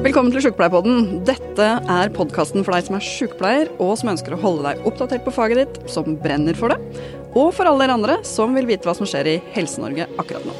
Velkommen 0.00 0.32
til 0.32 0.40
Sjukepleierpodden. 0.40 1.18
Dette 1.28 1.64
er 1.76 2.12
podkasten 2.16 2.62
for 2.64 2.72
deg 2.72 2.86
som 2.86 2.94
er 2.96 3.02
sjukepleier, 3.04 3.68
og 3.84 3.98
som 4.00 4.08
ønsker 4.14 4.32
å 4.32 4.38
holde 4.40 4.64
deg 4.64 4.86
oppdatert 4.88 5.26
på 5.26 5.34
faget 5.36 5.60
ditt, 5.60 5.90
som 5.92 6.14
brenner 6.22 6.56
for 6.56 6.72
det, 6.72 6.78
og 7.36 7.50
for 7.52 7.68
alle 7.68 7.84
dere 7.84 7.98
andre 7.98 8.16
som 8.24 8.56
vil 8.56 8.64
vite 8.70 8.88
hva 8.88 8.94
som 8.96 9.04
skjer 9.04 9.28
i 9.28 9.34
Helse-Norge 9.52 10.06
akkurat 10.16 10.46
nå. 10.48 10.54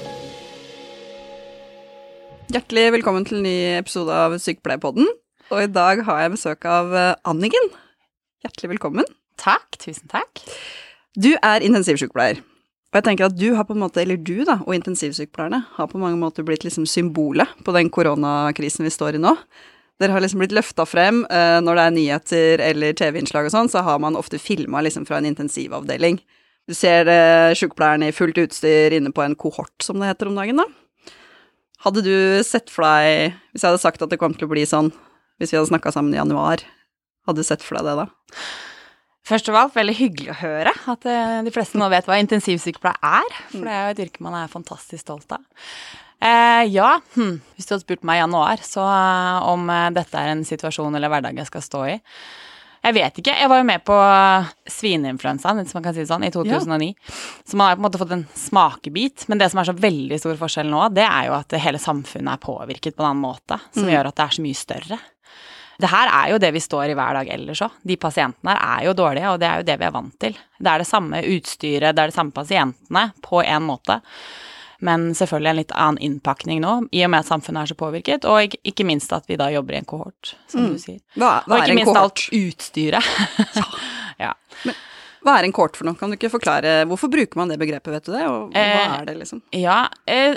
Hjertelig 2.53 2.85
velkommen 2.99 3.25
til 3.25 3.41
en 3.41 3.49
ny 3.49 3.57
episode 3.79 4.21
av 4.27 4.37
Sykepleierpodden. 4.45 5.09
Og 5.49 5.65
i 5.65 5.73
dag 5.73 6.05
har 6.05 6.21
jeg 6.27 6.37
besøk 6.37 6.69
av 6.69 6.93
eh, 6.93 7.17
Anniken. 7.33 7.73
Hjertelig 8.45 8.75
velkommen. 8.75 9.09
Takk. 9.41 9.81
Tusen 9.81 10.13
takk. 10.13 10.45
Du 11.17 11.33
er 11.41 11.65
intensivsykepleier. 11.65 12.45
Og 12.91 12.99
jeg 12.99 13.07
tenker 13.07 13.29
at 13.29 13.37
du 13.39 13.53
har 13.55 13.67
på 13.69 13.77
en 13.77 13.85
måte, 13.85 14.01
eller 14.03 14.19
du 14.19 14.43
da, 14.47 14.59
og 14.67 14.75
intensivsykepleierne 14.75 15.61
har 15.77 15.91
på 15.91 15.99
mange 16.03 16.19
måter 16.19 16.43
blitt 16.47 16.65
liksom 16.67 16.89
symbolet 16.91 17.53
på 17.63 17.75
den 17.77 17.91
koronakrisen 17.95 18.87
vi 18.87 18.91
står 18.91 19.19
i 19.19 19.23
nå. 19.23 19.37
Dere 20.01 20.17
har 20.17 20.25
liksom 20.25 20.41
blitt 20.43 20.55
løfta 20.57 20.87
frem 20.89 21.23
eh, 21.31 21.61
når 21.63 21.77
det 21.77 21.85
er 21.85 21.95
nyheter 21.95 22.63
eller 22.65 22.97
TV-innslag 22.99 23.47
og 23.47 23.55
sånn, 23.55 23.71
så 23.71 23.85
har 23.87 24.01
man 24.03 24.19
ofte 24.19 24.41
filma 24.43 24.83
liksom 24.83 25.05
fra 25.07 25.21
en 25.21 25.29
intensivavdeling. 25.29 26.19
Du 26.67 26.75
ser 26.75 27.07
eh, 27.13 27.53
sykepleierne 27.59 28.09
i 28.11 28.17
fullt 28.17 28.41
utstyr 28.43 28.97
inne 28.97 29.13
på 29.15 29.23
en 29.23 29.37
kohort, 29.39 29.77
som 29.85 30.01
det 30.01 30.11
heter 30.11 30.33
om 30.33 30.41
dagen, 30.41 30.63
da. 30.65 30.67
Hadde 31.85 32.03
du 32.05 32.15
sett 32.45 32.73
for 32.73 32.89
deg, 32.89 33.37
hvis 33.53 33.63
jeg 33.63 33.71
hadde 33.71 33.85
sagt 33.85 34.03
at 34.03 34.11
det 34.11 34.19
kom 34.21 34.35
til 34.35 34.49
å 34.49 34.51
bli 34.51 34.67
sånn, 34.69 34.91
hvis 35.41 35.55
vi 35.55 35.61
hadde 35.61 35.71
snakka 35.71 35.95
sammen 35.95 36.17
i 36.17 36.19
januar, 36.19 36.65
hadde 37.29 37.45
du 37.45 37.47
sett 37.47 37.63
for 37.65 37.79
deg 37.79 37.87
det 37.87 38.03
da? 38.03 38.09
Først 39.31 39.49
og 39.53 39.57
alt, 39.61 39.77
veldig 39.77 39.95
hyggelig 39.95 40.33
å 40.33 40.41
høre 40.41 40.75
at 40.91 41.07
eh, 41.07 41.41
de 41.47 41.55
fleste 41.55 41.79
nå 41.79 41.87
vet 41.93 42.09
hva 42.09 42.19
intensivsykepleie 42.19 42.99
er. 42.99 43.41
For 43.53 43.67
det 43.67 43.75
er 43.77 43.85
jo 43.85 43.95
et 43.95 44.05
yrke 44.09 44.25
man 44.27 44.35
er 44.41 44.51
fantastisk 44.51 45.05
stolt 45.05 45.37
av. 45.37 45.45
Eh, 46.21 46.67
ja, 46.69 46.99
hm. 47.15 47.39
hvis 47.57 47.65
du 47.65 47.73
hadde 47.73 47.87
spurt 47.87 48.03
meg 48.05 48.19
i 48.19 48.21
januar 48.21 48.61
så 48.61 48.83
eh, 48.85 49.47
om 49.49 49.63
eh, 49.73 49.87
dette 49.97 50.21
er 50.21 50.35
en 50.35 50.43
situasjon 50.45 50.93
eller 50.99 51.09
hverdag 51.09 51.39
jeg 51.41 51.49
skal 51.49 51.65
stå 51.65 51.81
i 51.95 51.95
Jeg 52.85 52.97
vet 52.97 53.21
ikke. 53.23 53.37
Jeg 53.41 53.49
var 53.53 53.61
jo 53.61 53.69
med 53.69 53.85
på 53.85 53.97
svineinfluensaen, 54.73 55.63
hvis 55.63 55.77
man 55.77 55.85
kan 55.85 55.97
si 55.97 56.01
det 56.01 56.09
sånn, 56.09 56.25
i 56.25 56.31
2009. 56.33 56.87
Ja. 56.91 57.17
Så 57.45 57.57
man 57.61 57.69
har 57.69 57.77
på 57.77 57.83
en 57.83 57.87
måte 57.87 58.01
fått 58.01 58.15
en 58.17 58.27
smakebit. 58.33 59.27
Men 59.29 59.41
det 59.41 59.51
som 59.53 59.61
er 59.61 59.69
så 59.69 59.75
veldig 59.77 60.17
stor 60.17 60.39
forskjell 60.41 60.71
nå, 60.73 60.87
det 60.97 61.05
er 61.05 61.27
jo 61.29 61.35
at 61.37 61.57
hele 61.61 61.81
samfunnet 61.81 62.33
er 62.33 62.41
påvirket 62.41 62.97
på 62.97 63.05
en 63.05 63.11
annen 63.11 63.21
måte. 63.21 63.61
Som 63.77 63.85
mm. 63.85 63.93
gjør 63.93 64.09
at 64.09 64.17
det 64.17 64.25
er 64.25 64.37
så 64.39 64.45
mye 64.47 64.61
større. 64.63 64.99
Det 65.81 65.91
her 65.91 66.11
er 66.13 66.35
jo 66.35 66.41
det 66.43 66.51
vi 66.57 66.63
står 66.63 66.93
i 66.93 66.99
hver 66.99 67.17
dag 67.21 67.33
ellers 67.33 67.63
òg. 67.65 67.81
De 67.87 67.97
pasientene 68.01 68.53
her 68.53 68.61
er 68.81 68.87
jo 68.89 68.95
dårlige, 68.99 69.33
og 69.33 69.41
det 69.41 69.49
er 69.49 69.63
jo 69.63 69.67
det 69.71 69.79
vi 69.81 69.89
er 69.89 69.97
vant 69.97 70.15
til. 70.23 70.37
Det 70.61 70.71
er 70.75 70.83
det 70.83 70.89
samme 70.91 71.23
utstyret, 71.25 71.97
det 71.97 72.05
er 72.05 72.13
det 72.13 72.17
samme 72.17 72.37
pasientene 72.37 73.09
på 73.25 73.43
en 73.43 73.67
måte. 73.67 74.01
Men 74.81 75.11
selvfølgelig 75.17 75.51
en 75.51 75.59
litt 75.59 75.73
annen 75.77 76.03
innpakning 76.07 76.63
nå, 76.65 76.77
i 76.97 77.03
og 77.05 77.11
med 77.13 77.25
at 77.25 77.29
samfunnet 77.29 77.63
er 77.63 77.73
så 77.73 77.77
påvirket, 77.81 78.25
og 78.29 78.57
ikke 78.65 78.87
minst 78.89 79.13
at 79.13 79.27
vi 79.29 79.37
da 79.41 79.51
jobber 79.53 79.77
i 79.77 79.81
en 79.83 79.89
kohort, 79.89 80.35
som 80.49 80.65
mm. 80.65 80.71
du 80.73 80.81
sier. 80.81 81.01
Hva, 81.21 81.35
hva 81.45 81.59
og 81.59 81.67
ikke 81.67 81.77
minst 81.77 81.93
kohort? 81.93 82.23
alt 82.25 82.39
utstyret. 82.41 83.11
ja. 83.61 83.67
ja. 84.27 84.33
Men, 84.65 84.79
hva 85.21 85.37
er 85.37 85.47
en 85.47 85.53
kohort 85.53 85.77
for 85.77 85.85
noe? 85.85 85.99
Kan 86.01 86.13
du 86.13 86.17
ikke 86.17 86.31
forklare 86.33 86.87
Hvorfor 86.89 87.11
bruker 87.13 87.37
man 87.37 87.51
det 87.53 87.59
begrepet, 87.61 87.93
vet 87.93 88.07
du 88.07 88.15
det? 88.15 88.25
Og 88.25 88.55
hva 88.55 88.63
eh, 88.63 88.95
er 88.97 89.09
det, 89.11 89.19
liksom? 89.21 89.43
Ja, 89.53 89.83
eh, 90.09 90.33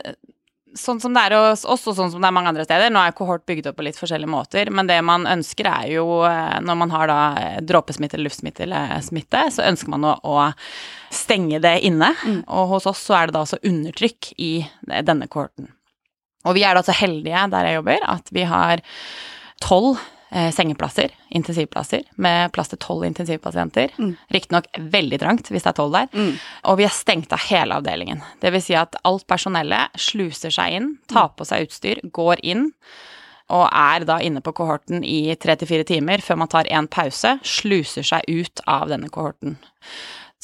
sånn 0.80 1.00
som 1.02 1.14
det 1.16 1.24
er 1.28 1.36
hos 1.38 1.66
oss, 1.66 1.86
og 1.90 1.98
sånn 1.98 2.12
som 2.14 2.24
det 2.24 2.30
er 2.30 2.36
mange 2.36 2.52
andre 2.52 2.66
steder. 2.68 2.92
Nå 2.94 3.02
er 3.04 3.16
kohort 3.18 3.46
bygd 3.50 3.70
opp 3.70 3.78
på 3.80 3.86
litt 3.88 4.00
forskjellige 4.00 4.32
måter, 4.32 4.72
men 4.74 4.90
det 4.90 5.00
man 5.06 5.28
ønsker 5.30 5.70
er 5.70 5.92
jo, 5.96 6.06
eh, 6.28 6.58
når 6.66 6.80
man 6.82 6.94
har 6.94 7.12
da 7.12 7.20
eh, 7.42 7.60
dråpesmitte 7.66 8.18
eller 8.18 8.30
luftsmitte 8.30 8.66
eller 8.66 8.98
smitte, 9.06 9.46
så 9.54 9.68
ønsker 9.70 9.94
man 9.94 10.10
å, 10.10 10.16
å 10.24 10.50
stenge 11.14 11.62
det 11.64 11.78
inne. 11.88 12.14
Mm. 12.26 12.42
Og 12.48 12.76
hos 12.76 12.90
oss 12.90 13.06
så 13.06 13.20
er 13.20 13.30
det 13.30 13.38
da 13.38 13.46
også 13.46 13.62
undertrykk 13.64 14.34
i 14.42 14.54
denne 15.06 15.30
kohorten. 15.32 15.72
Og 16.44 16.58
vi 16.58 16.66
er 16.68 16.76
da 16.76 16.84
så 16.84 16.96
heldige 16.96 17.46
der 17.54 17.70
jeg 17.70 17.80
jobber, 17.80 18.10
at 18.18 18.34
vi 18.36 18.44
har 18.50 18.84
tolv 19.64 20.02
eh, 20.34 20.50
sengeplasser, 20.54 21.14
intensivplasser, 21.30 22.04
med 22.16 22.52
plass 22.56 22.72
til 22.72 22.82
tolv 22.82 23.06
intensivpasienter. 23.08 23.94
Mm. 23.98 24.12
Riktignok 24.34 24.70
veldig 24.94 25.20
trangt 25.22 25.52
hvis 25.54 25.66
det 25.66 25.74
er 25.74 25.78
tolv 25.78 25.96
der. 25.96 26.10
Mm. 26.14 26.34
Og 26.72 26.80
vi 26.80 26.88
er 26.88 26.96
stengt 26.96 27.34
av 27.36 27.44
hele 27.48 27.80
avdelingen. 27.80 28.24
Det 28.42 28.54
vil 28.54 28.66
si 28.66 28.78
at 28.80 28.98
alt 29.08 29.28
personellet 29.30 29.94
sluser 30.00 30.54
seg 30.54 30.80
inn, 30.80 30.94
tar 31.12 31.34
på 31.38 31.48
seg 31.48 31.68
utstyr, 31.68 32.02
går 32.16 32.44
inn. 32.44 32.72
Og 33.54 33.68
er 33.68 34.08
da 34.08 34.18
inne 34.24 34.42
på 34.42 34.54
kohorten 34.56 35.04
i 35.06 35.36
tre 35.40 35.58
til 35.60 35.70
fire 35.70 35.86
timer 35.88 36.24
før 36.24 36.40
man 36.42 36.52
tar 36.52 36.70
en 36.74 36.88
pause, 36.88 37.36
sluser 37.44 38.06
seg 38.08 38.26
ut 38.32 38.64
av 38.70 38.88
denne 38.90 39.12
kohorten. 39.14 39.60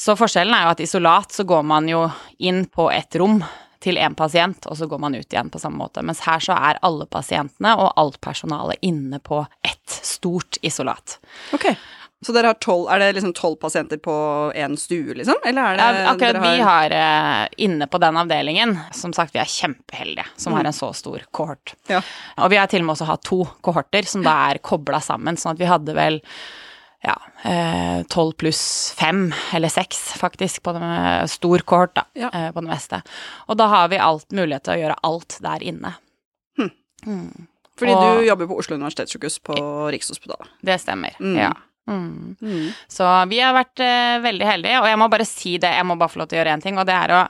Så 0.00 0.14
forskjellen 0.16 0.54
er 0.56 0.64
jo 0.64 0.74
at 0.76 0.84
isolat 0.84 1.34
så 1.34 1.44
går 1.48 1.64
man 1.66 1.88
jo 1.88 2.06
inn 2.38 2.64
på 2.72 2.86
et 2.92 3.16
rom 3.20 3.40
til 3.80 3.96
én 4.00 4.14
pasient, 4.16 4.66
og 4.68 4.76
så 4.76 4.88
går 4.88 5.00
man 5.00 5.16
ut 5.16 5.32
igjen 5.32 5.50
på 5.52 5.60
samme 5.60 5.80
måte. 5.80 6.04
Mens 6.04 6.24
her 6.26 6.42
så 6.44 6.56
er 6.56 6.80
alle 6.86 7.06
pasientene 7.10 7.72
og 7.80 7.94
alt 8.00 8.20
personalet 8.20 8.80
inne 8.84 9.20
på 9.24 9.44
ett 9.64 10.00
stort 10.04 10.60
isolat. 10.62 11.18
Ok. 11.56 11.72
Så 12.20 12.34
dere 12.36 12.50
har 12.52 12.58
12, 12.60 12.88
Er 12.92 12.98
det 13.00 13.12
liksom 13.16 13.32
tolv 13.32 13.56
pasienter 13.56 13.96
på 13.96 14.14
én 14.52 14.76
stue, 14.76 15.14
liksom? 15.16 15.40
Eller 15.44 15.62
er 15.62 15.78
det 15.78 16.02
ja, 16.02 16.10
Akkurat 16.10 16.36
har... 16.36 16.52
vi 16.52 16.64
har 16.68 16.92
uh, 16.92 17.46
inne 17.56 17.86
på 17.88 17.98
den 17.98 18.18
avdelingen 18.20 18.76
Som 18.92 19.14
sagt, 19.16 19.32
vi 19.34 19.40
er 19.40 19.48
kjempeheldige 19.48 20.26
som 20.36 20.52
mm. 20.52 20.58
har 20.58 20.68
en 20.68 20.76
så 20.76 20.92
stor 20.92 21.24
kohort. 21.32 21.74
Ja. 21.88 22.02
Og 22.44 22.52
vi 22.52 22.58
har 22.60 22.68
til 22.68 22.84
og 22.84 22.90
med 22.90 22.98
også 22.98 23.08
hatt 23.08 23.24
to 23.24 23.40
kohorter 23.64 24.04
som 24.08 24.24
da 24.26 24.34
er 24.50 24.60
kobla 24.60 25.00
sammen, 25.00 25.40
sånn 25.40 25.54
at 25.54 25.62
vi 25.62 25.70
hadde 25.70 25.96
vel 25.96 26.20
ja, 27.02 27.16
eh, 27.42 28.02
tolv 28.12 28.32
pluss 28.32 28.94
fem, 28.98 29.30
eller 29.54 29.72
seks 29.72 29.98
faktisk, 30.20 30.62
på 30.62 30.74
det 30.76 31.28
stor 31.32 31.58
kohort, 31.58 31.94
da, 31.96 32.04
ja. 32.12 32.30
Eh, 32.34 32.50
på 32.52 32.60
det 32.60 32.68
meste. 32.68 33.00
Og 33.48 33.56
da 33.56 33.70
har 33.72 33.88
vi 33.88 34.02
alt 34.02 34.28
mulighet 34.36 34.66
til 34.68 34.76
å 34.76 34.82
gjøre 34.82 34.98
alt 35.08 35.38
der 35.40 35.64
inne. 35.72 35.94
Hm. 36.60 36.70
Mm. 37.06 37.48
Fordi 37.80 37.96
og, 37.96 38.04
du 38.04 38.28
jobber 38.28 38.50
på 38.50 38.60
Oslo 38.60 38.76
universitetssykehus 38.76 39.40
på 39.48 39.56
Rikshospitalet. 39.94 40.52
Det 40.60 40.76
stemmer, 40.82 41.16
mm. 41.20 41.38
ja. 41.40 41.54
Mm. 41.88 42.36
mm. 42.40 42.68
Så 42.88 43.08
vi 43.32 43.40
har 43.40 43.56
vært 43.56 43.80
eh, 43.80 44.20
veldig 44.20 44.46
heldige, 44.46 44.84
og 44.84 44.92
jeg 44.92 45.00
må 45.00 45.08
bare 45.10 45.28
si 45.28 45.56
det, 45.58 45.72
jeg 45.78 45.88
må 45.88 45.96
bare 45.96 46.12
få 46.12 46.20
lov 46.20 46.30
til 46.30 46.38
å 46.38 46.42
gjøre 46.42 46.56
én 46.58 46.64
ting, 46.68 46.78
og 46.78 46.86
det 46.86 46.98
er 47.00 47.16
å 47.16 47.24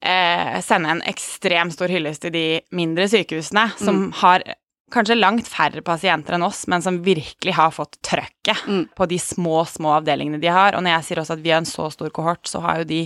eh, 0.00 0.58
sende 0.64 0.96
en 0.96 1.04
ekstremt 1.12 1.76
stor 1.76 1.92
hyllest 1.92 2.24
til 2.24 2.32
de 2.34 2.46
mindre 2.72 3.10
sykehusene 3.12 3.68
som 3.76 4.06
mm. 4.06 4.12
har 4.24 4.48
kanskje 4.92 5.16
langt 5.16 5.48
færre 5.48 5.82
pasienter 5.84 6.36
enn 6.36 6.46
oss, 6.46 6.64
men 6.70 6.82
som 6.82 7.02
virkelig 7.04 7.56
har 7.56 7.72
fått 7.74 7.98
trøkket 8.04 8.66
mm. 8.66 8.84
på 8.96 9.06
de 9.10 9.18
små, 9.18 9.64
små 9.68 9.96
avdelingene 9.98 10.40
de 10.42 10.50
har. 10.52 10.76
Og 10.76 10.84
når 10.84 10.98
jeg 10.98 11.08
sier 11.08 11.22
også 11.22 11.38
at 11.38 11.44
vi 11.44 11.52
har 11.54 11.62
en 11.62 11.68
så 11.68 11.88
stor 11.92 12.12
kohort, 12.14 12.44
så 12.48 12.62
har 12.64 12.82
jo 12.82 12.90
de 12.92 13.04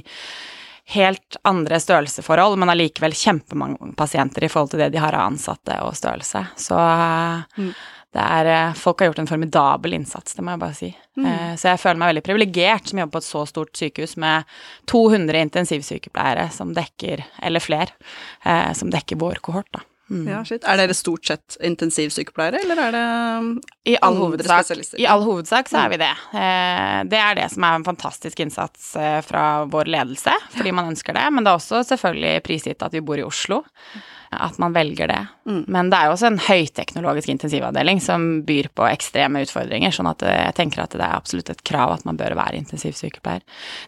helt 0.89 1.37
andre 1.45 1.81
størrelseforhold, 1.81 2.57
men 2.59 2.73
allikevel 2.73 3.13
kjempemange 3.13 3.93
pasienter 3.97 4.47
i 4.47 4.49
forhold 4.49 4.73
til 4.73 4.81
det 4.81 4.93
de 4.95 5.03
har 5.03 5.17
av 5.17 5.29
ansatte 5.29 5.77
og 5.85 5.97
størrelse. 5.99 6.41
Så 6.57 6.79
mm. 6.79 7.69
det 8.17 8.25
er 8.25 8.49
eh, 8.55 8.79
Folk 8.79 9.03
har 9.03 9.11
gjort 9.11 9.21
en 9.21 9.29
formidabel 9.29 9.99
innsats, 9.99 10.33
det 10.35 10.45
må 10.45 10.55
jeg 10.55 10.63
bare 10.63 10.79
si. 10.79 10.89
Mm. 11.21 11.27
Eh, 11.29 11.53
så 11.61 11.75
jeg 11.75 11.83
føler 11.83 12.01
meg 12.01 12.15
veldig 12.15 12.25
privilegert 12.31 12.89
som 12.89 13.03
jobber 13.03 13.19
på 13.19 13.23
et 13.23 13.29
så 13.29 13.45
stort 13.53 13.83
sykehus 13.83 14.17
med 14.25 14.57
200 14.89 15.45
intensivsykepleiere 15.51 16.49
som 16.57 16.73
dekker, 16.77 17.27
eller 17.45 17.65
flere, 17.65 17.93
eh, 18.49 18.73
som 18.79 18.89
dekker 18.93 19.21
vår 19.21 19.45
kohort, 19.45 19.69
da. 19.77 19.85
Mm. 20.09 20.29
Ja, 20.29 20.41
shit. 20.45 20.65
Er 20.65 20.81
dere 20.81 20.95
stort 20.97 21.29
sett 21.29 21.59
intensivsykepleiere, 21.65 22.63
eller 22.65 22.81
er 22.87 22.95
det 22.97 23.05
I 23.93 23.97
all, 24.01 24.17
hovedsak, 24.17 24.71
I 24.97 25.09
all 25.09 25.25
hovedsak 25.27 25.69
så 25.69 25.83
er 25.83 25.93
vi 25.93 26.01
det. 26.01 26.13
Eh, 26.33 27.01
det 27.13 27.21
er 27.21 27.37
det 27.37 27.49
som 27.53 27.67
er 27.69 27.77
en 27.77 27.85
fantastisk 27.87 28.41
innsats 28.41 28.95
eh, 28.97 29.19
fra 29.27 29.65
vår 29.69 29.91
ledelse, 29.93 30.33
fordi 30.57 30.73
man 30.73 30.95
ønsker 30.95 31.17
det. 31.17 31.27
Men 31.35 31.45
det 31.45 31.53
er 31.53 31.61
også 31.61 31.83
selvfølgelig 31.91 32.47
prisgitt 32.47 32.87
at 32.87 32.97
vi 32.97 33.05
bor 33.05 33.21
i 33.21 33.27
Oslo 33.27 33.63
at 34.31 34.59
man 34.59 34.73
velger 34.73 35.09
det. 35.09 35.21
Mm. 35.49 35.65
Men 35.73 35.91
det 35.91 35.99
er 35.99 36.09
jo 36.09 36.15
også 36.15 36.29
en 36.29 36.41
høyteknologisk 36.43 37.31
intensivavdeling 37.33 38.01
som 38.05 38.27
byr 38.47 38.69
på 38.77 38.87
ekstreme 38.91 39.43
utfordringer, 39.47 39.95
sånn 39.95 40.11
at 40.11 40.25
jeg 40.27 40.57
tenker 40.59 40.83
at 40.85 40.97
det 40.97 41.05
er 41.05 41.17
absolutt 41.17 41.53
et 41.53 41.63
krav 41.67 41.95
at 41.95 42.05
man 42.09 42.19
bør 42.21 42.37
være 42.39 42.61
intensivsykepleier. 42.61 43.45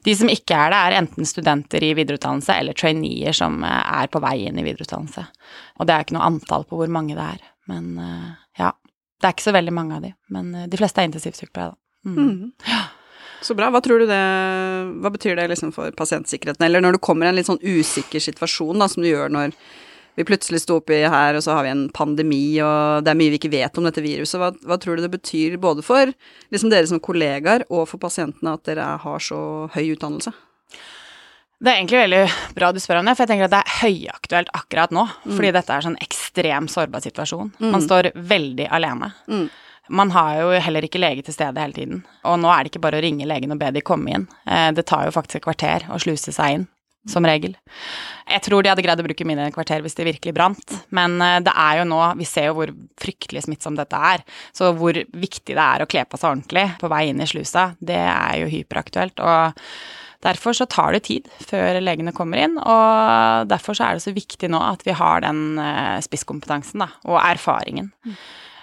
De 0.06 0.14
som 0.16 0.32
ikke 0.32 0.56
er 0.56 0.72
det, 0.72 0.80
er 0.80 0.98
enten 1.02 1.28
studenter 1.28 1.84
i 1.84 1.92
videreutdannelse 1.98 2.56
eller 2.56 2.78
traineer 2.78 3.36
som 3.36 3.60
eh, 3.66 3.82
er 4.00 4.12
på 4.12 4.22
vei 4.24 4.36
inn 4.48 4.60
i 4.60 4.64
videreutdannelse. 4.66 5.26
Og 5.80 5.88
det 5.88 5.96
er 5.96 6.06
ikke 6.06 6.16
noe 6.16 6.30
antall 6.30 6.64
på 6.68 6.80
hvor 6.80 6.92
mange 6.92 7.18
det 7.18 7.26
er, 7.36 7.50
men 7.70 7.92
eh, 8.00 8.30
ja. 8.62 8.72
Det 9.20 9.28
er 9.28 9.34
ikke 9.36 9.50
så 9.50 9.52
veldig 9.52 9.72
mange 9.76 9.98
av 9.98 10.04
de, 10.06 10.14
men 10.32 10.54
eh, 10.56 10.70
de 10.72 10.80
fleste 10.80 11.02
er 11.02 11.10
intensivsykepleiere, 11.10 11.74
da. 11.74 11.80
Mm. 12.08 12.16
Mm. 12.16 12.48
Ja. 12.64 12.80
Så 13.40 13.54
bra. 13.56 13.70
Hva 13.72 13.80
tror 13.84 14.02
du 14.02 14.08
det 14.08 14.20
Hva 15.00 15.10
betyr 15.12 15.38
det 15.38 15.46
liksom 15.48 15.70
for 15.72 15.92
pasientsikkerheten? 15.96 16.64
Eller 16.64 16.82
når 16.84 16.96
du 16.96 17.04
kommer 17.04 17.24
i 17.24 17.30
en 17.30 17.38
litt 17.38 17.48
sånn 17.48 17.60
usikker 17.60 18.20
situasjon, 18.20 18.80
da, 18.80 18.88
som 18.88 19.04
du 19.04 19.08
gjør 19.08 19.32
når 19.32 19.54
vi 20.20 20.26
plutselig 20.28 20.60
sto 20.62 20.76
oppi 20.80 21.00
her, 21.00 21.36
og 21.36 21.44
så 21.44 21.56
har 21.56 21.64
vi 21.64 21.72
en 21.72 21.86
pandemi, 21.96 22.44
og 22.64 23.06
det 23.06 23.12
er 23.12 23.18
mye 23.18 23.32
vi 23.32 23.40
ikke 23.40 23.52
vet 23.52 23.80
om 23.80 23.88
dette 23.88 24.04
viruset. 24.04 24.36
Hva, 24.40 24.52
hva 24.68 24.78
tror 24.80 24.98
du 24.98 25.06
det 25.06 25.14
betyr 25.14 25.56
både 25.62 25.84
for 25.86 26.12
liksom 26.52 26.72
dere 26.72 26.88
som 26.90 27.00
kollegaer 27.02 27.64
og 27.70 27.88
for 27.90 28.02
pasientene 28.02 28.54
at 28.56 28.66
dere 28.68 28.94
har 29.00 29.24
så 29.24 29.40
høy 29.74 29.94
utdannelse? 29.94 30.34
Det 31.60 31.68
er 31.68 31.76
egentlig 31.82 31.98
veldig 32.00 32.20
bra 32.56 32.70
du 32.72 32.78
spør 32.80 33.02
om 33.02 33.08
det, 33.08 33.14
for 33.16 33.26
jeg 33.26 33.34
tenker 33.34 33.48
at 33.50 33.52
det 33.52 33.58
er 33.60 33.80
høyaktuelt 33.82 34.52
akkurat 34.56 34.94
nå. 34.96 35.02
Mm. 35.26 35.34
Fordi 35.36 35.50
dette 35.56 35.74
er 35.74 35.84
sånn 35.84 35.98
ekstremt 36.00 36.72
sårbar 36.72 37.04
situasjon. 37.04 37.50
Mm. 37.60 37.66
Man 37.74 37.84
står 37.84 38.08
veldig 38.16 38.68
alene. 38.72 39.10
Mm. 39.28 39.44
Man 40.00 40.12
har 40.14 40.38
jo 40.38 40.54
heller 40.64 40.86
ikke 40.86 41.02
lege 41.02 41.26
til 41.26 41.36
stede 41.36 41.60
hele 41.60 41.76
tiden. 41.76 42.00
Og 42.24 42.38
nå 42.40 42.48
er 42.54 42.64
det 42.64 42.72
ikke 42.72 42.84
bare 42.86 43.00
å 43.00 43.04
ringe 43.04 43.28
legen 43.28 43.52
og 43.52 43.60
be 43.60 43.72
de 43.76 43.84
komme 43.84 44.14
inn. 44.14 44.26
Eh, 44.48 44.70
det 44.72 44.86
tar 44.88 45.08
jo 45.08 45.12
faktisk 45.12 45.42
et 45.42 45.48
kvarter 45.48 45.84
å 45.92 46.00
sluse 46.00 46.32
seg 46.32 46.56
inn. 46.56 46.66
Som 47.08 47.24
regel. 47.24 47.54
Jeg 48.30 48.44
tror 48.44 48.62
de 48.62 48.70
hadde 48.70 48.84
greid 48.84 49.00
å 49.00 49.06
bruke 49.06 49.26
mindre 49.28 49.48
kvarter 49.54 49.80
hvis 49.84 49.96
det 49.96 50.08
virkelig 50.08 50.34
brant, 50.36 50.74
men 50.96 51.16
eh, 51.24 51.38
det 51.44 51.54
er 51.54 51.80
jo 51.80 51.86
nå 51.88 52.00
Vi 52.20 52.28
ser 52.28 52.50
jo 52.50 52.58
hvor 52.58 52.74
fryktelig 53.00 53.46
smittsomt 53.46 53.80
dette 53.80 53.96
er, 53.96 54.26
så 54.56 54.72
hvor 54.76 54.96
viktig 54.96 55.56
det 55.56 55.64
er 55.64 55.84
å 55.84 55.88
kle 55.90 56.04
på 56.04 56.20
seg 56.20 56.34
ordentlig 56.34 56.66
på 56.80 56.90
vei 56.92 57.06
inn 57.10 57.22
i 57.22 57.30
slusa, 57.30 57.70
det 57.80 58.02
er 58.04 58.42
jo 58.42 58.52
hyperaktuelt. 58.52 59.22
og 59.24 59.56
Derfor 60.20 60.52
så 60.52 60.66
tar 60.68 60.92
det 60.92 61.06
tid 61.08 61.28
før 61.48 61.78
legene 61.80 62.12
kommer 62.12 62.42
inn, 62.42 62.58
og 62.60 63.48
derfor 63.48 63.76
så 63.76 63.86
er 63.86 63.96
det 63.96 64.04
så 64.04 64.12
viktig 64.12 64.50
nå 64.52 64.60
at 64.60 64.84
vi 64.84 64.92
har 64.92 65.24
den 65.24 65.56
eh, 65.62 65.96
spisskompetansen 66.04 66.84
da, 66.84 66.90
og 67.08 67.16
erfaringen. 67.22 67.88
Mm. 68.04 68.18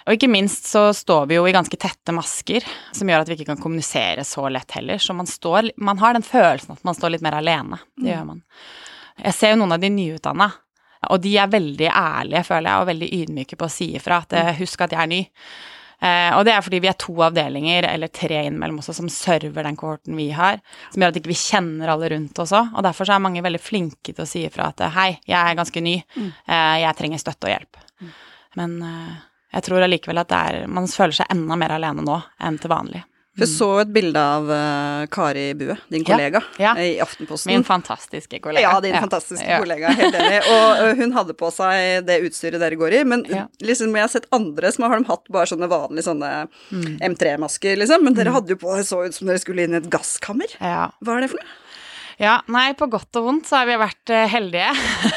Og 0.08 0.16
ikke 0.16 0.30
minst 0.32 0.64
så 0.70 0.86
står 0.96 1.26
vi 1.28 1.36
jo 1.36 1.44
i 1.44 1.52
ganske 1.52 1.76
tette 1.76 2.14
masker, 2.16 2.64
som 2.96 3.10
gjør 3.10 3.26
at 3.26 3.28
vi 3.28 3.36
ikke 3.36 3.50
kan 3.50 3.60
kommunisere 3.60 4.24
så 4.24 4.46
lett 4.48 4.72
heller. 4.72 4.96
Så 4.96 5.12
man 5.12 5.28
står 5.28 5.74
Man 5.76 6.00
har 6.00 6.16
den 6.16 6.24
følelsen 6.24 6.78
at 6.78 6.86
man 6.88 6.96
står 6.96 7.12
litt 7.12 7.24
mer 7.26 7.36
alene. 7.36 7.76
Det 7.92 8.06
mm. 8.06 8.12
gjør 8.14 8.24
man. 8.30 8.40
Jeg 9.20 9.36
ser 9.36 9.52
jo 9.52 9.58
noen 9.60 9.76
av 9.76 9.82
de 9.82 9.90
nyutdanna, 9.92 10.46
og 11.12 11.20
de 11.20 11.34
er 11.36 11.50
veldig 11.52 11.90
ærlige, 11.92 12.44
føler 12.46 12.70
jeg, 12.70 12.80
og 12.80 12.88
veldig 12.88 13.08
ydmyke 13.18 13.58
på 13.58 13.66
å 13.66 13.74
si 13.74 13.90
ifra 13.98 14.22
at 14.24 14.32
mm. 14.32 14.54
husk 14.62 14.86
at 14.86 14.96
jeg 14.96 15.02
er 15.02 15.12
ny. 15.12 15.20
Eh, 15.98 16.30
og 16.38 16.44
det 16.46 16.54
er 16.54 16.62
fordi 16.62 16.80
vi 16.84 16.88
er 16.88 16.98
to 17.04 17.14
avdelinger, 17.26 17.90
eller 17.90 18.12
tre 18.14 18.40
innimellom 18.46 18.80
også, 18.80 18.96
som 18.96 19.10
server 19.12 19.66
den 19.66 19.76
kohorten 19.76 20.16
vi 20.16 20.30
har. 20.32 20.62
Som 20.94 21.04
gjør 21.04 21.12
at 21.12 21.20
ikke 21.20 21.34
vi 21.34 21.36
ikke 21.36 21.58
kjenner 21.58 21.92
alle 21.92 22.12
rundt 22.14 22.42
også. 22.46 22.64
Og 22.72 22.86
derfor 22.86 23.08
så 23.08 23.18
er 23.18 23.26
mange 23.28 23.44
veldig 23.44 23.60
flinke 23.60 24.14
til 24.14 24.24
å 24.24 24.30
si 24.30 24.46
ifra 24.48 24.70
at 24.72 24.86
hei, 24.96 25.10
jeg 25.28 25.38
er 25.38 25.58
ganske 25.58 25.84
ny, 25.84 25.98
mm. 26.16 26.30
eh, 26.46 26.76
jeg 26.86 26.98
trenger 27.02 27.26
støtte 27.26 27.50
og 27.50 27.56
hjelp. 27.56 27.82
Mm. 27.98 28.12
Men 28.58 28.78
eh, 28.88 29.16
jeg 29.52 29.64
tror 29.64 29.84
allikevel 29.84 30.20
at 30.24 30.34
er, 30.36 30.64
man 30.70 30.88
føler 30.90 31.20
seg 31.20 31.30
enda 31.32 31.56
mer 31.58 31.78
alene 31.78 32.04
nå 32.04 32.18
enn 32.44 32.58
til 32.60 32.72
vanlig. 32.72 33.04
Mm. 33.38 33.46
så 33.46 33.66
et 33.78 33.90
bilde 33.94 34.18
av 34.18 34.48
uh, 34.50 35.06
Kari 35.14 35.52
Bue, 35.54 35.76
din 35.92 36.02
kollega, 36.04 36.40
ja, 36.58 36.72
ja. 36.74 36.82
i 36.82 37.00
Aftenposten. 37.00 37.52
Min 37.52 37.62
fantastiske 37.64 38.40
kollega. 38.42 38.66
Ja, 38.66 38.80
din 38.82 38.96
ja. 38.96 39.00
fantastiske 39.04 39.60
kollega, 39.60 39.92
helt 39.94 40.16
enig. 40.18 40.40
Og 40.54 40.98
hun 40.98 41.14
hadde 41.14 41.36
på 41.38 41.50
seg 41.54 42.02
det 42.08 42.18
utstyret 42.26 42.58
dere 42.58 42.78
går 42.80 42.98
i, 42.98 43.04
men 43.06 43.22
liksom, 43.62 43.94
jeg 43.94 44.06
har 44.08 44.10
sett 44.10 44.26
andre 44.34 44.72
som 44.74 44.88
har 44.88 44.98
de 44.98 45.06
hatt 45.12 45.30
bare 45.30 45.52
sånne 45.52 45.70
vanlige 45.70 46.08
sånne 46.08 46.32
mm. 46.48 46.98
M3-masker, 47.12 47.78
liksom. 47.78 48.02
Men 48.08 48.18
dere 48.18 48.32
mm. 48.32 48.40
hadde 48.40 48.56
jo 48.56 48.60
på 48.64 48.74
det 48.74 48.88
så 48.90 49.04
ut 49.06 49.14
som 49.14 49.30
dere 49.30 49.42
skulle 49.42 49.68
inn 49.68 49.78
i 49.78 49.80
et 49.84 49.90
gasskammer. 49.92 50.58
Hva 50.58 51.14
er 51.14 51.26
det 51.28 51.32
for 51.36 51.38
noe? 51.38 51.56
Ja, 52.18 52.40
nei, 52.50 52.72
på 52.74 52.88
godt 52.90 53.14
og 53.20 53.28
vondt 53.28 53.46
så 53.46 53.60
har 53.60 53.68
vi 53.68 53.76
vært 53.78 54.10
eh, 54.10 54.24
heldige 54.26 54.72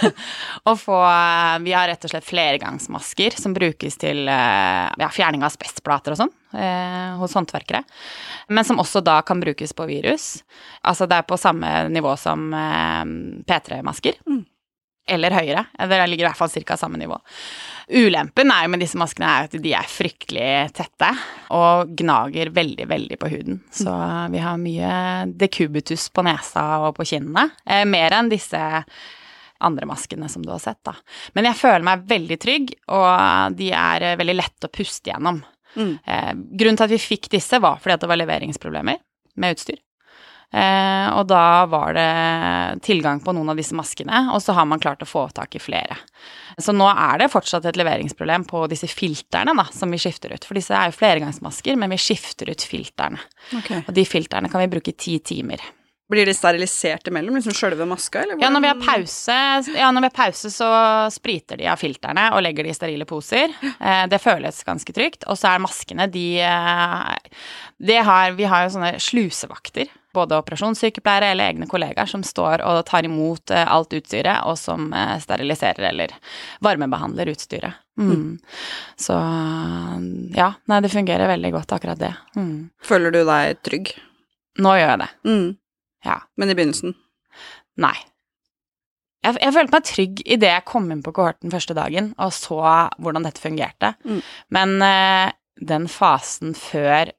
å 0.69 0.75
få 0.77 0.99
eh, 1.01 1.55
Vi 1.65 1.73
har 1.73 1.87
rett 1.89 2.05
og 2.05 2.11
slett 2.13 2.27
flergangsmasker 2.27 3.37
som 3.41 3.55
brukes 3.57 3.97
til 4.03 4.29
eh, 4.29 4.85
ja, 5.01 5.09
fjerning 5.09 5.41
av 5.41 5.49
asbestplater 5.49 6.13
og 6.13 6.19
sånn 6.19 6.33
eh, 6.53 7.17
hos 7.17 7.33
håndverkere. 7.37 7.81
Men 8.53 8.67
som 8.67 8.81
også 8.83 9.01
da 9.01 9.17
kan 9.25 9.41
brukes 9.41 9.73
på 9.73 9.89
virus. 9.89 10.43
Altså 10.85 11.09
det 11.09 11.17
er 11.17 11.25
på 11.25 11.41
samme 11.41 11.73
nivå 11.89 12.13
som 12.21 12.51
eh, 12.53 13.03
P3-masker. 13.49 14.21
Mm. 14.29 14.43
Eller 15.09 15.33
høyere. 15.33 15.65
Det 15.73 16.03
ligger 16.05 16.27
i 16.27 16.29
hvert 16.29 16.37
fall 16.37 16.53
ca. 16.53 16.77
samme 16.77 17.01
nivå. 17.01 17.17
Ulempen 17.91 18.51
er 18.53 18.65
jo 18.65 18.71
med 18.71 18.81
disse 18.83 18.99
maskene 18.99 19.27
er 19.27 19.47
at 19.47 19.55
de 19.63 19.73
er 19.75 19.87
fryktelig 19.89 20.51
tette 20.77 21.09
og 21.51 21.91
gnager 21.99 22.51
veldig, 22.55 22.85
veldig 22.87 23.17
på 23.19 23.31
huden. 23.33 23.59
Så 23.75 23.91
vi 24.31 24.43
har 24.43 24.61
mye 24.61 24.91
dekubitus 25.41 26.07
på 26.13 26.23
nesa 26.23 26.63
og 26.85 26.95
på 26.99 27.07
kinnene. 27.11 27.49
Eh, 27.65 27.83
mer 27.89 28.15
enn 28.15 28.31
disse 28.31 28.61
andre 29.61 29.85
maskene 29.85 30.29
som 30.31 30.45
du 30.45 30.51
har 30.53 30.61
sett, 30.63 30.79
da. 30.87 30.95
Men 31.35 31.49
jeg 31.51 31.59
føler 31.59 31.85
meg 31.85 32.07
veldig 32.09 32.39
trygg, 32.41 32.73
og 32.95 33.57
de 33.59 33.71
er 33.75 34.07
eh, 34.07 34.17
veldig 34.19 34.37
lette 34.39 34.69
å 34.69 34.73
puste 34.73 35.11
gjennom. 35.11 35.43
Mm. 35.75 35.93
Eh, 35.99 36.33
grunnen 36.63 36.79
til 36.79 36.87
at 36.87 36.95
vi 36.95 37.01
fikk 37.01 37.29
disse, 37.35 37.59
var 37.61 37.81
fordi 37.81 37.97
at 37.97 38.05
det 38.05 38.11
var 38.11 38.21
leveringsproblemer 38.23 39.01
med 39.41 39.57
utstyr. 39.57 39.79
Eh, 40.51 41.07
og 41.15 41.27
da 41.31 41.65
var 41.71 41.95
det 41.95 42.83
tilgang 42.83 43.21
på 43.23 43.31
noen 43.35 43.53
av 43.53 43.59
disse 43.59 43.75
maskene, 43.77 44.25
og 44.35 44.41
så 44.43 44.55
har 44.57 44.67
man 44.67 44.81
klart 44.83 45.03
å 45.03 45.07
få 45.07 45.29
tak 45.35 45.55
i 45.55 45.63
flere. 45.63 45.95
Så 46.59 46.75
nå 46.75 46.87
er 46.91 47.21
det 47.21 47.31
fortsatt 47.31 47.65
et 47.69 47.79
leveringsproblem 47.79 48.43
på 48.49 48.65
disse 48.71 48.89
filterne 48.91 49.55
da, 49.55 49.67
som 49.71 49.91
vi 49.91 49.99
skifter 50.01 50.33
ut. 50.35 50.47
For 50.47 50.59
disse 50.59 50.75
er 50.75 50.91
jo 50.91 50.97
flergangsmasker, 50.99 51.79
men 51.79 51.93
vi 51.95 52.01
skifter 52.01 52.51
ut 52.51 52.65
filterne. 52.67 53.21
Okay. 53.61 53.85
Og 53.85 53.95
de 53.95 54.03
filterne 54.07 54.51
kan 54.51 54.63
vi 54.63 54.73
bruke 54.73 54.91
i 54.91 54.97
ti 54.97 55.19
timer. 55.23 55.63
Blir 56.11 56.27
de 56.27 56.33
sterilisert 56.35 57.07
imellom, 57.07 57.37
liksom 57.37 57.55
sjølve 57.55 57.85
maska, 57.87 58.25
eller? 58.25 58.41
Ja 58.43 58.49
når, 58.51 58.81
pause, 58.83 59.35
ja, 59.77 59.87
når 59.95 60.03
vi 60.03 60.09
har 60.09 60.17
pause, 60.17 60.51
så 60.51 60.67
spriter 61.15 61.61
de 61.61 61.69
av 61.71 61.79
filterne 61.79 62.25
og 62.35 62.43
legger 62.43 62.67
de 62.67 62.73
i 62.73 62.75
sterile 62.75 63.07
poser. 63.07 63.55
Eh, 63.63 64.03
det 64.11 64.19
føles 64.19 64.59
ganske 64.67 64.93
trygt. 64.93 65.23
Og 65.31 65.39
så 65.39 65.53
er 65.53 65.63
maskene, 65.63 66.09
de, 66.11 66.25
eh, 66.43 67.45
de 67.79 67.95
har, 68.03 68.35
Vi 68.35 68.51
har 68.51 68.67
jo 68.67 68.75
sånne 68.75 68.91
slusevakter 68.99 69.87
både 70.13 70.37
operasjonssykepleiere 70.41 71.31
eller 71.31 71.51
egne 71.51 71.67
kollegaer 71.71 72.09
som 72.09 72.23
står 72.25 72.63
og 72.67 72.83
tar 72.89 73.07
imot 73.07 73.53
eh, 73.53 73.65
alt 73.65 73.93
utstyret, 73.97 74.43
og 74.47 74.57
som 74.59 74.91
eh, 74.93 75.15
steriliserer 75.23 75.89
eller 75.91 76.13
varmebehandler 76.63 77.33
utstyret. 77.33 77.79
Mm. 77.99 78.11
mm. 78.11 78.37
Så 78.99 79.17
ja, 80.37 80.51
nei, 80.71 80.79
det 80.83 80.93
fungerer 80.93 81.31
veldig 81.31 81.53
godt, 81.57 81.75
akkurat 81.77 81.99
det. 81.99 82.13
Mm. 82.35 82.69
Føler 82.83 83.13
du 83.15 83.23
deg 83.27 83.59
trygg? 83.65 83.93
Nå 84.61 84.77
gjør 84.77 84.93
jeg 84.93 85.01
det. 85.03 85.11
Mm. 85.27 85.49
Ja. 86.05 86.21
Men 86.39 86.51
i 86.51 86.57
begynnelsen? 86.57 86.95
Nei. 87.81 87.95
Jeg, 89.21 89.37
jeg, 89.37 89.53
følte 89.53 89.75
meg 89.75 89.85
trygg 89.85 90.21
idet 90.25 90.49
jeg 90.49 90.65
kom 90.65 90.87
inn 90.93 91.03
på 91.05 91.13
kohorten 91.13 91.53
første 91.53 91.75
dagen 91.77 92.09
og 92.17 92.33
så 92.33 92.61
hvordan 92.97 93.27
dette 93.27 93.43
fungerte. 93.43 93.93
Mm. 94.01 94.21
Men 94.57 94.77
eh, 94.85 95.33
den 95.61 95.85
fasen 95.91 96.55
før 96.57 97.11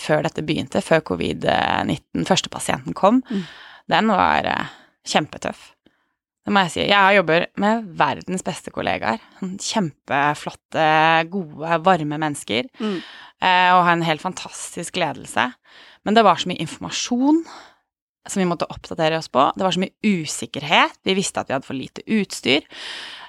før 0.00 0.24
dette 0.26 0.44
begynte, 0.46 0.82
før 0.84 1.04
covid-19, 1.12 2.24
første 2.28 2.50
pasienten 2.52 2.96
kom, 2.96 3.22
mm. 3.28 3.44
den 3.92 4.12
var 4.12 4.48
uh, 4.50 4.74
kjempetøff. 5.08 5.70
Det 6.44 6.52
må 6.52 6.60
jeg 6.66 6.72
si. 6.74 6.82
Jeg 6.90 7.16
jobber 7.16 7.46
med 7.62 7.86
verdens 7.96 8.44
beste 8.44 8.72
kollegaer. 8.72 9.22
Sånn 9.38 9.54
kjempeflotte, 9.64 10.88
gode, 11.32 11.78
varme 11.86 12.18
mennesker. 12.20 12.68
Mm. 12.76 12.98
Uh, 13.40 13.70
og 13.78 13.84
har 13.86 13.94
en 13.94 14.04
helt 14.04 14.24
fantastisk 14.24 15.00
ledelse. 15.00 15.46
Men 16.04 16.18
det 16.18 16.24
var 16.26 16.40
så 16.40 16.50
mye 16.50 16.60
informasjon 16.60 17.40
som 18.28 18.40
vi 18.40 18.48
måtte 18.48 18.68
oppdatere 18.72 19.18
oss 19.18 19.28
på. 19.28 19.44
Det 19.56 19.64
var 19.66 19.74
så 19.74 19.82
mye 19.82 19.94
usikkerhet. 20.06 20.96
Vi 21.04 21.16
visste 21.16 21.42
at 21.42 21.50
vi 21.50 21.56
hadde 21.56 21.68
for 21.68 21.76
lite 21.76 22.04
utstyr. 22.06 22.64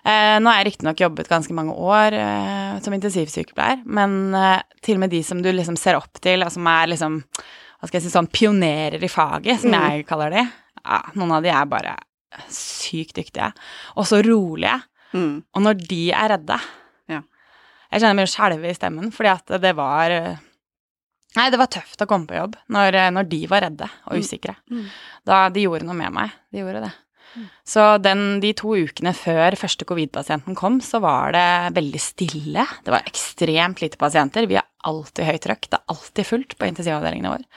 Eh, 0.06 0.38
nå 0.40 0.52
har 0.52 0.62
jeg 0.62 0.70
riktignok 0.70 1.02
jobbet 1.02 1.30
ganske 1.32 1.54
mange 1.58 1.74
år 1.74 2.16
eh, 2.16 2.76
som 2.86 2.94
intensivsykepleier, 2.96 3.82
men 3.90 4.36
eh, 4.38 4.62
til 4.86 5.00
og 5.00 5.06
med 5.06 5.14
de 5.16 5.24
som 5.26 5.42
du 5.42 5.50
liksom 5.50 5.80
ser 5.82 5.98
opp 5.98 6.22
til, 6.22 6.46
og 6.46 6.54
som 6.54 6.68
er 6.70 6.92
liksom 6.94 7.20
hva 7.26 7.90
skal 7.90 7.98
jeg 7.98 8.06
si, 8.06 8.14
sånn 8.14 8.30
pionerer 8.32 9.02
i 9.04 9.10
faget, 9.12 9.64
som 9.64 9.74
mm. 9.74 9.80
jeg 9.82 10.06
kaller 10.10 10.34
de, 10.34 10.46
ja, 10.80 11.00
noen 11.18 11.34
av 11.38 11.46
de 11.46 11.52
er 11.52 11.70
bare 11.70 11.96
sykt 12.52 13.18
dyktige. 13.18 13.50
Og 13.98 14.08
så 14.08 14.22
rolige. 14.26 14.78
Mm. 15.16 15.42
Og 15.56 15.64
når 15.64 15.80
de 15.80 16.02
er 16.12 16.34
redde 16.34 16.58
ja. 17.08 17.22
Jeg 17.92 18.02
kjenner 18.02 18.18
meg 18.18 18.30
skjelve 18.30 18.70
i 18.70 18.76
stemmen, 18.76 19.12
fordi 19.16 19.32
at 19.32 19.54
det 19.64 19.72
var 19.78 20.14
Nei, 21.36 21.50
det 21.52 21.60
var 21.60 21.72
tøft 21.72 22.02
å 22.02 22.08
komme 22.10 22.30
på 22.30 22.38
jobb 22.38 22.56
når, 22.72 23.00
når 23.16 23.32
de 23.32 23.42
var 23.52 23.66
redde 23.68 23.90
og 24.08 24.16
mm. 24.16 24.22
usikre. 24.22 24.56
Mm. 24.72 24.86
Da 25.28 25.48
De 25.52 25.66
gjorde 25.66 25.88
noe 25.88 25.98
med 26.00 26.14
meg. 26.16 26.38
De 26.54 26.62
gjorde 26.64 26.86
det. 26.88 26.94
Så 27.68 27.84
den, 28.00 28.40
de 28.44 28.54
to 28.56 28.76
ukene 28.78 29.12
før 29.18 29.58
første 29.60 29.88
covid-pasienten 29.88 30.56
kom, 30.58 30.80
så 30.84 31.02
var 31.04 31.36
det 31.36 31.76
veldig 31.76 32.02
stille. 32.02 32.66
Det 32.86 32.94
var 32.94 33.08
ekstremt 33.10 33.84
lite 33.84 34.00
pasienter. 34.00 34.48
Vi 34.48 34.60
har 34.60 34.68
alltid 34.88 35.28
høyt 35.28 35.44
trøkk. 35.44 35.70
Det 35.70 35.80
er 35.80 35.96
alltid 35.96 36.30
fullt 36.30 36.58
på 36.60 36.70
intensivavdelingene 36.70 37.34
våre. 37.34 37.48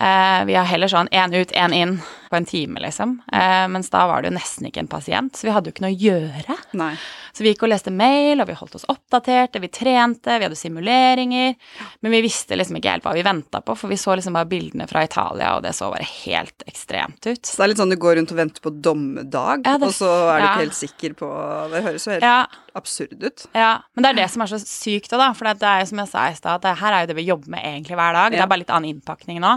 Eh, 0.00 0.44
vi 0.48 0.54
har 0.56 0.64
heller 0.64 0.88
sånn 0.88 1.10
én 1.12 1.34
ut, 1.36 1.52
én 1.52 1.74
inn 1.76 1.98
på 2.30 2.36
en 2.38 2.46
time, 2.48 2.80
liksom. 2.80 3.18
Eh, 3.32 3.66
mens 3.68 3.90
da 3.92 4.06
var 4.08 4.22
det 4.22 4.30
jo 4.30 4.36
nesten 4.38 4.68
ikke 4.70 4.84
en 4.84 4.88
pasient, 4.88 5.36
så 5.36 5.48
vi 5.48 5.52
hadde 5.52 5.68
jo 5.68 5.74
ikke 5.74 5.84
noe 5.84 5.92
å 5.92 6.04
gjøre. 6.04 6.56
Nei. 6.78 6.94
Så 7.34 7.44
vi 7.44 7.52
gikk 7.52 7.66
og 7.66 7.72
leste 7.72 7.92
mail, 7.94 8.40
og 8.40 8.48
vi 8.48 8.56
holdt 8.56 8.78
oss 8.78 8.86
oppdaterte, 8.90 9.60
vi 9.60 9.68
trente, 9.68 10.38
vi 10.38 10.46
hadde 10.46 10.58
simuleringer. 10.58 11.54
Men 12.00 12.14
vi 12.16 12.22
visste 12.24 12.56
liksom 12.56 12.78
ikke 12.78 12.94
helt 12.94 13.06
hva 13.06 13.12
vi 13.16 13.26
venta 13.26 13.60
på, 13.60 13.76
for 13.76 13.92
vi 13.92 13.98
så 14.00 14.16
liksom 14.16 14.38
bare 14.38 14.48
bildene 14.50 14.88
fra 14.90 15.04
Italia, 15.04 15.52
og 15.56 15.66
det 15.66 15.74
så 15.76 15.90
bare 15.92 16.08
helt 16.24 16.64
ekstremt 16.70 17.20
ut. 17.26 17.44
Så 17.44 17.60
det 17.60 17.66
er 17.66 17.72
litt 17.74 17.82
sånn 17.82 17.92
du 17.92 17.98
går 18.00 18.18
rundt 18.18 18.34
og 18.34 18.40
venter 18.40 18.64
på 18.64 18.72
dommedag, 18.72 19.68
ja, 19.68 19.76
det, 19.76 19.90
og 19.90 19.94
så 20.00 20.10
er 20.30 20.40
du 20.40 20.46
ja. 20.46 20.50
ikke 20.50 20.64
helt 20.64 20.80
sikker 20.80 21.16
på 21.20 21.30
Det 21.74 21.84
høres 21.86 22.06
jo 22.06 22.16
helt 22.16 22.26
ja. 22.26 22.40
Absurd 22.78 23.22
ut. 23.22 23.46
Ja, 23.56 23.82
men 23.94 24.04
det 24.04 24.12
er 24.12 24.18
det 24.22 24.28
som 24.32 24.44
er 24.44 24.50
så 24.52 24.60
sykt 24.62 25.12
da. 25.14 25.30
For 25.36 25.48
det 25.48 25.66
er 25.66 25.82
jo 25.82 25.90
som 25.90 26.02
jeg 26.02 26.12
sa 26.12 26.26
i 26.30 26.36
stad, 26.38 26.60
at 26.60 26.66
det 26.66 26.80
her 26.82 26.96
er 26.96 27.04
jo 27.04 27.10
det 27.10 27.18
vi 27.20 27.28
jobber 27.28 27.54
med 27.56 27.66
egentlig 27.66 27.98
hver 27.98 28.16
dag. 28.16 28.34
Det 28.34 28.42
er 28.42 28.50
bare 28.50 28.62
litt 28.62 28.74
annen 28.74 28.94
innpakning 28.94 29.40
nå. 29.42 29.56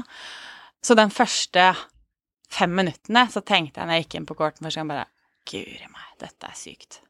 Så 0.84 0.98
den 1.00 1.14
første 1.14 1.72
fem 2.54 2.74
minuttene 2.76 3.26
så 3.32 3.42
tenkte 3.46 3.82
jeg 3.82 3.90
når 3.90 4.00
jeg 4.00 4.06
gikk 4.06 4.18
inn 4.20 4.30
på 4.30 4.38
korten 4.38 4.68
første 4.68 4.82
gang, 4.82 4.92
bare 4.92 5.10
Guri 5.50 5.88
meg, 5.92 6.10
dette 6.24 6.48
er 6.48 6.56
sykt. 6.56 7.02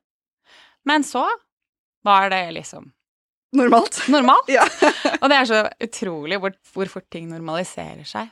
Men 0.90 1.06
så 1.06 1.28
var 2.04 2.32
det 2.34 2.48
liksom 2.56 2.92
Normalt. 3.54 4.00
Normalt. 4.10 4.48
ja. 4.50 4.64
og 5.22 5.28
det 5.30 5.38
er 5.38 5.46
så 5.46 5.60
utrolig 5.86 6.40
hvor, 6.42 6.56
hvor, 6.74 6.90
fort 6.90 7.06
ting 7.14 7.28
normaliserer 7.30 8.02
seg. 8.10 8.32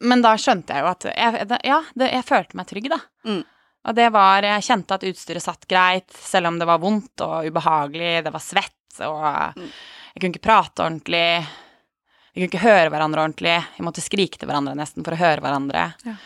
Men 0.00 0.22
da 0.24 0.32
skjønte 0.40 0.72
jeg 0.72 0.84
jo 0.84 0.88
at 0.88 1.06
jeg, 1.10 1.58
Ja, 1.68 1.82
det, 1.98 2.08
jeg 2.14 2.24
følte 2.24 2.56
meg 2.56 2.68
trygg, 2.70 2.88
da. 2.94 3.00
Mm. 3.28 3.42
Og 3.88 3.94
det 3.96 4.08
var 4.12 4.44
Jeg 4.44 4.66
kjente 4.66 4.98
at 4.98 5.06
utstyret 5.08 5.44
satt 5.44 5.68
greit, 5.70 6.10
selv 6.12 6.50
om 6.50 6.58
det 6.60 6.68
var 6.68 6.80
vondt 6.82 7.24
og 7.24 7.46
ubehagelig, 7.48 8.18
det 8.26 8.32
var 8.34 8.44
svett, 8.44 9.00
og 9.06 9.22
mm. 9.56 9.68
jeg 10.12 10.20
kunne 10.20 10.34
ikke 10.34 10.44
prate 10.44 10.84
ordentlig. 10.84 11.28
Vi 12.34 12.42
kunne 12.42 12.50
ikke 12.50 12.66
høre 12.66 12.90
hverandre 12.92 13.24
ordentlig. 13.24 13.54
Vi 13.78 13.86
måtte 13.86 14.04
skrike 14.04 14.38
til 14.38 14.50
hverandre 14.50 14.76
nesten 14.78 15.06
for 15.06 15.16
å 15.16 15.20
høre 15.20 15.44
hverandre. 15.44 15.86
Ja. 16.04 16.18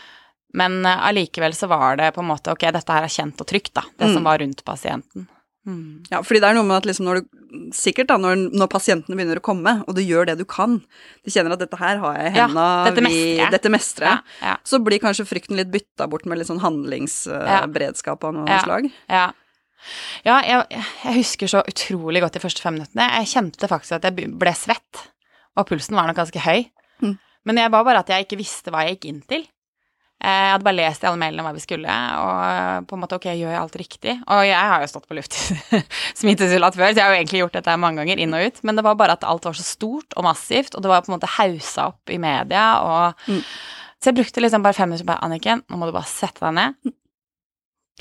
Men 0.53 0.83
allikevel 0.85 1.55
uh, 1.55 1.57
så 1.57 1.69
var 1.71 1.97
det 1.97 2.11
på 2.13 2.21
en 2.21 2.29
måte 2.29 2.53
ok, 2.53 2.67
dette 2.75 2.93
her 2.93 3.07
er 3.07 3.13
kjent 3.13 3.39
og 3.41 3.47
trygt, 3.49 3.73
da. 3.79 3.85
Det 3.97 4.11
Mm. 4.11 4.13
som 4.13 4.27
var 4.27 4.37
rundt 4.43 4.65
pasienten. 4.67 5.29
Mm. 5.63 6.03
Ja, 6.11 6.19
fordi 6.27 6.41
det 6.43 6.47
er 6.49 6.57
noe 6.57 6.67
med 6.67 6.75
at 6.81 6.87
liksom 6.89 7.05
når 7.07 7.21
du 7.21 7.39
Sikkert 7.77 8.07
da, 8.09 8.15
når, 8.17 8.47
når 8.49 8.67
pasientene 8.67 9.13
begynner 9.15 9.37
å 9.37 9.43
komme, 9.45 9.75
og 9.85 9.93
du 9.93 10.01
gjør 10.01 10.25
det 10.25 10.39
du 10.39 10.43
kan, 10.49 10.79
du 11.21 11.29
kjenner 11.29 11.53
at 11.53 11.61
dette 11.61 11.77
her 11.77 11.99
har 12.01 12.15
jeg 12.17 12.31
i 12.33 12.39
Ja, 12.39 12.47
dette 12.87 13.03
mestrer 13.05 13.37
jeg. 13.43 13.51
dette 13.53 13.69
mestre, 13.69 14.09
Ja, 14.09 14.15
ja, 14.41 14.55
så 14.65 14.79
blir 14.81 14.97
kanskje 15.03 15.27
frykten 15.29 15.59
litt 15.59 15.69
bytta 15.69 16.07
bort 16.09 16.25
med 16.25 16.39
litt 16.41 16.49
sånn 16.49 16.63
handlingsberedskap 16.65 18.25
av 18.25 18.33
noe 18.39 18.59
slag. 18.65 18.89
ja. 19.09 19.29
Ja, 20.23 20.37
jeg, 20.47 20.63
jeg 21.03 21.13
husker 21.17 21.49
så 21.51 21.59
utrolig 21.67 22.21
godt 22.23 22.37
de 22.37 22.41
første 22.41 22.63
fem 22.63 22.77
minuttene. 22.77 23.03
Jeg 23.19 23.27
kjente 23.33 23.67
faktisk 23.67 23.97
at 23.97 24.05
jeg 24.07 24.29
ble 24.39 24.53
svett, 24.55 25.01
og 25.59 25.67
pulsen 25.67 25.97
var 25.99 26.07
nok 26.07 26.21
ganske 26.21 26.39
høy. 26.39 26.69
Mm. 27.03 27.17
Men 27.43 27.59
jeg 27.59 27.71
var 27.73 27.83
bare 27.83 27.99
at 27.99 28.07
jeg 28.13 28.23
ikke 28.23 28.39
visste 28.39 28.71
hva 28.71 28.85
jeg 28.87 28.95
gikk 28.95 29.09
inn 29.11 29.21
til. 29.27 29.43
Eh, 30.23 30.29
Jeg 30.43 30.51
hadde 30.53 30.63
bare 30.63 30.77
lest 30.77 31.03
i 31.03 31.07
alle 31.09 31.19
mailene 31.19 31.43
hva 31.43 31.51
vi 31.53 31.59
skulle, 31.63 31.91
og 32.23 32.87
på 32.87 32.95
en 32.95 33.01
måte 33.03 33.17
ok, 33.19 33.25
gjør 33.35 33.51
jeg 33.51 33.59
alt 33.59 33.75
riktig? 33.81 34.13
Og 34.31 34.43
jeg 34.47 34.55
har 34.71 34.81
jo 34.85 34.87
stått 34.93 35.07
på 35.09 35.17
luft 35.17 35.35
smittesulat 36.21 36.77
før, 36.79 36.93
så 36.93 37.01
jeg 37.01 37.03
har 37.03 37.11
jo 37.13 37.19
egentlig 37.19 37.41
gjort 37.43 37.57
dette 37.59 37.75
mange 37.81 37.99
ganger, 38.01 38.21
inn 38.23 38.33
og 38.37 38.45
ut. 38.47 38.61
Men 38.63 38.79
det 38.79 38.85
var 38.87 38.95
bare 38.99 39.17
at 39.17 39.25
alt 39.27 39.45
var 39.49 39.57
så 39.59 39.65
stort 39.67 40.15
og 40.15 40.23
massivt, 40.27 40.75
og 40.77 40.85
det 40.85 40.91
var 40.93 41.03
på 41.03 41.11
en 41.11 41.17
måte 41.17 41.31
hausa 41.37 41.89
opp 41.91 42.09
i 42.13 42.19
media, 42.23 42.65
og 42.83 43.27
Mm. 43.27 43.41
Så 44.03 44.11
jeg 44.11 44.17
brukte 44.17 44.41
liksom 44.43 44.63
bare 44.65 44.75
fem 44.75 44.89
minutter 44.91 45.07
på 45.07 45.15
Anniken, 45.23 45.61
nå 45.71 45.77
må 45.79 45.85
du 45.87 45.93
bare 45.95 46.09
sette 46.11 46.41
deg 46.43 46.53
ned, 46.57 46.93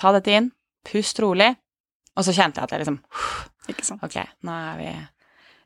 ta 0.00 0.10
dette 0.16 0.32
inn, 0.34 0.48
pust 0.88 1.20
rolig, 1.22 1.52
og 2.18 2.24
så 2.26 2.34
kjente 2.34 2.58
jeg 2.58 2.64
at 2.66 2.72
jeg 2.74 2.80
liksom. 2.82 2.96
Ok, 4.02 4.16
nå 4.42 4.56
er 4.72 4.80
vi 4.80 4.88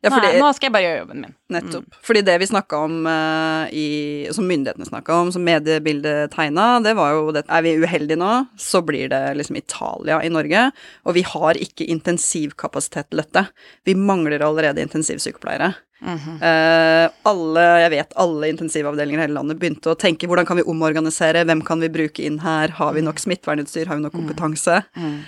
Ja, 0.05 0.11
fordi, 0.13 0.29
Nei, 0.29 0.41
nå 0.43 0.51
skal 0.55 0.69
jeg 0.69 0.75
bare 0.75 0.85
gjøre 0.85 0.99
jobben 1.01 1.23
min. 1.25 1.35
nettopp. 1.51 1.97
Fordi 2.05 2.23
det 2.27 2.35
vi 2.43 2.49
snakka 2.51 2.81
om 2.85 2.99
uh, 3.09 3.65
i 3.73 3.87
Som 4.35 4.47
myndighetene 4.51 4.87
snakka 4.87 5.15
om, 5.23 5.33
som 5.35 5.45
mediebildet 5.47 6.35
tegna, 6.35 6.67
det 6.85 6.93
var 6.99 7.15
jo 7.17 7.33
det 7.35 7.47
Er 7.49 7.65
vi 7.65 7.77
uheldige 7.81 8.21
nå, 8.21 8.33
så 8.61 8.83
blir 8.87 9.09
det 9.13 9.23
liksom 9.41 9.59
Italia 9.59 10.21
i 10.23 10.31
Norge. 10.33 10.69
Og 11.09 11.17
vi 11.17 11.25
har 11.27 11.59
ikke 11.59 11.89
intensivkapasitet 11.91 13.11
til 13.11 13.25
dette. 13.25 13.47
Vi 13.89 13.97
mangler 13.99 14.45
allerede 14.45 14.85
intensivsykepleiere. 14.85 15.73
Mm 16.01 16.19
-hmm. 16.19 16.37
uh, 16.37 17.11
alle, 17.23 17.61
jeg 17.81 17.91
vet 17.91 18.13
alle 18.17 18.49
intensivavdelinger 18.49 19.19
i 19.19 19.23
hele 19.23 19.35
landet 19.35 19.59
begynte 19.59 19.91
å 19.91 19.95
tenke 19.95 20.27
hvordan 20.27 20.47
kan 20.47 20.57
vi 20.57 20.63
omorganisere, 20.63 21.45
hvem 21.45 21.65
kan 21.65 21.81
vi 21.81 21.89
bruke 21.89 22.23
inn 22.23 22.39
her, 22.39 22.69
har 22.69 22.93
vi 22.93 23.01
nok 23.01 23.19
smittevernutstyr, 23.19 23.87
har 23.87 23.97
vi 23.97 24.03
nok 24.03 24.13
kompetanse? 24.13 24.83
Mm. 24.97 25.21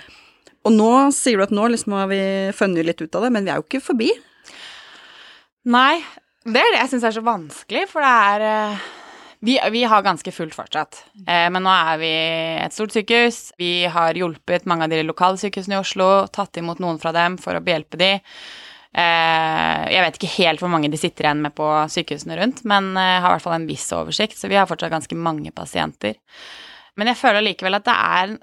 Og 0.65 0.71
nå 0.71 1.11
sier 1.11 1.37
du 1.37 1.43
at 1.43 1.51
nå 1.55 1.67
liksom 1.67 1.93
har 1.93 2.07
vi 2.07 2.51
funnet 2.53 2.85
litt 2.85 3.01
ut 3.01 3.15
av 3.15 3.21
det, 3.21 3.31
men 3.31 3.45
vi 3.45 3.51
er 3.51 3.55
jo 3.55 3.65
ikke 3.65 3.81
forbi. 3.81 4.11
Nei, 5.69 5.99
det 6.49 6.61
er 6.61 6.71
det 6.73 6.79
jeg 6.79 6.91
syns 6.95 7.03
er 7.05 7.13
så 7.13 7.25
vanskelig, 7.25 7.83
for 7.91 8.01
det 8.01 8.13
er 8.29 8.45
eh, 8.47 8.87
vi, 9.45 9.53
vi 9.71 9.83
har 9.87 10.01
ganske 10.03 10.31
fullt 10.33 10.55
fortsatt, 10.57 11.03
eh, 11.27 11.45
men 11.53 11.63
nå 11.63 11.71
er 11.71 11.99
vi 12.01 12.09
et 12.63 12.73
stort 12.75 12.95
sykehus. 12.95 13.53
Vi 13.61 13.85
har 13.91 14.17
hjulpet 14.17 14.65
mange 14.67 14.87
av 14.87 14.91
de 14.91 15.03
lokale 15.05 15.39
sykehusene 15.39 15.77
i 15.77 15.83
Oslo, 15.83 16.09
tatt 16.33 16.57
imot 16.59 16.81
noen 16.83 16.99
fra 16.99 17.13
dem 17.15 17.37
for 17.39 17.55
å 17.55 17.61
behjelpe 17.63 17.99
de. 18.01 18.15
Eh, 18.89 19.83
jeg 19.93 20.01
vet 20.01 20.17
ikke 20.17 20.31
helt 20.39 20.63
hvor 20.63 20.73
mange 20.73 20.89
de 20.89 20.97
sitter 20.99 21.27
igjen 21.27 21.43
med 21.45 21.53
på 21.55 21.67
sykehusene 21.93 22.39
rundt, 22.39 22.65
men 22.67 22.89
eh, 22.97 23.19
har 23.21 23.29
i 23.29 23.37
hvert 23.37 23.45
fall 23.45 23.59
en 23.59 23.69
viss 23.69 23.85
oversikt, 23.95 24.39
så 24.39 24.49
vi 24.49 24.57
har 24.57 24.67
fortsatt 24.69 24.91
ganske 24.95 25.21
mange 25.21 25.53
pasienter. 25.55 26.17
Men 26.97 27.13
jeg 27.13 27.21
føler 27.21 27.45
likevel 27.45 27.77
at 27.77 27.85
det 27.87 27.95
er 27.95 28.35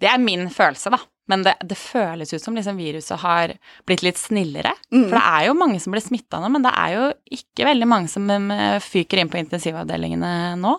Det 0.00 0.08
er 0.08 0.20
min 0.22 0.46
følelse, 0.48 0.92
da. 0.92 1.00
Men 1.30 1.44
det, 1.46 1.54
det 1.66 1.78
føles 1.78 2.32
ut 2.34 2.42
som 2.42 2.56
liksom 2.58 2.78
viruset 2.80 3.22
har 3.22 3.54
blitt 3.88 4.02
litt 4.02 4.18
snillere. 4.18 4.72
Mm. 4.90 5.06
For 5.06 5.16
det 5.16 5.24
er 5.24 5.46
jo 5.46 5.56
mange 5.58 5.80
som 5.82 5.94
blir 5.94 6.04
smitta 6.04 6.40
nå, 6.42 6.50
men 6.52 6.66
det 6.66 6.72
er 6.74 6.94
jo 6.96 7.04
ikke 7.38 7.68
veldig 7.68 7.88
mange 7.90 8.10
som 8.10 8.26
um, 8.26 8.50
fyker 8.82 9.22
inn 9.22 9.30
på 9.32 9.38
intensivavdelingene 9.40 10.32
nå. 10.60 10.76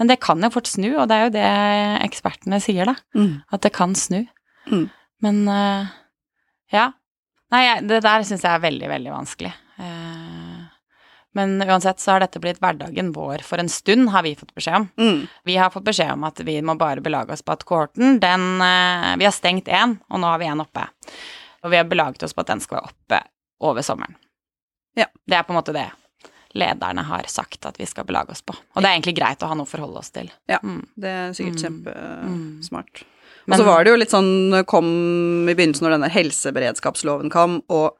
Men 0.00 0.10
det 0.10 0.18
kan 0.24 0.42
jo 0.42 0.52
fort 0.52 0.68
snu, 0.70 0.90
og 0.96 1.06
det 1.08 1.16
er 1.16 1.26
jo 1.26 1.34
det 1.36 1.50
ekspertene 2.06 2.60
sier, 2.62 2.90
da. 2.90 2.96
Mm. 3.16 3.38
At 3.54 3.64
det 3.64 3.72
kan 3.76 3.94
snu. 3.98 4.24
Mm. 4.72 4.88
Men 5.24 5.44
uh, 5.48 5.94
ja. 6.74 6.90
Nei, 7.54 7.62
det 7.86 8.02
der 8.02 8.26
syns 8.26 8.42
jeg 8.42 8.50
er 8.50 8.64
veldig, 8.64 8.90
veldig 8.90 9.14
vanskelig. 9.14 9.54
Men 11.36 11.58
uansett 11.66 12.00
så 12.00 12.14
har 12.14 12.22
dette 12.24 12.40
blitt 12.40 12.60
hverdagen 12.62 13.10
vår 13.12 13.42
for 13.44 13.60
en 13.60 13.68
stund, 13.72 14.08
har 14.14 14.24
vi 14.24 14.34
fått 14.38 14.54
beskjed 14.56 14.78
om. 14.78 14.86
Mm. 14.96 15.18
Vi 15.44 15.56
har 15.60 15.70
fått 15.74 15.84
beskjed 15.84 16.14
om 16.14 16.24
at 16.28 16.40
vi 16.46 16.54
må 16.64 16.76
bare 16.80 17.04
belage 17.04 17.34
oss 17.36 17.44
på 17.44 17.52
at 17.52 17.64
kohorten, 17.68 18.16
den 18.22 18.46
eh, 18.64 19.12
Vi 19.20 19.28
har 19.28 19.34
stengt 19.36 19.68
én, 19.68 19.98
og 20.08 20.22
nå 20.22 20.30
har 20.32 20.40
vi 20.40 20.48
én 20.48 20.62
oppe. 20.64 20.86
Og 21.64 21.72
vi 21.72 21.76
har 21.80 21.88
belaget 21.90 22.22
oss 22.24 22.32
på 22.36 22.40
at 22.44 22.52
den 22.54 22.62
skal 22.64 22.78
være 22.80 22.90
oppe 22.92 23.20
over 23.68 23.84
sommeren. 23.84 24.16
Ja. 24.96 25.06
Det 25.26 25.36
er 25.36 25.44
på 25.44 25.52
en 25.52 25.58
måte 25.60 25.74
det 25.76 25.88
lederne 26.56 27.02
har 27.04 27.26
sagt 27.28 27.66
at 27.68 27.76
vi 27.76 27.84
skal 27.88 28.06
belage 28.08 28.32
oss 28.32 28.40
på. 28.40 28.54
Og 28.56 28.80
det 28.80 28.88
er 28.88 28.94
egentlig 28.96 29.16
greit 29.18 29.42
å 29.44 29.50
ha 29.50 29.56
noe 29.58 29.68
å 29.68 29.68
forholde 29.68 30.00
oss 30.00 30.08
til. 30.14 30.30
Ja. 30.48 30.56
Mm. 30.64 30.86
Det 30.96 31.10
er 31.12 31.34
sikkert 31.36 31.60
Mm. 31.60 31.82
kjempesmart. 31.84 33.02
Og 33.46 33.58
så 33.60 33.66
var 33.66 33.84
det 33.84 33.92
jo 33.92 33.98
litt 34.00 34.10
sånn 34.14 34.64
kom 34.66 34.86
i 35.48 35.54
begynnelsen 35.54 35.84
når 35.86 35.98
denne 35.98 36.08
helseberedskapsloven 36.10 37.30
kom, 37.30 37.60
og 37.68 37.98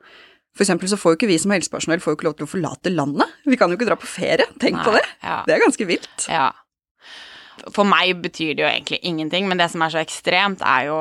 for 0.56 0.64
eksempel 0.64 0.88
så 0.88 0.98
får 0.98 1.12
jo 1.12 1.20
ikke 1.20 1.30
vi 1.30 1.40
som 1.40 1.52
helsepersonell 1.52 2.00
får 2.02 2.14
jo 2.14 2.18
ikke 2.18 2.28
lov 2.30 2.36
til 2.38 2.48
å 2.48 2.50
forlate 2.50 2.92
landet. 2.92 3.40
Vi 3.44 3.58
kan 3.60 3.70
jo 3.70 3.76
ikke 3.78 3.88
dra 3.90 3.98
på 4.00 4.08
ferie. 4.08 4.46
Tenk 4.62 4.80
på 4.82 4.94
det. 4.96 5.04
Ja. 5.20 5.42
Det 5.46 5.56
er 5.56 5.64
ganske 5.64 5.88
vilt. 5.88 6.28
Ja. 6.32 6.50
For 7.74 7.88
meg 7.88 8.20
betyr 8.24 8.54
det 8.54 8.64
jo 8.64 8.70
egentlig 8.70 9.02
ingenting, 9.04 9.50
men 9.50 9.60
det 9.60 9.68
som 9.72 9.84
er 9.84 9.92
så 9.92 10.00
ekstremt, 10.00 10.64
er 10.64 10.88
jo 10.88 11.00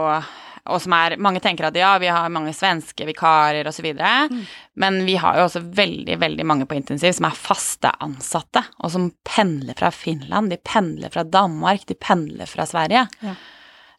og 0.65 0.81
som 0.81 0.95
er, 0.97 1.13
Mange 1.21 1.41
tenker 1.43 1.67
at 1.67 1.75
ja, 1.77 1.91
vi 2.01 2.09
har 2.09 2.31
mange 2.33 2.53
svenske 2.57 3.05
vikarer 3.05 3.67
osv., 3.69 3.85
mm. 3.93 4.39
men 4.81 5.03
vi 5.05 5.17
har 5.21 5.38
jo 5.38 5.43
også 5.45 5.62
veldig 5.77 6.17
veldig 6.21 6.45
mange 6.47 6.65
på 6.65 6.77
intensiv 6.79 7.13
som 7.13 7.27
er 7.29 7.38
faste 7.38 7.91
ansatte, 8.01 8.63
og 8.81 8.93
som 8.95 9.12
pendler 9.27 9.77
fra 9.77 9.91
Finland, 9.93 10.50
de 10.50 10.57
pendler 10.57 11.13
fra 11.13 11.21
Danmark, 11.21 11.85
de 11.85 11.97
pendler 12.01 12.50
fra 12.50 12.65
Sverige. 12.69 13.05
Ja. 13.21 13.35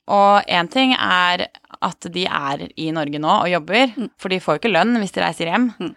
Og 0.08 0.42
én 0.46 0.68
ting 0.70 0.92
er 0.94 1.46
at 1.82 2.06
de 2.14 2.25
er 2.26 2.68
i 2.78 2.90
Norge 2.94 3.18
nå 3.18 3.32
og 3.42 3.48
jobber, 3.50 3.92
Mm. 3.96 4.10
for 4.18 4.28
de 4.28 4.38
får 4.40 4.54
jo 4.56 4.60
ikke 4.62 4.72
lønn 4.72 4.96
hvis 5.00 5.12
de 5.12 5.20
reiser 5.25 5.50
hjem. 5.50 5.72
Mm. 5.80 5.94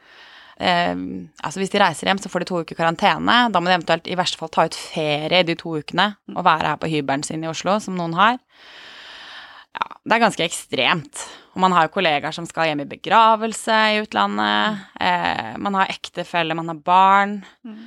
Eh, 0.60 0.96
altså 1.46 1.60
Hvis 1.62 1.70
de 1.72 1.80
reiser 1.80 2.08
hjem, 2.10 2.18
så 2.20 2.28
får 2.30 2.40
de 2.40 2.46
to 2.50 2.62
uker 2.64 2.76
karantene. 2.76 3.52
Da 3.52 3.60
må 3.62 3.70
de 3.70 3.78
eventuelt 3.78 4.08
i 4.12 4.16
verste 4.20 4.38
fall 4.38 4.50
ta 4.50 4.66
ut 4.66 4.76
ferie 4.76 5.44
de 5.46 5.56
to 5.56 5.78
ukene 5.80 6.16
og 6.36 6.44
være 6.44 6.68
her 6.74 6.78
på 6.82 6.90
hybelen 6.92 7.24
sin 7.24 7.44
i 7.44 7.48
Oslo, 7.48 7.78
som 7.80 7.96
noen 7.96 8.14
har. 8.18 8.40
Ja, 9.78 9.86
det 10.04 10.16
er 10.18 10.24
ganske 10.26 10.44
ekstremt. 10.44 11.22
Og 11.54 11.62
man 11.62 11.72
har 11.72 11.86
jo 11.88 11.94
kollegaer 11.94 12.34
som 12.34 12.46
skal 12.50 12.66
hjem 12.72 12.82
i 12.82 12.90
begravelse 12.90 13.78
i 13.94 14.02
utlandet. 14.02 14.80
Eh, 15.00 15.56
man 15.62 15.76
har 15.76 15.86
ektefelle, 15.94 16.56
man 16.58 16.68
har 16.74 16.76
barn. 16.82 17.44
Mm. 17.64 17.86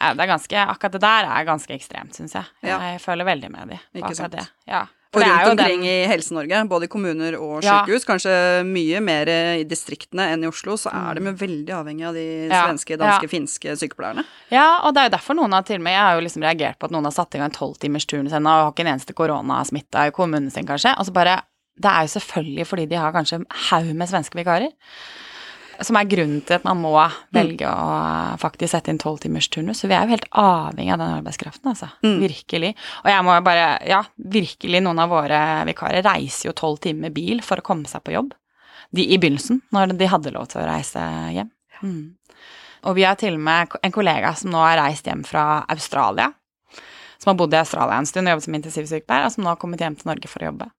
Ja, 0.00 0.12
det 0.14 0.24
er 0.24 0.30
ganske, 0.32 0.56
akkurat 0.74 0.92
det 0.96 1.00
der 1.02 1.26
er 1.28 1.44
ganske 1.44 1.74
ekstremt, 1.74 2.14
syns 2.16 2.32
jeg. 2.38 2.46
Ja. 2.62 2.78
Jeg 2.78 3.00
føler 3.02 3.26
veldig 3.28 3.50
med 3.50 3.68
de 3.68 3.76
på 3.78 3.98
Ikke 3.98 4.12
akkurat 4.12 4.16
sant. 4.16 4.32
det. 4.32 4.48
Ja. 4.66 4.86
Og 5.14 5.22
rundt 5.22 5.60
omkring 5.60 5.80
den- 5.80 5.88
i 5.88 6.06
Helse-Norge, 6.06 6.68
både 6.68 6.84
i 6.84 6.86
kommuner 6.88 7.34
og 7.40 7.62
Ja. 7.64 7.82
sykehus, 7.86 8.04
kanskje 8.04 8.62
mye 8.66 9.00
mer 9.00 9.26
i 9.56 9.64
distriktene 9.64 10.32
enn 10.34 10.44
i 10.44 10.46
Oslo, 10.48 10.74
så 10.76 10.92
er 10.92 11.14
de 11.14 11.24
jo 11.24 11.32
veldig 11.32 11.68
avhengig 11.72 12.06
av 12.06 12.14
de 12.14 12.48
Ja, 12.48 12.66
svenske, 12.66 12.98
danske, 12.98 13.22
ja. 13.22 13.28
finske 13.28 13.72
sykepleierne. 13.78 14.24
Ja, 14.50 14.80
og 14.84 14.92
det 14.94 15.00
er 15.00 15.08
jo 15.10 15.16
derfor 15.16 15.34
noen 15.34 15.52
har 15.52 15.62
til 15.62 15.76
og 15.76 15.82
med 15.82 15.92
Jeg 15.92 16.00
har 16.00 16.20
jo 16.20 16.26
liksom 16.26 16.42
reagert 16.42 16.78
på 16.78 16.84
at 16.84 16.90
noen 16.90 17.04
har 17.04 17.12
satt 17.12 17.34
i 17.34 17.38
gang 17.38 17.50
tolvtimers 17.50 18.04
turnus 18.06 18.32
ennå 18.32 18.46
og 18.48 18.64
har 18.64 18.72
ikke 18.72 18.86
en 18.86 18.98
eneste 18.98 19.14
koronasmitta 19.14 20.06
i 20.06 20.10
kommunen 20.10 20.50
sin, 20.52 20.66
kanskje. 20.66 20.94
Og 20.98 21.06
så 21.06 21.12
bare 21.12 21.42
Det 21.80 21.88
er 21.90 22.00
jo 22.02 22.18
selvfølgelig 22.20 22.66
fordi 22.66 22.88
de 22.88 22.96
har 22.96 23.12
kanskje 23.12 23.46
haug 23.70 23.94
med 23.94 24.08
svenske 24.08 24.34
vikarer. 24.34 24.72
Som 25.86 25.98
er 26.00 26.08
grunnen 26.10 26.40
til 26.42 26.56
at 26.56 26.64
man 26.66 26.80
må 26.80 26.90
velge 27.34 27.68
å 27.70 27.92
faktisk 28.42 28.72
sette 28.72 28.90
inn 28.90 28.98
tolvtimersturnus. 28.98 29.78
Så 29.78 29.90
vi 29.90 29.94
er 29.94 30.06
jo 30.06 30.16
helt 30.16 30.26
avhengig 30.34 30.90
av 30.94 30.98
den 30.98 31.14
arbeidskraften, 31.20 31.70
altså. 31.70 31.90
Mm. 32.02 32.16
Virkelig. 32.24 32.72
Og 33.04 33.10
jeg 33.12 33.26
må 33.26 33.36
jo 33.36 33.44
bare 33.46 33.68
Ja, 33.86 34.02
virkelig, 34.18 34.82
noen 34.82 34.98
av 35.04 35.12
våre 35.12 35.40
vikarer 35.68 36.02
reiser 36.06 36.50
jo 36.50 36.56
tolv 36.58 36.80
timer 36.82 37.06
med 37.06 37.14
bil 37.14 37.42
for 37.46 37.62
å 37.62 37.66
komme 37.66 37.86
seg 37.90 38.02
på 38.02 38.16
jobb. 38.16 38.34
De 38.90 39.04
i 39.04 39.20
begynnelsen, 39.20 39.60
når 39.74 39.94
de 40.00 40.10
hadde 40.10 40.34
lov 40.34 40.48
til 40.50 40.62
å 40.62 40.68
reise 40.68 41.04
hjem. 41.36 41.52
Mm. 41.82 42.18
Og 42.88 42.94
vi 42.98 43.04
har 43.06 43.18
til 43.20 43.36
og 43.36 43.44
med 43.44 43.78
en 43.82 43.94
kollega 43.94 44.32
som 44.38 44.50
nå 44.52 44.60
har 44.62 44.78
reist 44.80 45.06
hjem 45.06 45.24
fra 45.26 45.64
Australia. 45.70 46.32
Som 47.18 47.32
har 47.32 47.38
bodd 47.40 47.54
i 47.54 47.60
Australia 47.60 47.98
en 47.98 48.06
stund 48.06 48.30
og 48.30 48.36
jobbet 48.36 48.46
som 48.46 48.58
intensivsykepleier, 48.58 49.26
og 49.26 49.34
som 49.34 49.44
nå 49.44 49.50
har 49.50 49.60
kommet 49.60 49.82
hjem 49.82 49.98
til 49.98 50.10
Norge 50.10 50.30
for 50.30 50.42
å 50.42 50.50
jobbe. 50.52 50.70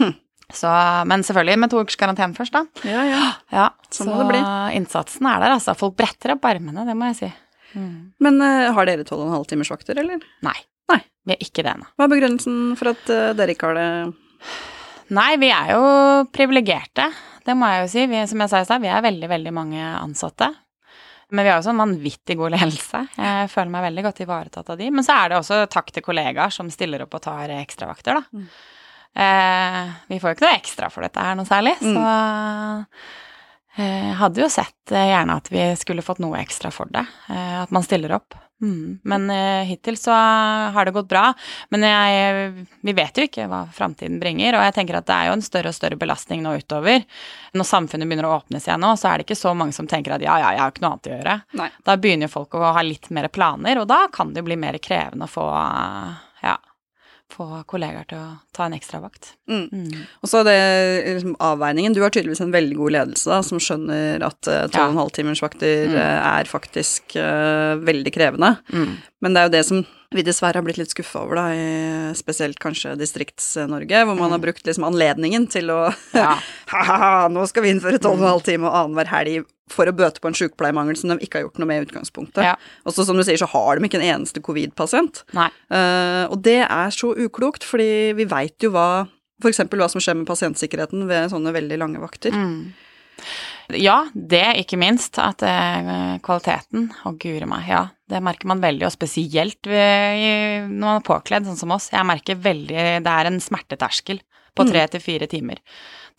Hm. 0.00 0.14
Så, 0.54 0.70
men 1.10 1.24
selvfølgelig 1.26 1.58
med 1.58 1.72
to 1.72 1.80
ukers 1.82 1.98
karantene 1.98 2.36
først, 2.36 2.54
da. 2.54 2.62
Ja, 2.86 3.02
ja. 3.08 3.22
Ja, 3.50 3.66
Sånn 3.90 4.06
så 4.06 4.12
må 4.12 4.20
det 4.22 4.28
bli. 4.30 4.42
innsatsen 4.78 5.26
er 5.26 5.42
der, 5.42 5.56
altså. 5.56 5.74
Folk 5.78 5.96
bretter 5.98 6.36
opp 6.36 6.46
armene, 6.46 6.84
det 6.86 6.94
må 6.98 7.10
jeg 7.10 7.18
si. 7.18 7.30
Mm. 7.74 8.12
Men 8.22 8.38
uh, 8.40 8.70
har 8.76 8.88
dere 8.88 9.04
tolv 9.06 9.24
og 9.24 9.30
en 9.30 9.36
halv 9.40 9.48
timers 9.50 9.72
vakter, 9.72 9.98
eller? 10.00 10.22
Nei. 10.46 10.56
Nei. 10.92 11.00
Vi 11.26 11.34
er 11.34 11.42
ikke 11.42 11.64
det 11.66 11.72
ennå. 11.74 11.88
Hva 11.98 12.06
er 12.06 12.12
begrunnelsen 12.14 12.60
for 12.78 12.92
at 12.92 13.10
uh, 13.10 13.32
dere 13.36 13.56
ikke 13.56 13.72
har 13.72 13.80
det? 13.80 13.88
Nei, 15.16 15.32
vi 15.42 15.50
er 15.54 15.72
jo 15.74 15.82
privilegerte, 16.34 17.10
det 17.46 17.54
må 17.58 17.66
jeg 17.70 17.82
jo 17.82 17.90
si. 17.90 18.06
Vi, 18.10 18.22
som 18.30 18.42
jeg 18.42 18.52
sa 18.52 18.62
i 18.62 18.68
stad, 18.68 18.82
vi 18.82 18.90
er 18.90 19.04
veldig, 19.04 19.28
veldig 19.30 19.52
mange 19.54 19.82
ansatte. 19.98 20.48
Men 21.34 21.42
vi 21.42 21.50
har 21.50 21.58
også 21.58 21.72
en 21.74 21.82
vanvittig 21.82 22.36
god 22.38 22.54
ledelse. 22.54 23.02
Jeg 23.18 23.50
føler 23.50 23.70
meg 23.74 23.84
veldig 23.88 24.06
godt 24.06 24.22
ivaretatt 24.22 24.68
av 24.70 24.78
de. 24.78 24.90
Men 24.94 25.06
så 25.06 25.18
er 25.18 25.32
det 25.32 25.38
også 25.40 25.60
takk 25.70 25.90
til 25.94 26.04
kollegaer 26.06 26.54
som 26.54 26.70
stiller 26.70 27.02
opp 27.02 27.18
og 27.18 27.24
tar 27.26 27.50
ekstravakter, 27.58 28.20
da. 28.20 28.22
Mm. 28.30 28.46
Eh, 29.16 29.82
vi 30.12 30.18
får 30.20 30.30
jo 30.30 30.36
ikke 30.36 30.46
noe 30.46 30.58
ekstra 30.60 30.90
for 30.92 31.06
dette 31.06 31.22
her 31.24 31.38
noe 31.38 31.48
særlig, 31.48 31.76
så 31.80 31.92
Mm. 31.96 32.86
eh, 33.78 34.10
hadde 34.20 34.40
jo 34.42 34.48
sett 34.52 34.92
eh, 34.92 35.08
gjerne 35.12 35.36
at 35.40 35.48
vi 35.52 35.62
skulle 35.76 36.02
fått 36.04 36.20
noe 36.22 36.38
ekstra 36.40 36.70
for 36.72 36.86
det. 36.92 37.06
eh, 37.30 37.62
At 37.62 37.70
man 37.72 37.82
stiller 37.84 38.12
opp. 38.16 38.34
Mm. 38.62 39.00
Men 39.04 39.28
eh, 39.30 39.64
hittil 39.68 39.98
så 40.00 40.14
har 40.72 40.84
det 40.88 40.92
gått 40.96 41.08
bra. 41.10 41.26
Men 41.68 41.82
jeg, 41.84 42.66
vi 42.88 42.92
vet 42.96 43.18
jo 43.20 43.26
ikke 43.28 43.44
hva 43.52 43.66
framtiden 43.76 44.16
bringer, 44.20 44.56
og 44.56 44.64
jeg 44.64 44.74
tenker 44.78 44.96
at 44.96 45.04
det 45.10 45.12
er 45.16 45.26
jo 45.28 45.34
en 45.36 45.44
større 45.44 45.68
og 45.68 45.76
større 45.76 45.98
belastning 46.00 46.40
nå 46.44 46.54
utover. 46.62 47.04
Når 47.52 47.68
samfunnet 47.68 48.08
begynner 48.08 48.30
å 48.30 48.38
åpnes 48.38 48.64
igjen 48.68 48.80
nå, 48.80 48.94
så 48.96 49.10
er 49.10 49.18
det 49.20 49.26
ikke 49.28 49.36
så 49.42 49.52
mange 49.56 49.76
som 49.76 49.86
tenker 49.90 50.16
at 50.16 50.24
ja, 50.24 50.38
ja, 50.40 50.54
jeg 50.56 50.60
har 50.64 50.72
ikke 50.72 50.84
noe 50.86 50.94
annet 50.94 51.10
å 51.10 51.16
gjøre. 51.18 51.36
Nei. 51.60 51.68
Da 51.84 51.96
begynner 52.00 52.28
jo 52.30 52.34
folk 52.38 52.56
å 52.56 52.72
ha 52.78 52.84
litt 52.86 53.10
mer 53.12 53.28
planer, 53.28 53.82
og 53.84 53.88
da 53.92 54.06
kan 54.12 54.32
det 54.32 54.40
jo 54.40 54.48
bli 54.48 54.56
mer 54.56 54.80
krevende 54.80 55.28
å 55.28 55.34
få, 55.36 55.44
ja, 55.52 56.14
få 57.32 57.46
kollegaer 57.66 58.06
til 58.08 58.20
å 58.22 58.26
ta 58.54 58.66
en 58.68 58.76
ekstravakt. 58.76 59.32
Mm. 59.50 59.64
Mm. 59.72 60.04
Og 60.22 60.30
så 60.30 60.40
er 60.40 60.46
det 60.46 61.14
liksom, 61.16 61.34
avveiningen. 61.42 61.96
Du 61.96 62.00
har 62.04 62.12
tydeligvis 62.14 62.40
en 62.44 62.54
veldig 62.54 62.76
god 62.78 62.94
ledelse 62.94 63.30
da, 63.32 63.40
som 63.42 63.58
skjønner 63.62 64.22
at 64.26 64.50
uh, 64.50 64.64
12,5 64.70 65.10
timers 65.18 65.42
vakter 65.42 65.86
Mm. 65.90 65.96
eh, 65.98 66.26
er 66.40 66.48
faktisk 66.50 67.16
uh, 67.18 67.74
veldig 67.82 68.12
krevende. 68.14 68.54
Mm. 68.72 68.96
Men 69.22 69.34
det 69.34 69.40
er 69.42 69.48
jo 69.50 69.54
det 69.56 69.64
som 69.66 69.82
vi 70.14 70.22
dessverre 70.26 70.60
har 70.60 70.66
blitt 70.66 70.78
litt 70.78 70.92
skuffa 70.94 71.24
over, 71.24 71.40
da, 71.40 71.46
i 71.50 72.14
spesielt 72.18 72.60
kanskje 72.62 72.94
Distrikts-Norge, 73.00 74.04
hvor 74.06 74.18
man 74.18 74.34
har 74.34 74.42
brukt 74.42 74.66
liksom 74.66 74.86
anledningen 74.86 75.48
til 75.50 75.72
å 75.74 75.80
Ja. 76.14 76.36
Ha-ha, 76.72 77.26
nå 77.32 77.44
skal 77.50 77.66
vi 77.66 77.74
innføre 77.74 77.98
12,5 77.98 78.64
og 78.64 78.70
annenhver 78.72 79.10
helg 79.10 79.46
for 79.70 79.90
å 79.90 79.94
bøte 79.96 80.22
på 80.22 80.30
en 80.30 80.36
sykepleiermangel 80.38 80.98
som 80.98 81.10
de 81.10 81.18
ikke 81.26 81.40
har 81.40 81.46
gjort 81.48 81.58
noe 81.58 81.70
med 81.70 81.82
i 81.82 81.86
utgangspunktet. 81.88 82.42
Ja. 82.46 82.54
Og 82.86 82.94
så 82.94 83.02
som 83.06 83.18
du 83.18 83.24
sier, 83.26 83.38
så 83.40 83.48
har 83.50 83.78
de 83.78 83.88
ikke 83.88 83.98
en 83.98 84.06
eneste 84.06 84.42
covid-pasient. 84.46 85.24
Eh, 85.34 86.24
og 86.30 86.38
det 86.46 86.60
er 86.62 86.94
så 86.94 87.10
uklokt, 87.18 87.66
fordi 87.66 88.14
vi 88.18 88.28
veit 88.30 88.62
jo 88.62 88.70
hva 88.76 89.06
F.eks. 89.42 89.66
hva 89.68 89.88
som 89.92 90.00
skjer 90.00 90.16
med 90.16 90.28
pasientsikkerheten 90.30 91.02
ved 91.10 91.28
sånne 91.34 91.52
veldig 91.52 91.76
lange 91.82 92.00
vakter. 92.00 92.32
Mm. 92.32 92.70
Ja, 93.74 93.96
det 94.14 94.44
ikke 94.62 94.78
minst. 94.78 95.18
At 95.18 95.42
eh, 95.42 96.16
kvaliteten 96.24 96.90
Å, 97.04 97.12
guri 97.18 97.48
meg. 97.50 97.66
Ja, 97.70 97.82
det 98.10 98.22
merker 98.22 98.50
man 98.50 98.62
veldig, 98.62 98.86
og 98.86 98.94
spesielt 98.94 99.66
når 99.66 100.68
man 100.70 100.98
er 101.00 101.06
påkledd, 101.06 101.48
sånn 101.48 101.58
som 101.58 101.74
oss. 101.74 101.90
Jeg 101.94 102.06
merker 102.06 102.38
veldig 102.38 102.82
Det 103.02 103.14
er 103.14 103.30
en 103.30 103.40
smerteterskel 103.42 104.22
på 104.56 104.66
tre 104.68 104.86
til 104.88 105.02
fire 105.02 105.26
timer. 105.28 105.58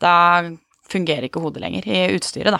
Da 0.03 0.43
fungerer 0.91 1.27
ikke 1.27 1.41
hodet 1.43 1.63
lenger 1.63 1.87
i 1.87 2.03
utstyret, 2.15 2.53
da. 2.53 2.59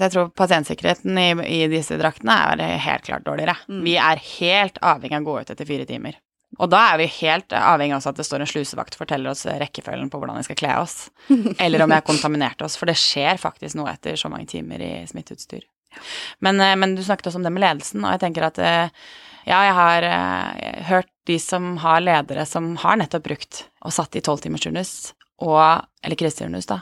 Jeg 0.00 0.14
tror 0.14 0.30
pasientsikkerheten 0.32 1.18
i, 1.20 1.28
i 1.44 1.60
disse 1.68 1.96
draktene 2.00 2.32
er 2.54 2.80
helt 2.80 3.04
klart 3.04 3.26
dårligere. 3.26 3.56
Vi 3.84 3.98
er 4.00 4.22
helt 4.40 4.78
avhengig 4.80 5.18
av 5.18 5.24
å 5.24 5.28
gå 5.28 5.40
ut 5.40 5.50
etter 5.52 5.68
fire 5.68 5.86
timer. 5.88 6.16
Og 6.60 6.68
da 6.68 6.80
er 6.92 7.00
vi 7.00 7.08
helt 7.22 7.54
avhengig 7.56 7.96
av 7.96 8.10
at 8.10 8.20
det 8.20 8.26
står 8.28 8.44
en 8.44 8.50
slusevakt 8.50 8.96
og 8.96 9.04
forteller 9.04 9.32
oss 9.32 9.46
rekkefølgen 9.48 10.10
på 10.12 10.20
hvordan 10.20 10.40
vi 10.40 10.46
skal 10.48 10.58
kle 10.60 10.74
oss. 10.82 10.96
Eller 11.62 11.84
om 11.84 11.90
vi 11.90 11.96
har 11.96 12.06
kontaminert 12.06 12.60
oss, 12.66 12.76
for 12.76 12.90
det 12.90 12.98
skjer 13.00 13.40
faktisk 13.40 13.78
noe 13.80 13.94
etter 13.94 14.18
så 14.20 14.28
mange 14.32 14.50
timer 14.50 14.84
i 14.84 14.92
smitteutstyr. 15.08 15.64
Men, 16.44 16.60
eh, 16.60 16.76
men 16.76 16.94
du 16.94 17.02
snakket 17.04 17.30
også 17.30 17.40
om 17.40 17.46
det 17.46 17.54
med 17.54 17.64
ledelsen, 17.64 18.04
og 18.04 18.14
jeg 18.14 18.22
tenker 18.26 18.46
at 18.46 18.60
eh, 18.62 18.92
ja, 19.48 19.62
jeg 19.66 19.76
har 19.78 20.06
eh, 20.10 20.84
hørt 20.90 21.10
de 21.26 21.38
som 21.42 21.72
har 21.82 22.02
ledere 22.04 22.44
som 22.48 22.74
har 22.82 23.00
nettopp 23.00 23.24
brukt 23.26 23.64
og 23.86 23.94
satt 23.94 24.18
i 24.18 24.22
tolvtimersturnus, 24.24 25.12
og 25.40 25.86
eller 26.02 26.16
kriseturnus, 26.16 26.64
da, 26.68 26.78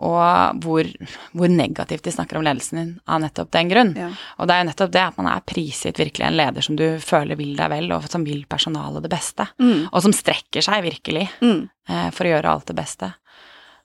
og 0.00 0.60
hvor, 0.64 0.88
hvor 1.36 1.50
negativt 1.52 2.02
de 2.06 2.12
snakker 2.14 2.38
om 2.38 2.44
ledelsen 2.46 2.78
din 2.78 2.92
av 3.06 3.20
nettopp 3.20 3.50
den 3.52 3.68
grunn. 3.68 3.90
Ja. 3.96 4.06
Og 4.40 4.48
det 4.48 4.54
er 4.54 4.62
jo 4.62 4.68
nettopp 4.70 4.92
det 4.94 5.02
at 5.04 5.18
man 5.20 5.26
er 5.28 5.42
prisgitt 5.44 5.98
virkelig 6.00 6.24
en 6.24 6.36
leder 6.38 6.64
som 6.64 6.76
du 6.76 6.84
føler 7.04 7.36
vil 7.36 7.52
deg 7.58 7.68
vel, 7.74 7.92
og 7.92 8.06
som 8.08 8.24
vil 8.24 8.46
personalet 8.48 9.02
det 9.04 9.10
beste, 9.12 9.46
Mm. 9.60 9.88
og 9.92 10.02
som 10.02 10.12
strekker 10.16 10.62
seg 10.64 10.82
virkelig 10.84 11.28
Mm. 11.42 11.68
eh, 11.88 12.10
for 12.10 12.24
å 12.24 12.32
gjøre 12.32 12.50
alt 12.54 12.66
det 12.66 12.76
beste. 12.76 13.12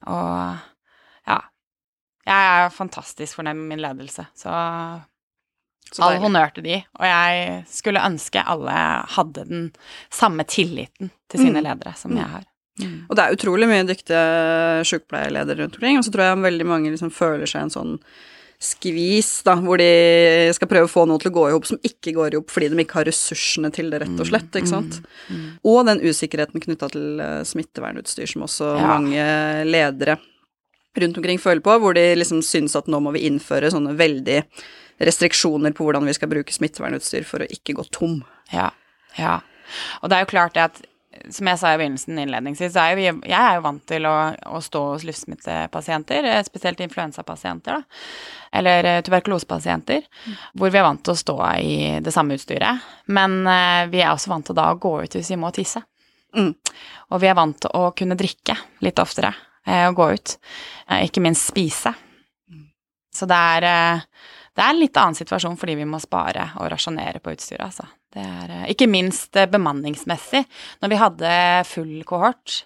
Og 0.08 0.58
ja. 1.28 1.40
Jeg 2.26 2.36
er 2.66 2.70
fantastisk 2.70 3.36
fornøyd 3.36 3.56
med 3.60 3.68
min 3.76 3.82
ledelse, 3.84 4.28
så 4.36 5.02
Så 5.92 6.04
all 6.06 6.20
honnør 6.22 6.54
til 6.54 6.64
de. 6.64 6.76
Og 7.00 7.06
jeg 7.06 7.66
skulle 7.68 8.00
ønske 8.06 8.44
alle 8.46 8.72
hadde 9.10 9.44
den 9.50 9.72
samme 10.12 10.44
tilliten 10.46 11.10
til 11.28 11.40
sine 11.40 11.60
Mm. 11.60 11.64
ledere 11.66 11.96
som 11.98 12.16
jeg 12.16 12.26
har. 12.28 12.44
Mm. 12.80 12.98
Og 13.10 13.16
det 13.18 13.24
er 13.26 13.36
utrolig 13.38 13.70
mye 13.70 13.86
dyktige 13.88 14.24
sykepleierledere 14.90 15.64
rundt 15.64 15.78
omkring, 15.80 16.00
og 16.00 16.06
så 16.08 16.12
tror 16.14 16.26
jeg 16.30 16.44
veldig 16.48 16.68
mange 16.70 16.92
liksom 16.94 17.12
føler 17.14 17.50
seg 17.50 17.68
en 17.68 17.74
sånn 17.74 17.96
skvis, 18.60 19.30
da, 19.48 19.54
hvor 19.64 19.80
de 19.80 20.52
skal 20.52 20.68
prøve 20.68 20.90
å 20.90 20.92
få 20.92 21.06
noe 21.08 21.22
til 21.22 21.32
å 21.32 21.36
gå 21.38 21.44
i 21.48 21.54
hop 21.56 21.68
som 21.70 21.80
ikke 21.80 22.12
går 22.18 22.34
i 22.34 22.40
hop 22.42 22.50
fordi 22.52 22.68
de 22.74 22.84
ikke 22.84 22.98
har 23.00 23.08
ressursene 23.08 23.70
til 23.72 23.88
det, 23.94 24.02
rett 24.04 24.20
og 24.20 24.28
slett, 24.28 24.50
ikke 24.52 24.72
sant. 24.72 24.98
Mm. 25.32 25.46
Og 25.72 25.80
den 25.88 26.02
usikkerheten 26.04 26.64
knytta 26.66 26.90
til 26.92 27.22
eh, 27.24 27.38
smittevernutstyr 27.48 28.28
som 28.34 28.44
også 28.50 28.74
Ja. 28.82 28.90
mange 28.92 29.30
ledere 29.64 30.18
rundt 31.00 31.22
omkring 31.22 31.40
føler 31.40 31.64
på, 31.64 31.78
hvor 31.80 31.96
de 31.96 32.04
liksom 32.20 32.42
syns 32.44 32.76
at 32.76 32.92
nå 32.92 33.00
må 33.00 33.14
vi 33.16 33.24
innføre 33.30 33.72
sånne 33.72 33.96
veldig 33.96 34.42
restriksjoner 35.08 35.72
på 35.72 35.86
hvordan 35.88 36.04
vi 36.10 36.18
skal 36.18 36.28
bruke 36.28 36.52
smittevernutstyr 36.52 37.24
for 37.24 37.40
å 37.46 37.48
ikke 37.48 37.78
gå 37.80 37.88
tom. 37.96 38.20
Ja. 38.52 38.74
ja. 39.16 39.38
Og 40.04 40.12
det 40.12 40.18
er 40.18 40.26
jo 40.26 40.34
klart 40.34 40.60
at 40.60 40.82
som 41.34 41.50
jeg 41.52 41.60
sa 41.62 41.74
i 41.74 41.80
begynnelsen 41.82 42.20
innledningsvis, 42.22 42.74
så 42.76 42.86
er 42.86 42.96
jo 43.00 43.14
jeg 43.28 43.38
er 43.40 43.58
jo 43.58 43.66
vant 43.66 43.84
til 43.90 44.08
å, 44.10 44.16
å 44.56 44.62
stå 44.64 44.84
hos 44.94 45.06
luftsmittepasienter, 45.08 46.28
eh, 46.30 46.42
spesielt 46.48 46.82
influensapasienter, 46.86 47.80
da, 47.80 48.04
eller 48.60 48.90
tuberkulosepasienter, 49.06 50.08
mm. 50.08 50.40
hvor 50.58 50.74
vi 50.74 50.82
er 50.82 50.88
vant 50.88 51.04
til 51.06 51.14
å 51.16 51.22
stå 51.22 51.38
i 51.60 51.78
det 52.04 52.14
samme 52.16 52.40
utstyret. 52.40 52.90
Men 53.14 53.42
eh, 53.48 53.86
vi 53.92 54.04
er 54.04 54.14
også 54.14 54.34
vant 54.34 54.48
til 54.50 54.58
da 54.58 54.72
å 54.74 54.80
gå 54.82 54.96
ut 55.04 55.20
hvis 55.20 55.34
vi 55.36 55.40
må 55.42 55.54
tisse. 55.56 55.84
Mm. 56.36 56.54
Og 57.10 57.22
vi 57.22 57.30
er 57.30 57.38
vant 57.38 57.58
til 57.58 57.74
å 57.78 57.90
kunne 57.98 58.18
drikke 58.18 58.56
litt 58.86 59.02
oftere 59.02 59.32
eh, 59.66 59.88
og 59.90 59.98
gå 59.98 60.12
ut. 60.16 60.36
Eh, 60.90 61.06
ikke 61.08 61.24
minst 61.26 61.50
spise. 61.50 61.94
Så 63.16 63.28
det 63.30 63.38
er, 63.56 63.66
eh, 63.68 64.02
det 64.56 64.64
er 64.66 64.74
en 64.74 64.82
litt 64.82 64.98
annen 64.98 65.18
situasjon 65.18 65.58
fordi 65.60 65.80
vi 65.80 65.88
må 65.90 66.02
spare 66.02 66.52
og 66.60 66.70
rasjonere 66.72 67.22
på 67.24 67.34
utstyret, 67.34 67.66
altså. 67.66 67.88
Det 68.14 68.24
er 68.26 68.54
eh, 68.56 68.66
ikke 68.74 68.90
minst 68.90 69.38
eh, 69.38 69.50
bemanningsmessig. 69.50 70.44
Når 70.82 70.92
vi 70.92 71.00
hadde 71.00 71.34
full 71.70 71.94
kohort, 72.10 72.64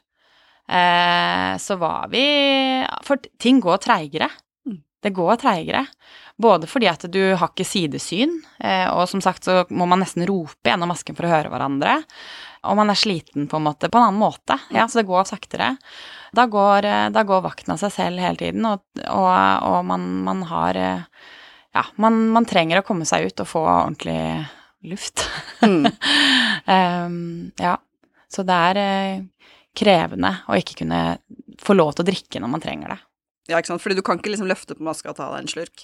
eh, 0.70 1.52
så 1.60 1.78
var 1.82 2.08
vi 2.14 2.24
For 3.04 3.20
ting 3.42 3.60
går 3.64 3.84
treigere. 3.84 4.30
Mm. 4.68 4.80
Det 5.04 5.16
går 5.16 5.42
treigere. 5.44 5.86
Både 6.40 6.68
fordi 6.68 6.88
at 6.90 7.04
du 7.14 7.22
har 7.36 7.52
ikke 7.52 7.68
sidesyn, 7.68 8.40
eh, 8.64 8.88
og 8.90 9.06
som 9.12 9.22
sagt 9.22 9.46
så 9.46 9.62
må 9.70 9.86
man 9.90 10.02
nesten 10.02 10.26
rope 10.26 10.66
gjennom 10.66 10.90
masken 10.90 11.18
for 11.18 11.28
å 11.28 11.36
høre 11.36 11.52
hverandre. 11.52 12.00
Og 12.64 12.80
man 12.80 12.90
er 12.90 12.98
sliten 12.98 13.50
på 13.52 13.60
en 13.60 13.68
måte, 13.68 13.92
på 13.92 14.00
en 14.00 14.08
annen 14.08 14.24
måte. 14.24 14.56
Ja, 14.72 14.88
så 14.88 15.02
det 15.02 15.10
går 15.12 15.28
saktere. 15.28 15.74
Da 16.34 16.48
går, 16.48 16.88
da 17.14 17.24
går 17.28 17.44
vakten 17.44 17.76
av 17.76 17.82
seg 17.84 17.92
selv 17.94 18.24
hele 18.24 18.40
tiden, 18.40 18.64
og, 18.66 18.82
og, 19.04 19.28
og 19.68 19.84
man, 19.86 20.08
man 20.24 20.46
har 20.50 20.80
Ja, 21.74 21.84
man, 22.02 22.30
man 22.32 22.48
trenger 22.48 22.80
å 22.80 22.86
komme 22.88 23.06
seg 23.06 23.28
ut 23.28 23.44
og 23.44 23.50
få 23.50 23.62
ordentlig 23.68 24.16
luft. 24.84 25.26
Mm. 25.62 25.88
um, 26.68 27.52
ja. 27.68 27.78
Så 28.34 28.44
det 28.48 28.60
er 28.70 28.82
eh, 28.82 29.24
krevende 29.78 30.36
å 30.50 30.58
ikke 30.58 30.80
kunne 30.84 31.02
få 31.62 31.76
lov 31.78 31.94
til 31.94 32.06
å 32.06 32.10
drikke 32.10 32.42
når 32.42 32.52
man 32.56 32.64
trenger 32.64 32.96
det. 32.96 33.02
Ja, 33.52 33.58
ikke 33.60 33.74
sant, 33.74 33.82
fordi 33.84 33.98
du 33.98 34.04
kan 34.08 34.20
ikke 34.22 34.32
liksom 34.32 34.48
løfte 34.48 34.76
på 34.78 34.86
maska 34.88 35.12
og 35.12 35.18
ta 35.18 35.26
deg 35.34 35.42
en 35.44 35.50
slurk. 35.52 35.82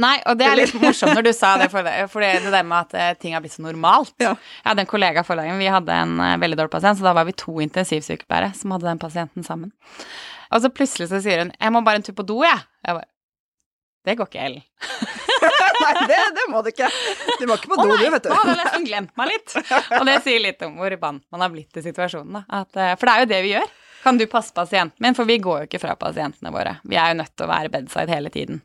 Nei, 0.00 0.14
og 0.24 0.38
det 0.40 0.46
er 0.48 0.56
litt 0.56 0.72
morsomt 0.80 1.12
når 1.12 1.26
du 1.26 1.30
sa 1.36 1.50
det, 1.60 1.68
for 1.74 1.84
det, 1.84 1.92
for 2.08 2.24
det, 2.24 2.30
det 2.46 2.52
der 2.54 2.64
med 2.64 2.88
at 2.88 2.96
eh, 2.96 3.10
ting 3.20 3.36
har 3.36 3.44
blitt 3.44 3.54
så 3.58 3.64
normalt. 3.66 4.14
Ja. 4.24 4.32
Jeg 4.62 4.70
hadde 4.70 4.86
en 4.86 4.90
kollega 4.90 5.24
forrige 5.26 5.50
gang, 5.50 5.60
vi 5.60 5.68
hadde 5.74 6.00
en 6.06 6.16
eh, 6.24 6.38
veldig 6.40 6.58
dårlig 6.62 6.72
pasient, 6.72 7.00
så 7.00 7.04
da 7.10 7.12
var 7.18 7.28
vi 7.28 7.36
to 7.36 7.58
intensivsykepleiere 7.64 8.54
som 8.56 8.72
hadde 8.72 8.88
den 8.88 9.02
pasienten 9.02 9.46
sammen. 9.46 9.74
Og 10.48 10.64
så 10.64 10.72
plutselig 10.72 11.10
så 11.10 11.20
sier 11.20 11.44
hun 11.44 11.52
'jeg 11.52 11.72
må 11.74 11.84
bare 11.84 12.00
en 12.00 12.06
tur 12.08 12.16
på 12.16 12.24
do', 12.24 12.40
jeg. 12.46 12.64
Jeg 12.86 12.96
bare 12.96 13.10
Det 14.06 14.16
går 14.16 14.26
ikke, 14.32 14.44
Ellen. 14.46 14.62
Nei, 15.88 16.06
det, 16.10 16.20
det 16.36 16.46
må 16.52 16.62
du 16.64 16.70
ikke. 16.72 16.88
Du 17.40 17.44
må 17.48 17.56
ikke 17.58 17.72
på 17.72 17.80
do, 17.80 17.90
du, 17.96 18.06
vet 18.14 18.24
du. 18.24 18.30
nå 18.30 18.38
har 18.38 18.52
jeg 18.52 18.60
nesten 18.62 18.86
glemt 18.86 19.12
meg 19.18 19.32
litt. 19.32 19.56
Og 19.98 20.06
det 20.08 20.16
sier 20.26 20.42
litt 20.44 20.64
om 20.66 20.78
hvor 20.80 20.96
vant 21.00 21.24
man 21.34 21.44
har 21.44 21.52
blitt 21.52 21.70
til 21.74 21.84
situasjonen. 21.88 22.44
At, 22.44 22.70
eh, 22.76 22.94
for 22.98 23.08
det 23.08 23.14
er 23.14 23.24
jo 23.24 23.30
det 23.32 23.42
vi 23.46 23.52
gjør. 23.56 23.76
Kan 24.02 24.18
du 24.18 24.26
passe 24.30 24.54
pasienten 24.54 25.02
min? 25.02 25.16
For 25.18 25.28
vi 25.28 25.40
går 25.42 25.64
jo 25.64 25.68
ikke 25.68 25.80
fra 25.82 25.96
pasientene 25.98 26.52
våre. 26.54 26.76
Vi 26.86 26.96
er 26.96 27.12
jo 27.12 27.18
nødt 27.18 27.34
til 27.34 27.48
å 27.48 27.50
være 27.50 27.72
bedside 27.72 28.14
hele 28.14 28.30
tiden. 28.34 28.62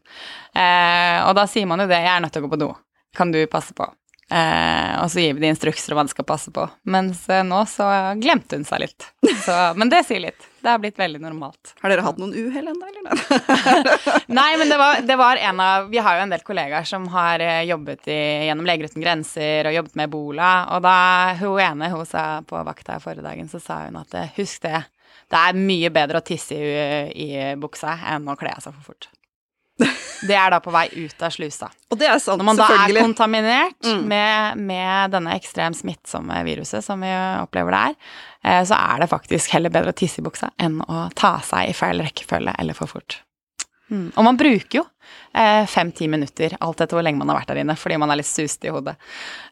Eh, 0.53 1.19
og 1.25 1.33
da 1.39 1.47
sier 1.49 1.69
man 1.69 1.81
jo 1.81 1.89
det, 1.89 1.99
jeg 2.03 2.13
er 2.13 2.23
nødt 2.23 2.36
til 2.36 2.43
å 2.43 2.47
gå 2.47 2.53
på 2.53 2.62
do. 2.67 2.71
Kan 3.17 3.33
du 3.33 3.41
passe 3.49 3.75
på? 3.77 3.88
Eh, 4.33 4.93
og 5.01 5.09
så 5.12 5.21
gir 5.21 5.36
vi 5.36 5.43
de 5.43 5.51
instrukser 5.51 5.93
om 5.93 5.99
hva 5.99 6.07
de 6.07 6.13
skal 6.13 6.27
passe 6.29 6.53
på. 6.53 6.67
Mens 6.89 7.25
eh, 7.29 7.43
nå 7.45 7.63
så 7.69 7.89
glemte 8.21 8.57
hun 8.59 8.65
seg 8.67 8.86
litt. 8.86 9.09
Så, 9.45 9.57
men 9.79 9.91
det 9.93 10.05
sier 10.07 10.23
litt. 10.23 10.49
Det 10.63 10.69
har 10.69 10.80
blitt 10.80 10.99
veldig 10.99 11.19
normalt. 11.19 11.73
Har 11.82 11.91
dere 11.91 12.06
hatt 12.06 12.19
noen 12.21 12.32
uhell 12.32 12.69
ennå, 12.71 12.88
eller? 12.88 13.23
Nei, 14.38 14.52
men 14.62 14.69
det 14.71 14.78
var, 14.80 15.02
det 15.04 15.17
var 15.19 15.41
en 15.49 15.60
av 15.60 15.89
Vi 15.91 15.99
har 15.99 16.15
jo 16.15 16.23
en 16.23 16.32
del 16.32 16.45
kollegaer 16.47 16.88
som 16.88 17.10
har 17.12 17.43
eh, 17.43 17.65
jobbet 17.67 18.08
i, 18.08 18.19
gjennom 18.47 18.69
Leger 18.69 18.88
uten 18.88 19.04
grenser 19.04 19.67
og 19.67 19.76
jobbet 19.76 19.99
med 19.99 20.08
ebola. 20.08 20.52
Og 20.71 20.86
da 20.86 20.95
hun 21.41 21.60
ene 21.65 21.91
hun 21.91 22.08
sa 22.08 22.23
på 22.47 22.63
vakta 22.63 22.95
forrige 23.04 23.26
dagen, 23.28 23.52
så 23.52 23.60
sa 23.60 23.82
hun 23.89 23.99
at 23.99 24.15
eh, 24.15 24.32
husk 24.38 24.63
det, 24.63 24.86
det 25.36 25.41
er 25.41 25.60
mye 25.60 25.91
bedre 25.99 26.23
å 26.23 26.28
tisse 26.32 26.56
i, 26.56 26.71
i 27.12 27.30
buksa 27.60 27.97
enn 28.15 28.32
å 28.32 28.39
kle 28.39 28.56
av 28.56 28.63
seg 28.63 28.80
for 28.80 28.93
fort. 28.93 29.12
Det 30.23 30.36
er 30.39 30.53
da 30.53 30.59
på 30.63 30.71
vei 30.71 30.86
ut 30.95 31.23
av 31.25 31.33
slusa. 31.36 31.67
Og 31.91 31.99
det 31.99 32.07
er 32.07 32.19
sant, 32.23 32.39
Når 32.39 32.47
man 32.47 32.59
da 32.59 32.67
er 32.71 32.93
kontaminert 33.01 33.83
Mm. 33.83 34.05
med, 34.07 34.57
med 34.57 35.12
denne 35.12 35.36
ekstremt 35.36 35.77
smittsomme 35.77 36.38
viruset 36.47 36.83
som 36.86 37.01
vi 37.03 37.12
opplever 37.41 37.75
det 37.75 37.81
er, 37.89 37.95
eh, 38.43 38.63
så 38.63 38.77
er 38.79 39.03
det 39.03 39.09
faktisk 39.12 39.51
heller 39.55 39.69
bedre 39.73 39.91
å 39.91 39.97
tisse 39.99 40.21
i 40.21 40.25
buksa 40.25 40.49
enn 40.59 40.79
å 40.88 41.09
ta 41.13 41.36
seg 41.43 41.69
i 41.69 41.73
feil 41.77 41.99
rekkefølge 42.01 42.55
eller 42.59 42.73
for 42.77 42.88
fort. 42.88 43.19
Mm. 43.91 44.12
Og 44.15 44.23
man 44.23 44.38
bruker 44.39 44.79
jo 44.79 44.86
fem-ti 45.69 46.08
minutter, 46.12 46.54
alt 46.62 46.82
etter 46.84 46.97
hvor 46.97 47.06
lenge 47.06 47.17
man 47.17 47.32
har 47.32 47.39
vært 47.39 47.54
der 47.54 47.62
inne, 47.63 47.76
fordi 47.80 47.97
man 48.02 48.12
er 48.13 48.19
litt 48.19 48.30
sust 48.30 48.65
i 48.67 48.71
hodet 48.73 48.93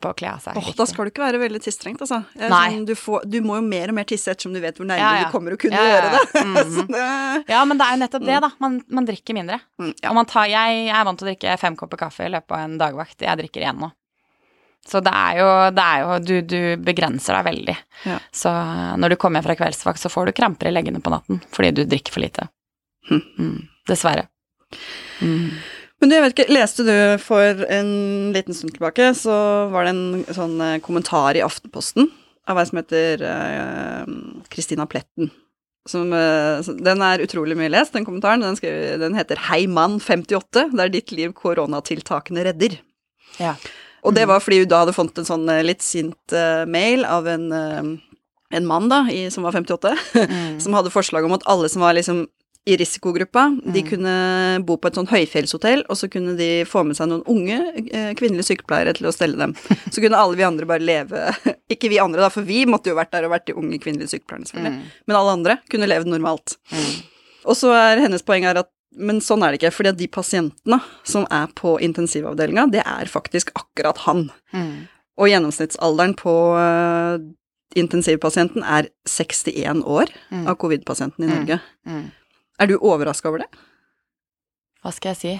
på 0.02 0.12
å 0.12 0.18
kle 0.18 0.34
av 0.36 0.44
seg. 0.44 0.60
Åh, 0.62 0.72
da 0.78 0.86
skal 0.90 1.08
du 1.08 1.14
ikke 1.14 1.24
være 1.24 1.42
veldig 1.42 1.62
tisstrengt, 1.66 2.04
altså. 2.06 2.22
Nei. 2.38 2.66
Sånn, 2.76 2.86
du, 2.90 2.94
får, 3.00 3.26
du 3.26 3.40
må 3.46 3.58
jo 3.58 3.66
mer 3.66 3.94
og 3.94 3.98
mer 3.98 4.10
tisse 4.10 4.34
ettersom 4.34 4.54
du 4.54 4.62
vet 4.62 4.78
hvor 4.78 4.90
nærme 4.90 5.02
Ja, 5.02 5.14
ja. 5.22 5.30
du 5.30 5.34
kommer 5.34 5.56
å 5.56 5.60
kunne 5.62 5.80
Ja, 5.80 5.96
gjøre 5.96 6.12
det. 6.12 6.22
ja. 6.34 6.44
-hmm. 6.44 6.92
Det 6.92 7.56
Ja, 7.56 7.64
men 7.66 7.78
det 7.78 7.88
er 7.88 7.98
jo 7.98 8.04
nettopp 8.04 8.26
det, 8.26 8.40
da. 8.46 8.52
Man, 8.60 8.82
man 8.88 9.06
drikker 9.10 9.34
mindre. 9.34 9.60
mm, 9.80 9.94
ja. 10.04 10.10
Og 10.10 10.16
man 10.16 10.26
tar, 10.26 10.46
jeg, 10.46 10.86
jeg 10.86 10.96
er 11.00 11.06
vant 11.06 11.20
til 11.20 11.28
å 11.28 11.32
drikke 11.32 11.58
fem 11.58 11.76
kopper 11.76 11.98
kaffe 11.98 12.26
i 12.26 12.30
løpet 12.30 12.52
av 12.52 12.60
en 12.60 12.78
dagvakt. 12.78 13.22
Jeg 13.22 13.38
drikker 13.38 13.62
én 13.62 13.82
nå. 13.82 13.92
Så 14.88 15.00
det 15.00 15.12
er 15.14 15.38
jo, 15.38 15.48
det 15.78 15.84
er 15.84 16.00
jo 16.02 16.16
du, 16.26 16.36
du 16.42 16.62
begrenser 16.82 17.38
deg 17.38 17.46
veldig. 17.52 17.76
Ja. 18.10 18.18
Så 18.34 18.50
når 18.98 19.14
du 19.14 19.16
kommer 19.22 19.40
hjem 19.40 19.50
fra 19.52 19.56
kveldsvakt, 19.60 20.02
så 20.02 20.10
får 20.10 20.26
du 20.26 20.38
kramper 20.40 20.70
i 20.70 20.74
leggene 20.74 21.02
på 21.04 21.14
natten 21.14 21.42
fordi 21.54 21.72
du 21.72 21.84
drikker 21.86 22.16
for 22.16 22.24
lite. 22.24 22.48
Hm. 23.10 23.22
Mm, 23.38 23.60
dessverre. 23.90 24.26
Mm. 25.22 25.60
Men 26.02 26.10
du, 26.10 26.16
jeg 26.16 26.24
vet 26.26 26.34
ikke, 26.36 26.54
leste 26.56 26.86
du 26.88 26.96
for 27.22 27.66
en 27.70 27.92
liten 28.34 28.58
stund 28.58 28.74
tilbake, 28.74 29.12
så 29.18 29.36
var 29.74 29.86
det 29.86 29.94
en 29.94 30.26
sånn 30.34 30.58
eh, 30.66 30.80
kommentar 30.82 31.38
i 31.38 31.46
Aftenposten 31.46 32.10
av 32.50 32.58
ei 32.58 32.66
som 32.66 32.80
heter 32.82 33.22
Kristina 33.22 34.48
Kristina 34.50 34.88
Pletten. 34.90 35.30
Som, 35.90 36.14
eh, 36.14 36.62
den 36.62 37.02
er 37.02 37.24
utrolig 37.24 37.58
mye 37.58 37.72
lest, 37.74 37.94
den 37.96 38.06
kommentaren. 38.06 38.44
Den, 38.46 38.58
skrev, 38.58 39.00
den 39.02 39.18
heter 39.18 39.40
Hei 39.50 39.66
mann 39.68 40.00
58, 40.00 40.68
er 40.78 40.94
ditt 40.94 41.14
liv 41.16 41.34
koronatiltakene 41.38 42.46
redder. 42.46 42.78
Ja. 43.40 43.56
Og 44.06 44.14
det 44.18 44.28
var 44.30 44.42
fordi 44.42 44.62
hun 44.62 44.70
da 44.70 44.84
hadde 44.84 44.96
fått 44.98 45.18
en 45.22 45.28
sånn 45.28 45.50
eh, 45.50 45.64
litt 45.66 45.84
sint 45.86 46.36
uh, 46.36 46.66
mail 46.70 47.06
av 47.06 47.28
en, 47.30 47.48
eh, 47.54 47.90
en 48.58 48.70
mann 48.70 48.90
da, 48.92 49.04
i, 49.10 49.28
som 49.34 49.46
var 49.46 49.58
58, 49.58 49.96
Mm. 50.22 50.60
som 50.64 50.78
hadde 50.78 50.94
forslag 50.94 51.26
om 51.26 51.34
at 51.38 51.46
alle 51.50 51.70
som 51.70 51.82
var 51.86 51.98
liksom 51.98 52.28
i 52.70 52.76
risikogruppa, 52.78 53.48
de 53.66 53.82
Mm. 53.82 53.90
kunne 53.90 54.66
bo 54.66 54.76
på 54.78 54.88
et 54.88 54.94
sånn 54.94 55.08
høyfjellshotell, 55.10 55.82
og 55.90 55.98
så 55.98 56.08
kunne 56.12 56.36
de 56.38 56.64
få 56.70 56.84
med 56.86 56.96
seg 56.96 57.08
noen 57.10 57.24
unge 57.26 57.58
eh, 57.92 58.14
kvinnelige 58.14 58.52
sykepleiere 58.54 58.94
til 58.94 59.08
å 59.10 59.14
stelle 59.14 59.36
dem. 59.36 59.56
Så 59.92 59.98
kunne 60.02 60.14
alle 60.20 60.38
vi 60.38 60.44
andre 60.46 60.66
bare 60.70 60.80
leve 60.86 61.24
Ikke 61.74 61.90
vi 61.90 61.98
andre, 61.98 62.22
da, 62.22 62.30
for 62.30 62.44
vi 62.46 62.66
måtte 62.70 62.92
jo 62.92 62.96
vært 63.00 63.12
der 63.12 63.26
og 63.26 63.32
vært 63.34 63.48
de 63.48 63.54
unge 63.58 63.80
kvinnelige 63.82 64.14
sykepleierne, 64.14 64.46
selvfølgelig. 64.46 64.76
Mm. 64.78 64.92
Men 65.08 65.16
alle 65.18 65.32
andre 65.40 65.58
kunne 65.72 65.88
levd 65.90 66.06
normalt. 66.12 66.58
Mm. 66.72 67.02
Og 67.50 67.56
så 67.58 67.74
er 67.74 68.04
hennes 68.04 68.22
poeng 68.22 68.44
her 68.46 68.60
at 68.62 68.70
men 68.94 69.22
sånn 69.24 69.42
er 69.42 69.52
det 69.56 69.62
ikke, 69.62 69.72
fordi 69.74 69.90
at 69.90 69.98
de 69.98 70.08
pasientene 70.12 70.82
som 71.08 71.26
er 71.32 71.48
på 71.56 71.78
intensivavdelinga, 71.82 72.66
det 72.74 72.82
er 72.86 73.06
faktisk 73.08 73.54
akkurat 73.56 73.98
han. 74.06 74.26
Mm. 74.54 74.88
Og 75.18 75.30
gjennomsnittsalderen 75.32 76.14
på 76.20 76.34
øh, 76.60 77.24
intensivpasienten 77.80 78.64
er 78.68 78.90
61 79.08 79.82
år 79.88 80.12
Mm. 80.32 80.48
av 80.48 80.58
covid-pasienten 80.60 81.24
i 81.24 81.28
Mm. 81.28 81.36
Norge. 81.40 81.60
Mm. 81.88 82.12
Er 82.62 82.70
du 82.70 82.78
overraska 82.78 83.32
over 83.32 83.44
det? 83.44 83.50
Hva 84.82 84.92
skal 84.94 85.14
jeg 85.16 85.20
si? 85.22 85.34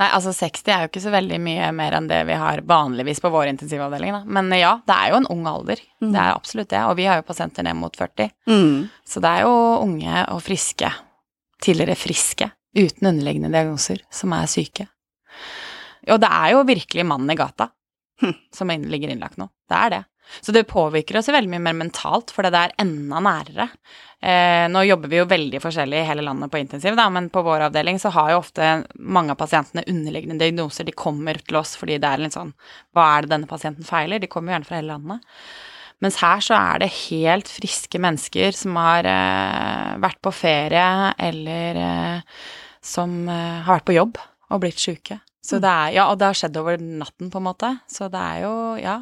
Nei, 0.00 0.06
altså 0.08 0.32
60 0.32 0.70
er 0.72 0.84
jo 0.84 0.88
ikke 0.88 1.02
så 1.04 1.10
veldig 1.12 1.38
mye 1.44 1.66
mer 1.76 1.98
enn 1.98 2.06
det 2.08 2.22
vi 2.24 2.36
har 2.40 2.62
vanligvis 2.64 3.20
på 3.20 3.28
vår 3.34 3.50
intensivavdeling, 3.50 4.14
da. 4.14 4.22
Men 4.24 4.48
ja, 4.56 4.70
det 4.88 4.94
er 4.96 5.10
jo 5.12 5.18
en 5.18 5.28
ung 5.34 5.42
alder. 5.50 5.82
Mm. 6.00 6.14
Det 6.14 6.22
er 6.22 6.30
absolutt 6.32 6.70
det. 6.72 6.80
Og 6.88 6.96
vi 6.96 7.08
har 7.10 7.20
jo 7.20 7.26
pasienter 7.28 7.66
ned 7.66 7.76
mot 7.76 7.98
40. 7.98 8.32
Mm. 8.48 8.88
Så 9.04 9.20
det 9.20 9.34
er 9.34 9.44
jo 9.44 9.52
unge 9.82 10.24
og 10.32 10.40
friske, 10.46 10.88
tidligere 11.62 11.98
friske, 12.00 12.48
uten 12.78 13.10
underliggende 13.10 13.52
diagnoser, 13.52 14.00
som 14.08 14.32
er 14.38 14.48
syke. 14.48 14.88
Og 16.08 16.18
det 16.24 16.32
er 16.40 16.54
jo 16.54 16.64
virkelig 16.66 17.06
mannen 17.06 17.34
i 17.34 17.38
gata 17.38 17.68
Hm. 18.22 18.34
som 18.54 18.68
ligger 18.70 19.10
innlagt 19.10 19.38
nå. 19.40 19.48
Det 19.68 19.74
er 19.74 19.90
det. 19.90 20.02
Så 20.40 20.54
det 20.54 20.64
påvirker 20.70 21.18
oss 21.18 21.28
veldig 21.28 21.50
mye 21.52 21.66
mer 21.66 21.76
mentalt, 21.84 22.32
for 22.32 22.46
det 22.46 22.58
er 22.58 22.74
enda 22.80 23.20
nærere. 23.22 23.68
Eh, 24.22 24.68
nå 24.70 24.84
jobber 24.86 25.10
vi 25.10 25.18
jo 25.18 25.26
veldig 25.26 25.58
forskjellig 25.64 25.98
i 25.98 26.06
hele 26.06 26.22
landet 26.22 26.52
på 26.52 26.60
intensiv, 26.62 26.94
da, 26.98 27.08
men 27.10 27.26
på 27.32 27.42
vår 27.42 27.66
avdeling 27.66 27.98
så 27.98 28.12
har 28.14 28.30
jo 28.32 28.38
ofte 28.38 28.70
mange 28.94 29.34
av 29.34 29.40
pasientene 29.40 29.84
underliggende 29.90 30.38
diagnoser. 30.44 30.86
De 30.86 30.94
kommer 30.94 31.42
til 31.42 31.58
oss 31.58 31.74
fordi 31.80 31.98
det 32.02 32.08
er 32.08 32.22
litt 32.22 32.38
sånn 32.38 32.54
Hva 32.94 33.08
er 33.16 33.26
det 33.26 33.34
denne 33.34 33.50
pasienten 33.50 33.86
feiler? 33.88 34.22
De 34.22 34.30
kommer 34.30 34.52
jo 34.52 34.56
gjerne 34.56 34.70
fra 34.70 34.78
hele 34.78 34.94
landet. 34.94 35.26
Mens 36.02 36.18
her 36.18 36.42
så 36.42 36.56
er 36.58 36.82
det 36.82 36.90
helt 37.04 37.50
friske 37.50 37.98
mennesker 38.02 38.54
som 38.58 38.78
har 38.80 39.06
eh, 39.06 39.92
vært 40.02 40.18
på 40.24 40.32
ferie, 40.34 41.12
eller 41.22 41.78
eh, 41.78 42.40
som 42.82 43.22
eh, 43.30 43.60
har 43.62 43.78
vært 43.78 43.86
på 43.90 43.96
jobb 43.98 44.18
og 44.52 44.62
blitt 44.64 44.82
sjuke. 44.82 45.20
Så 45.42 45.58
det 45.62 45.70
er, 45.70 45.94
ja, 45.98 46.08
og 46.10 46.18
det 46.18 46.28
har 46.30 46.38
skjedd 46.38 46.58
over 46.58 46.78
natten, 46.78 47.30
på 47.30 47.40
en 47.40 47.46
måte. 47.48 47.70
Så 47.90 48.06
det 48.10 48.18
er 48.22 48.42
jo, 48.44 48.54
ja. 48.78 49.00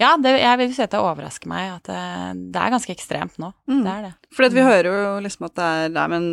Ja, 0.00 0.16
det, 0.16 0.40
jeg 0.40 0.58
vil 0.58 0.74
si 0.74 0.82
at 0.82 0.90
det 0.90 1.00
overrasker 1.00 1.46
meg 1.50 1.70
at 1.76 1.84
det, 1.90 2.52
det 2.52 2.60
er 2.62 2.70
ganske 2.74 2.92
ekstremt 2.94 3.36
nå. 3.38 3.52
Mm. 3.68 3.82
Det 3.84 3.90
er 3.92 4.02
det. 4.08 4.12
For 4.34 4.48
vi 4.48 4.60
hører 4.64 4.88
jo 4.88 5.20
liksom 5.26 5.44
at 5.50 5.54
det 5.58 5.64
er 5.64 5.88
Nei, 5.92 6.06
men 6.08 6.24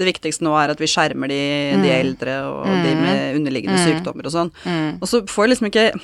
det 0.00 0.06
viktigste 0.06 0.44
nå 0.46 0.52
er 0.56 0.70
at 0.72 0.78
vi 0.80 0.86
skjermer 0.88 1.28
de, 1.28 1.40
de 1.82 1.88
Mm. 1.90 2.00
eldre 2.00 2.34
og 2.46 2.66
de 2.66 2.92
Mm. 2.94 3.00
med 3.02 3.36
underliggende 3.36 3.76
Mm. 3.78 3.86
sykdommer 3.86 4.24
og 4.26 4.32
sånn. 4.32 4.50
Mm. 4.64 4.98
Og 5.02 5.08
så 5.08 5.20
får 5.26 5.44
jeg 5.46 5.50
liksom 5.50 5.66
ikke 5.70 6.00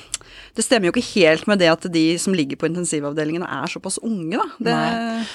Det 0.57 0.63
stemmer 0.65 0.85
jo 0.85 0.91
ikke 0.91 1.13
helt 1.21 1.47
med 1.47 1.59
det 1.59 1.67
at 1.69 1.85
de 1.93 2.17
som 2.17 2.33
ligger 2.33 2.57
på 2.57 2.65
intensivavdelingene 2.67 3.45
er 3.47 3.67
såpass 3.69 3.99
unge, 4.03 4.37
da. 4.37 4.45
Det, 4.59 4.73
Nei. 4.73 5.25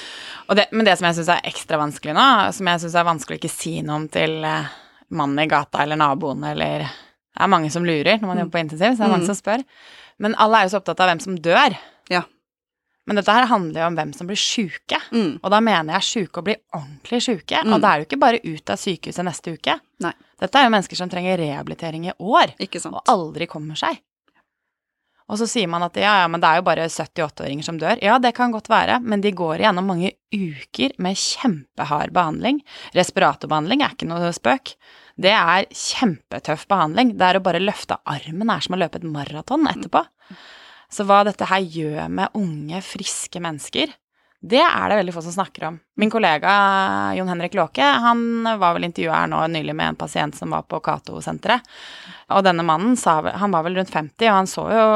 Det, 0.57 0.67
men 0.73 0.85
det 0.85 0.99
som 0.99 1.07
jeg 1.07 1.15
syns 1.17 1.29
er 1.31 1.41
ekstra 1.49 1.79
vanskelig 1.79 2.13
nå, 2.15 2.53
som 2.53 2.67
jeg 2.67 2.81
syns 2.83 2.95
er 2.99 3.05
vanskelig 3.07 3.39
å 3.39 3.41
ikke 3.41 3.51
si 3.51 3.81
noe 3.83 3.97
om 3.97 4.09
til 4.09 4.43
eh, 4.45 4.67
mannen 5.11 5.39
i 5.39 5.47
gata 5.47 5.83
eller 5.83 5.97
naboen 5.97 6.43
eller 6.45 6.79
Det 7.33 7.41
er 7.41 7.49
mange 7.49 7.71
som 7.73 7.85
lurer 7.85 8.19
når 8.21 8.27
man 8.29 8.39
jobber 8.43 8.59
på 8.59 8.61
intensiv, 8.67 8.93
så 8.93 8.99
det 8.99 9.07
er 9.07 9.15
mange 9.15 9.25
Mm. 9.25 9.31
som 9.33 9.35
spør. 9.39 9.65
Men 10.19 10.35
alle 10.41 10.61
er 10.61 10.69
jo 10.69 10.75
så 10.75 10.83
opptatt 10.83 11.01
av 11.01 11.11
hvem 11.13 11.21
som 11.25 11.39
dør. 11.39 11.77
Ja. 12.13 12.23
Men 13.07 13.19
dette 13.19 13.35
her 13.35 13.49
handler 13.51 13.81
jo 13.83 13.87
om 13.91 13.97
hvem 13.99 14.13
som 14.15 14.29
blir 14.31 14.39
sjuke. 14.39 15.01
mm, 15.11 15.41
Og 15.43 15.51
da 15.51 15.59
mener 15.61 15.97
jeg 15.99 16.09
sjuke 16.11 16.39
og 16.39 16.45
bli 16.47 16.55
ordentlig 16.75 17.23
sjuke. 17.25 17.65
Mm. 17.65 17.73
Og 17.75 17.81
da 17.83 17.89
er 17.91 17.99
det 17.99 18.05
jo 18.05 18.11
ikke 18.11 18.21
bare 18.23 18.43
ut 18.45 18.71
av 18.71 18.79
sykehuset 18.79 19.27
neste 19.27 19.57
uke. 19.57 19.75
Nei. 20.05 20.13
Dette 20.43 20.59
er 20.59 20.67
jo 20.69 20.75
mennesker 20.75 20.99
som 20.99 21.11
trenger 21.11 21.39
rehabilitering 21.39 22.07
i 22.11 22.15
år, 22.19 22.55
og 22.91 23.03
aldri 23.11 23.47
kommer 23.51 23.79
seg. 23.79 23.99
Og 25.31 25.39
så 25.39 25.47
sier 25.49 25.69
man 25.71 25.85
at 25.87 25.95
ja, 25.97 26.13
ja, 26.21 26.29
men 26.29 26.43
det 26.43 26.49
er 26.51 26.59
jo 26.59 26.65
bare 26.67 26.87
78-åringer 26.91 27.65
som 27.65 27.79
dør. 27.81 28.01
Ja, 28.03 28.19
det 28.21 28.35
kan 28.37 28.53
godt 28.53 28.69
være, 28.69 28.99
men 29.01 29.23
de 29.23 29.31
går 29.33 29.63
igjennom 29.63 29.87
mange 29.89 30.11
uker 30.35 30.93
med 31.03 31.17
kjempehard 31.17 32.13
behandling. 32.13 32.59
Respiratorbehandling 32.93 33.83
er 33.87 33.95
ikke 33.95 34.11
noe 34.11 34.33
spøk. 34.37 34.75
Det 35.21 35.33
er 35.33 35.69
kjempetøff 35.69 36.67
behandling. 36.71 37.15
Det 37.19 37.29
er 37.29 37.39
å 37.39 37.45
bare 37.45 37.63
løfte 37.63 37.99
armen 38.09 38.53
er 38.53 38.65
som 38.65 38.77
å 38.77 38.81
løpe 38.81 39.01
et 39.01 39.09
maraton 39.09 39.69
etterpå. 39.71 40.05
Så 40.93 41.07
hva 41.09 41.23
dette 41.25 41.49
her 41.49 41.65
gjør 41.65 42.09
med 42.13 42.37
unge, 42.37 42.83
friske 42.85 43.41
mennesker, 43.41 43.93
det 44.43 44.59
er 44.59 44.91
det 44.91 44.99
veldig 44.99 45.15
få 45.15 45.23
som 45.23 45.37
snakker 45.37 45.69
om. 45.69 45.77
Min 46.03 46.11
kollega 46.11 46.51
Jon 47.15 47.31
Henrik 47.31 47.55
Låke 47.55 47.87
han 48.05 48.43
var 48.59 48.75
vel 48.75 48.89
intervjua 48.89 49.21
her 49.21 49.31
nå 49.31 49.39
nylig 49.55 49.77
med 49.79 49.93
en 49.93 49.99
pasient 50.01 50.35
som 50.35 50.51
var 50.51 50.67
på 50.67 50.81
Cato-senteret. 50.83 51.63
Og 52.35 52.43
denne 52.43 52.67
mannen 52.67 52.99
han 52.99 53.55
var 53.55 53.63
vel 53.63 53.79
rundt 53.79 53.95
50, 53.95 54.27
og 54.27 54.39
han 54.41 54.51
så 54.51 54.67
jo 54.73 54.87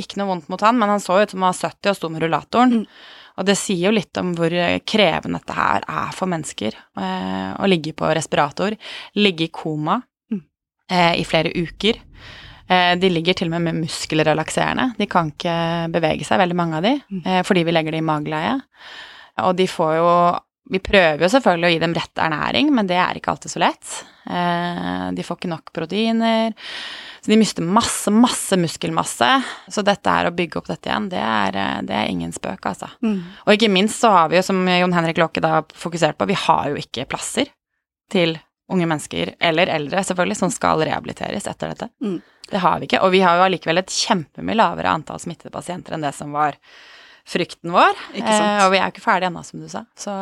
ikke 0.00 0.20
noe 0.20 0.30
vondt 0.30 0.48
mot 0.48 0.62
han, 0.64 0.78
men 0.80 0.94
han 0.94 1.02
så 1.02 1.18
ut 1.20 1.34
som 1.34 1.42
han 1.42 1.52
var 1.52 1.74
70 1.74 1.92
og 1.92 1.98
sto 1.98 2.08
med 2.08 2.24
rullatoren. 2.24 2.76
Mm. 2.80 2.86
Og 3.38 3.46
det 3.46 3.56
sier 3.58 3.86
jo 3.88 3.94
litt 3.94 4.16
om 4.18 4.34
hvor 4.34 4.50
krevende 4.84 5.38
dette 5.40 5.54
her 5.56 5.84
er 5.88 6.12
for 6.12 6.26
mennesker. 6.26 6.74
Eh, 6.98 7.50
å 7.56 7.68
ligge 7.70 7.92
på 7.96 8.10
respirator, 8.14 8.76
ligge 9.16 9.44
i 9.44 9.48
koma 9.52 10.02
Mm. 10.32 10.42
eh, 10.90 11.20
i 11.20 11.24
flere 11.24 11.52
uker. 11.54 11.94
Eh, 12.68 12.94
de 12.96 13.08
ligger 13.10 13.34
til 13.34 13.48
og 13.48 13.50
med 13.60 13.62
med 13.62 13.80
muskelrelakserende. 13.86 14.96
De 14.98 15.06
kan 15.06 15.30
ikke 15.32 15.90
bevege 15.90 16.24
seg, 16.24 16.38
veldig 16.38 16.56
mange 16.56 16.76
av 16.76 16.82
de, 16.82 17.02
Mm. 17.10 17.22
eh, 17.26 17.42
fordi 17.42 17.64
vi 17.64 17.72
legger 17.72 17.90
det 17.92 17.98
i 17.98 18.06
mageleie. 18.12 18.60
Og 19.38 19.56
de 19.56 19.66
får 19.66 19.96
jo 19.96 20.40
Vi 20.70 20.80
prøver 20.82 21.24
jo 21.24 21.30
selvfølgelig 21.32 21.68
å 21.68 21.72
gi 21.74 21.80
dem 21.82 21.94
rett 21.96 22.20
ernæring, 22.22 22.70
men 22.74 22.88
det 22.90 22.98
er 23.02 23.18
ikke 23.18 23.32
alltid 23.32 23.52
så 23.52 23.62
lett. 23.62 23.94
Eh, 24.30 25.06
de 25.16 25.24
får 25.26 25.40
ikke 25.40 25.50
nok 25.50 25.72
proteiner. 25.74 26.54
Så 27.20 27.32
de 27.32 27.38
mister 27.40 27.66
masse, 27.66 28.12
masse 28.14 28.56
muskelmasse. 28.56 29.30
Så 29.68 29.82
dette 29.86 30.14
her 30.14 30.28
å 30.30 30.34
bygge 30.34 30.60
opp 30.60 30.70
dette 30.70 30.88
igjen, 30.88 31.08
det 31.12 31.20
er, 31.20 31.58
eh, 31.58 31.80
det 31.88 31.96
er 31.96 32.12
ingen 32.12 32.30
spøk, 32.32 32.70
altså. 32.70 32.90
Mm. 33.02 33.18
Og 33.46 33.56
ikke 33.56 33.72
minst 33.72 33.98
så 34.00 34.12
har 34.14 34.30
vi 34.30 34.38
jo, 34.38 34.44
som 34.46 34.62
Jon 34.68 34.94
Henrik 34.94 35.18
Låke 35.18 35.42
da 35.42 35.64
fokusert 35.74 36.20
på, 36.20 36.30
vi 36.30 36.38
har 36.38 36.70
jo 36.70 36.78
ikke 36.80 37.08
plasser 37.10 37.50
til 38.10 38.38
unge 38.70 38.86
mennesker, 38.86 39.34
eller 39.42 39.66
eldre 39.66 40.04
selvfølgelig, 40.06 40.38
som 40.38 40.54
skal 40.54 40.84
rehabiliteres 40.86 41.48
etter 41.50 41.74
dette. 41.74 41.90
Mm. 42.02 42.20
Det 42.50 42.62
har 42.62 42.78
vi 42.78 42.86
ikke. 42.86 43.02
Og 43.02 43.12
vi 43.14 43.24
har 43.26 43.38
jo 43.38 43.46
allikevel 43.46 43.82
et 43.82 43.92
kjempemye 43.94 44.58
lavere 44.58 44.94
antall 44.94 45.20
smittede 45.22 45.52
pasienter 45.54 45.96
enn 45.96 46.06
det 46.06 46.14
som 46.14 46.32
var 46.34 46.58
frykten 47.30 47.70
vår. 47.74 47.98
Eh, 48.18 48.64
og 48.64 48.72
vi 48.74 48.80
er 48.80 48.88
jo 48.88 48.94
ikke 48.94 49.04
ferdige 49.04 49.30
ennå, 49.30 49.42
som 49.46 49.62
du 49.62 49.68
sa. 49.70 49.84
Så 49.98 50.14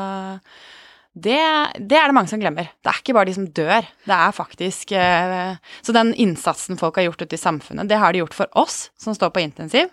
det, 1.18 1.38
det 1.81 1.97
er 1.99 2.11
det 2.11 2.14
mange 2.14 2.31
som 2.31 2.38
glemmer. 2.42 2.68
Det 2.85 2.92
er 2.92 2.99
ikke 3.01 3.14
bare 3.16 3.27
de 3.31 3.35
som 3.38 3.47
dør. 3.57 3.87
Det 4.07 4.14
er 4.18 4.35
faktisk 4.37 4.92
eh, 4.94 5.57
Så 5.83 5.94
den 5.97 6.12
innsatsen 6.14 6.79
folk 6.79 7.01
har 7.01 7.09
gjort 7.09 7.25
ute 7.25 7.35
i 7.38 7.40
samfunnet, 7.40 7.88
det 7.90 7.99
har 7.99 8.12
de 8.14 8.21
gjort 8.23 8.37
for 8.37 8.53
oss 8.61 8.90
som 9.01 9.16
står 9.16 9.33
på 9.35 9.42
intensiv. 9.42 9.88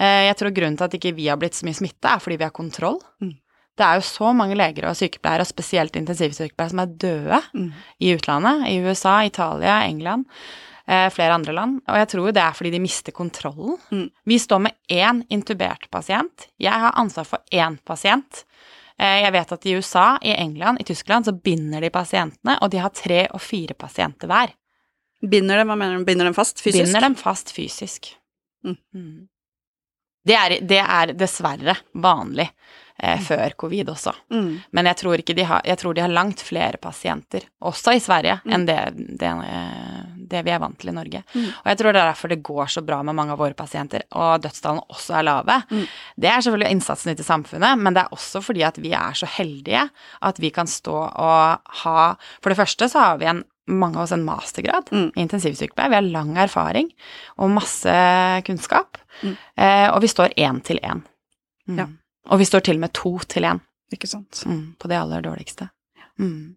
Eh, 0.00 0.24
jeg 0.30 0.38
tror 0.40 0.54
grunnen 0.56 0.80
til 0.80 0.88
at 0.88 0.96
ikke 0.98 1.14
vi 1.18 1.28
har 1.30 1.38
blitt 1.38 1.54
så 1.58 1.68
mye 1.68 1.76
smitta, 1.78 2.16
er 2.16 2.24
fordi 2.24 2.40
vi 2.40 2.48
har 2.48 2.56
kontroll. 2.56 2.98
Mm. 3.22 3.36
Det 3.78 3.86
er 3.86 4.00
jo 4.00 4.08
så 4.10 4.32
mange 4.36 4.56
leger 4.58 4.88
og 4.90 4.96
sykepleiere, 4.98 5.44
og 5.46 5.48
spesielt 5.48 5.94
intensivsykepleiere, 5.96 6.72
som 6.72 6.82
er 6.82 6.96
døde 7.00 7.38
Mm. 7.54 7.70
i 8.00 8.10
utlandet. 8.16 8.66
I 8.68 8.80
USA, 8.84 9.20
Italia, 9.24 9.78
England, 9.88 10.26
flere 11.14 11.34
andre 11.36 11.52
land. 11.54 11.80
Og 11.86 11.96
jeg 12.00 12.08
tror 12.12 12.32
det 12.34 12.42
er 12.42 12.56
fordi 12.58 12.70
de 12.74 12.80
mister 12.82 13.12
kontrollen. 13.14 13.76
Mm. 13.94 14.06
Vi 14.26 14.38
står 14.42 14.62
med 14.64 14.72
én 14.90 15.22
intubert 15.30 15.86
pasient. 15.90 16.48
Jeg 16.58 16.72
har 16.84 16.96
ansvar 16.98 17.24
for 17.28 17.38
én 17.52 17.78
pasient 17.86 18.44
Eh, 19.00 19.22
Jeg 19.22 19.32
vet 19.32 19.52
at 19.52 19.62
i 19.66 19.72
USA, 19.78 20.18
i 20.20 20.34
England, 20.36 20.76
i 20.80 20.84
Tyskland 20.84 21.24
så 21.24 21.32
binder 21.32 21.80
de 21.80 21.88
pasientene, 21.90 22.58
og 22.60 22.68
de 22.70 22.76
har 22.82 22.90
tre 22.92 23.22
og 23.32 23.40
fire 23.40 23.72
pasienter 23.72 24.28
hver. 24.28 24.50
Binder 25.24 25.56
dem, 25.56 25.70
hva 25.72 25.76
mener 25.80 25.96
du? 25.96 26.04
Binder 26.04 26.28
dem 26.28 26.34
fast 26.36 26.60
fysisk? 26.60 26.84
Binder 26.84 27.00
dem 27.06 27.14
fast 27.16 27.48
fysisk. 27.56 28.10
Mm. 28.62 28.76
Mm. 28.94 29.28
Det, 30.28 30.36
er, 30.36 30.54
det 30.60 30.82
er 30.84 31.14
dessverre 31.16 31.78
vanlig 31.96 32.44
eh, 33.00 33.22
før 33.24 33.54
covid 33.56 33.88
også. 33.94 34.12
Mm. 34.36 34.52
Men 34.76 34.90
jeg 34.92 34.98
tror, 35.00 35.16
ikke 35.24 35.36
de 35.40 35.48
har, 35.48 35.62
jeg 35.64 35.80
tror 35.80 35.96
de 35.96 36.04
har 36.04 36.12
langt 36.12 36.44
flere 36.44 36.76
pasienter, 36.76 37.48
også 37.64 37.96
i 37.96 38.02
Sverige, 38.04 38.36
Mm. 38.44 38.52
enn 38.58 38.66
det, 38.68 38.78
det, 39.16 39.30
eh, 39.48 39.89
det 40.30 40.40
vi 40.46 40.52
er 40.54 40.60
vant 40.62 40.78
til 40.80 40.92
i 40.92 40.94
Norge. 40.96 41.22
Mm. 41.34 41.44
Og 41.50 41.68
jeg 41.72 41.78
tror 41.80 41.92
det 41.92 42.00
er 42.02 42.10
derfor 42.12 42.32
det 42.32 42.40
går 42.46 42.70
så 42.72 42.82
bra 42.86 43.02
med 43.06 43.16
mange 43.18 43.34
av 43.34 43.40
våre 43.42 43.56
pasienter, 43.58 44.04
og 44.16 44.40
dødstallene 44.44 44.86
også 44.94 45.18
er 45.18 45.26
lave. 45.28 45.56
Mm. 45.70 45.84
Det 46.24 46.30
er 46.32 46.40
selvfølgelig 46.46 46.74
innsatsen 46.76 47.12
ute 47.12 47.24
i 47.24 47.28
samfunnet, 47.30 47.78
men 47.82 47.94
det 47.96 48.04
er 48.06 48.14
også 48.16 48.42
fordi 48.46 48.62
at 48.66 48.78
vi 48.82 48.92
er 48.96 49.12
så 49.18 49.28
heldige 49.36 49.86
at 50.30 50.40
vi 50.42 50.50
kan 50.54 50.66
stå 50.70 50.96
og 50.96 51.72
ha 51.84 51.96
For 52.42 52.50
det 52.52 52.58
første 52.58 52.88
så 52.88 52.98
har 53.10 53.18
vi 53.20 53.26
en 53.30 53.44
mange 53.70 53.96
av 54.00 54.02
oss 54.08 54.12
en 54.16 54.24
mastergrad 54.26 54.88
Mm. 54.90 55.12
i 55.14 55.20
intensivsykepleie. 55.22 55.88
Vi 55.92 55.94
har 55.94 56.02
lang 56.02 56.36
erfaring 56.42 56.88
og 57.38 57.50
masse 57.54 57.92
kunnskap. 58.46 58.96
Mm. 59.22 59.36
Eh, 59.56 59.88
og 59.94 60.00
vi 60.02 60.08
står 60.10 60.32
én 60.36 60.58
til 60.64 60.80
én. 60.82 61.02
Mm. 61.68 61.78
Ja. 61.78 61.86
Og 62.30 62.38
vi 62.40 62.44
står 62.48 62.64
til 62.66 62.74
og 62.80 62.80
med 62.80 62.92
to 62.92 63.18
til 63.30 63.42
én 63.46 63.60
Ikke 63.92 64.06
sant. 64.08 64.42
mm, 64.46 64.76
på 64.78 64.88
det 64.88 64.96
aller 64.98 65.22
dårligste. 65.22 65.68
Mm. 66.18 66.56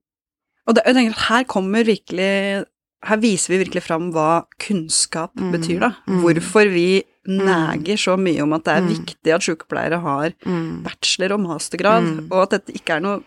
Og 0.67 0.75
det, 0.75 0.83
jeg 0.85 0.95
tenker 0.95 1.11
at 1.17 1.27
her 1.29 1.43
kommer 1.43 1.83
virkelig 1.83 2.65
Her 3.03 3.17
viser 3.17 3.49
vi 3.53 3.63
virkelig 3.65 3.83
fram 3.83 4.11
hva 4.13 4.45
kunnskap 4.59 5.31
Mm. 5.35 5.51
betyr, 5.51 5.79
da. 5.79 5.91
Mm. 6.07 6.21
Hvorfor 6.23 6.71
vi 6.71 7.03
neger 7.27 7.95
så 7.97 8.17
mye 8.19 8.41
om 8.43 8.53
at 8.53 8.63
det 8.63 8.73
er 8.77 8.81
Mm. 8.81 8.89
viktig 8.95 9.33
at 9.33 9.41
sykepleiere 9.41 9.99
har 10.01 10.33
Mm. 10.45 10.83
bachelor 10.83 11.33
og 11.33 11.39
mastergrad, 11.41 12.03
Mm. 12.03 12.31
og 12.31 12.43
at 12.43 12.49
dette 12.61 12.73
ikke 12.73 12.95
er 12.97 12.99
noe 13.01 13.23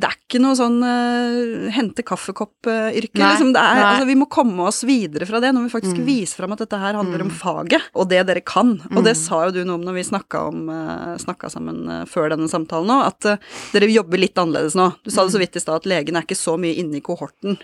det 0.00 0.06
er 0.06 0.14
ikke 0.14 0.40
noe 0.40 0.54
sånn 0.54 0.78
uh, 0.80 1.70
hente 1.74 2.04
kaffekopp-yrke. 2.04 3.18
Liksom. 3.18 3.52
Det 3.52 3.58
er, 3.60 3.82
altså, 3.82 4.06
vi 4.06 4.14
må 4.14 4.28
komme 4.30 4.60
oss 4.68 4.84
videre 4.84 5.26
fra 5.26 5.40
det 5.40 5.50
når 5.52 5.64
vi 5.66 5.80
faktisk 5.80 5.98
Mm. 5.98 6.06
viser 6.06 6.36
fram 6.36 6.52
at 6.52 6.58
dette 6.60 6.78
her 6.78 6.94
handler 6.94 7.20
om 7.22 7.28
Mm. 7.28 7.34
faget, 7.34 7.82
og 7.96 8.08
det 8.08 8.24
dere 8.28 8.40
kan. 8.40 8.80
Og 8.94 9.02
det 9.02 9.16
Mm. 9.16 9.26
sa 9.26 9.44
jo 9.46 9.50
du 9.50 9.64
noe 9.64 9.74
om 9.74 9.82
når 9.82 9.94
vi 9.94 10.02
snakka, 10.04 10.46
om, 10.48 10.68
uh, 10.68 11.16
snakka 11.18 11.50
sammen 11.50 11.88
uh, 11.90 12.04
før 12.04 12.30
denne 12.30 12.48
samtalen 12.48 12.86
nå, 12.86 13.06
at 13.06 13.40
dere 13.72 13.90
jobber 13.90 14.18
litt 14.18 14.34
annerledes 14.36 14.76
nå. 14.76 14.94
Du 15.02 15.10
sa 15.10 15.24
det 15.26 15.32
så 15.34 15.38
vidt 15.40 15.56
i 15.56 15.58
stad 15.60 15.74
at 15.74 15.84
legen 15.84 16.14
er 16.16 16.22
ikke 16.22 16.36
så 16.38 16.56
mye 16.56 16.76
inne 16.78 16.94
i 16.98 17.00
kohorten. 17.00 17.58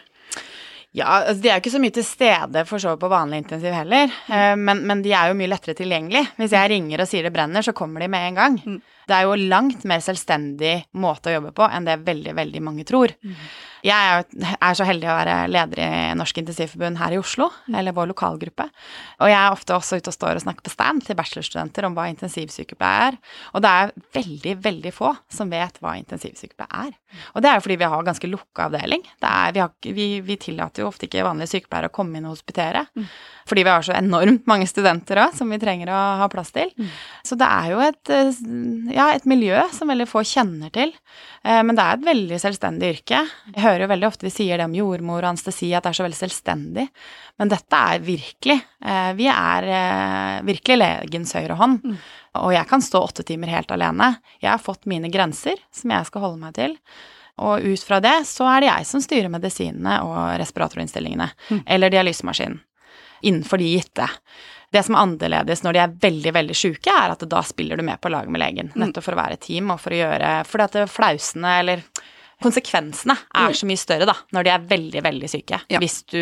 Ja, 0.94 1.24
altså 1.26 1.42
de 1.42 1.50
er 1.50 1.56
jo 1.56 1.62
ikke 1.64 1.74
så 1.74 1.80
mye 1.82 1.94
til 1.94 2.04
stede 2.06 2.62
for 2.68 2.82
så 2.82 2.92
på 3.00 3.08
vanlig 3.10 3.40
intensiv 3.42 3.72
heller, 3.74 4.12
mm. 4.28 4.60
men, 4.62 4.82
men 4.86 5.00
de 5.02 5.10
er 5.10 5.30
jo 5.30 5.38
mye 5.38 5.50
lettere 5.50 5.74
tilgjengelig. 5.74 6.22
Hvis 6.38 6.54
jeg 6.54 6.70
ringer 6.70 7.02
og 7.02 7.10
sier 7.10 7.26
det 7.26 7.32
brenner, 7.34 7.66
så 7.66 7.74
kommer 7.74 8.04
de 8.04 8.10
med 8.12 8.28
en 8.28 8.38
gang. 8.38 8.60
Mm. 8.62 8.78
Det 9.08 9.14
er 9.18 9.26
jo 9.28 9.34
langt 9.50 9.84
mer 9.84 10.00
selvstendig 10.04 10.84
måte 10.94 11.30
å 11.30 11.36
jobbe 11.38 11.52
på 11.56 11.68
enn 11.70 11.84
det 11.88 11.98
veldig, 12.06 12.34
veldig 12.38 12.62
mange 12.64 12.84
tror. 12.88 13.12
Jeg 13.84 13.92
er, 13.92 14.22
jo- 14.24 14.46
er 14.64 14.74
så 14.78 14.84
heldig 14.88 15.08
å 15.12 15.16
være 15.18 15.32
leder 15.52 15.80
i 15.84 16.14
Norsk 16.16 16.38
Intensivforbund 16.40 16.96
her 16.96 17.12
i 17.12 17.18
Oslo, 17.20 17.50
eller 17.68 17.92
vår 17.92 18.06
lokalgruppe. 18.14 18.64
Og 19.20 19.28
jeg 19.28 19.36
er 19.36 19.52
ofte 19.52 19.74
også 19.76 19.98
ute 20.00 20.08
og 20.08 20.16
står 20.16 20.38
og 20.38 20.44
snakker 20.46 20.64
på 20.64 20.72
stand 20.72 21.04
til 21.04 21.18
bachelorstudenter 21.18 21.84
om 21.84 21.92
hva 21.98 22.06
intensivsykepleie 22.08 23.10
er. 23.10 23.18
Og 23.52 23.60
det 23.60 23.68
er 23.74 23.92
veldig, 24.16 24.54
veldig 24.64 24.92
få 24.96 25.10
som 25.28 25.52
vet 25.52 25.76
hva 25.84 25.98
intensivsykepleie 26.00 26.86
er. 26.86 26.96
Og 27.36 27.42
det 27.44 27.50
er 27.50 27.58
jo 27.60 27.64
fordi 27.66 27.76
vi 27.84 27.90
har 27.92 28.06
ganske 28.08 28.30
lukka 28.32 28.70
avdeling. 28.70 29.04
Det 29.20 29.28
er, 29.30 29.52
vi, 29.52 29.60
har, 29.60 29.70
vi, 30.00 30.08
vi 30.24 30.36
tillater 30.40 30.80
jo 30.82 30.88
ofte 30.88 31.04
ikke 31.06 31.26
vanlige 31.28 31.52
sykepleiere 31.52 31.92
å 31.92 31.94
komme 32.00 32.16
inn 32.22 32.24
og 32.30 32.38
hospitere. 32.38 32.86
Fordi 33.44 33.66
vi 33.68 33.68
har 33.74 33.84
så 33.84 33.92
enormt 34.00 34.46
mange 34.48 34.64
studenter 34.70 35.20
òg 35.26 35.36
som 35.36 35.52
vi 35.52 35.60
trenger 35.60 35.92
å 35.92 36.00
ha 36.22 36.28
plass 36.32 36.54
til. 36.56 36.72
Så 37.20 37.36
det 37.36 37.44
er 37.52 37.70
jo 37.74 37.84
et, 37.84 38.08
eh, 38.08 38.93
ja, 38.94 39.08
et 39.12 39.26
miljø 39.28 39.58
som 39.74 39.90
veldig 39.90 40.06
få 40.08 40.22
kjenner 40.26 40.70
til. 40.74 40.92
Eh, 41.44 41.60
Men 41.66 41.74
det 41.76 41.84
er 41.84 41.98
et 41.98 42.06
veldig 42.06 42.38
selvstendig 42.40 42.90
yrke. 42.94 43.22
Jeg 43.52 43.62
hører 43.64 43.84
jo 43.84 43.90
veldig 43.92 44.08
ofte 44.08 44.26
vi 44.28 44.34
sier 44.34 44.60
det 44.60 44.68
om 44.68 44.76
jordmor 44.78 45.22
og 45.22 45.32
anestesi, 45.34 45.72
at 45.74 45.84
det 45.84 45.92
er 45.92 45.98
så 45.98 46.06
veldig 46.06 46.20
selvstendig. 46.20 46.86
Men 47.38 47.50
dette 47.50 47.80
er 47.94 48.04
virkelig 48.04 48.58
eh, 48.60 49.10
Vi 49.18 49.26
er 49.30 49.70
eh, 49.78 50.44
virkelig 50.46 50.78
legens 50.80 51.34
høyre 51.34 51.58
hånd. 51.58 51.80
Mm. 51.84 51.98
Og 52.44 52.54
jeg 52.54 52.70
kan 52.70 52.82
stå 52.82 53.02
åtte 53.02 53.26
timer 53.26 53.52
helt 53.52 53.74
alene. 53.74 54.14
Jeg 54.40 54.50
har 54.52 54.62
fått 54.62 54.88
mine 54.90 55.10
grenser 55.12 55.58
som 55.74 55.92
jeg 55.94 56.10
skal 56.10 56.24
holde 56.26 56.42
meg 56.42 56.54
til. 56.58 56.78
Og 57.42 57.66
ut 57.66 57.82
fra 57.82 57.98
det 58.02 58.20
så 58.30 58.46
er 58.46 58.62
det 58.62 58.70
jeg 58.70 58.86
som 58.86 59.02
styrer 59.02 59.32
medisinene 59.32 59.98
og 60.06 60.36
respiratorinnstillingene. 60.38 61.28
Mm. 61.50 61.64
Eller 61.66 61.90
dialysemaskinen. 61.94 62.60
Innenfor 63.24 63.58
de 63.62 63.70
gitte. 63.76 64.08
Det 64.74 64.82
som 64.84 64.96
er 64.96 65.04
annerledes 65.04 65.62
når 65.64 65.72
de 65.76 65.78
er 65.84 65.92
veldig 66.02 66.32
veldig 66.34 66.54
sjuke, 66.58 66.90
er 66.92 67.12
at 67.14 67.22
da 67.30 67.42
spiller 67.46 67.78
du 67.78 67.84
med 67.86 68.00
på 68.02 68.10
lag 68.10 68.26
med 68.28 68.40
legen. 68.42 68.72
Mm. 68.74 68.80
Nettopp 68.88 69.04
for 69.06 69.14
å 69.14 69.20
være 69.22 69.38
et 69.38 69.44
team 69.46 69.70
og 69.70 69.78
for 69.80 69.94
å 69.94 70.00
gjøre 70.00 70.32
Fordi 70.50 70.64
at 70.66 70.90
flausene 70.90 71.52
eller 71.62 71.84
konsekvensene 72.42 73.14
er 73.34 73.48
Mm. 73.48 73.54
så 73.54 73.66
mye 73.70 73.78
større 73.78 74.06
da, 74.06 74.14
når 74.34 74.44
de 74.44 74.50
er 74.50 74.58
veldig, 74.68 75.02
veldig 75.02 75.28
syke. 75.30 75.60
Ja. 75.70 75.78
Hvis 75.78 76.02
du 76.10 76.18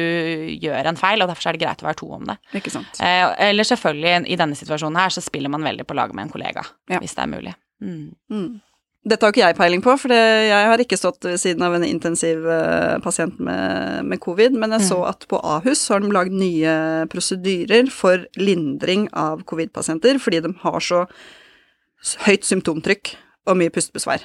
gjør 0.60 0.86
en 0.86 0.96
feil, 1.00 1.22
og 1.22 1.28
derfor 1.32 1.48
er 1.48 1.52
det 1.56 1.62
greit 1.64 1.82
å 1.82 1.88
være 1.88 1.96
to 1.98 2.10
om 2.12 2.24
det. 2.28 2.36
Ikke 2.54 2.70
sant. 2.70 3.00
Eh, 3.00 3.48
eller 3.48 3.64
selvfølgelig, 3.64 4.28
i 4.28 4.36
denne 4.36 4.54
situasjonen 4.54 4.96
her, 5.00 5.08
så 5.10 5.22
spiller 5.24 5.48
man 5.50 5.62
veldig 5.64 5.86
på 5.88 5.94
lag 5.96 6.12
med 6.14 6.26
en 6.28 6.30
kollega, 6.30 6.62
Ja. 6.92 6.98
hvis 7.00 7.14
det 7.16 7.24
er 7.24 7.32
mulig. 7.32 7.54
Mm. 7.82 8.14
Mm. 8.30 8.60
Dette 9.02 9.26
har 9.26 9.32
ikke 9.34 9.42
jeg 9.42 9.56
peiling 9.58 9.80
på, 9.82 9.96
for 9.98 10.12
det, 10.12 10.20
jeg 10.46 10.66
har 10.70 10.78
ikke 10.78 10.98
stått 10.98 11.26
ved 11.26 11.40
siden 11.42 11.64
av 11.66 11.74
en 11.74 11.82
intensiv 11.82 12.44
eh, 12.46 13.08
med, 13.42 14.04
med 14.06 14.20
covid, 14.22 14.54
men 14.54 14.76
jeg 14.76 14.86
så 14.92 15.00
at 15.08 15.26
på 15.26 15.40
Ahus 15.42 15.82
har 15.90 16.04
de 16.04 16.12
lagd 16.14 16.30
nye 16.30 16.74
prosedyrer 17.10 17.90
for 17.90 18.22
lindring 18.38 19.08
av 19.10 19.42
covid-pasienter, 19.50 20.22
fordi 20.22 20.44
de 20.46 20.52
har 20.62 20.78
så 20.86 21.02
høyt 22.28 22.46
symptomtrykk 22.46 23.16
og 23.50 23.58
mye 23.58 23.74
pustebesvær. 23.74 24.22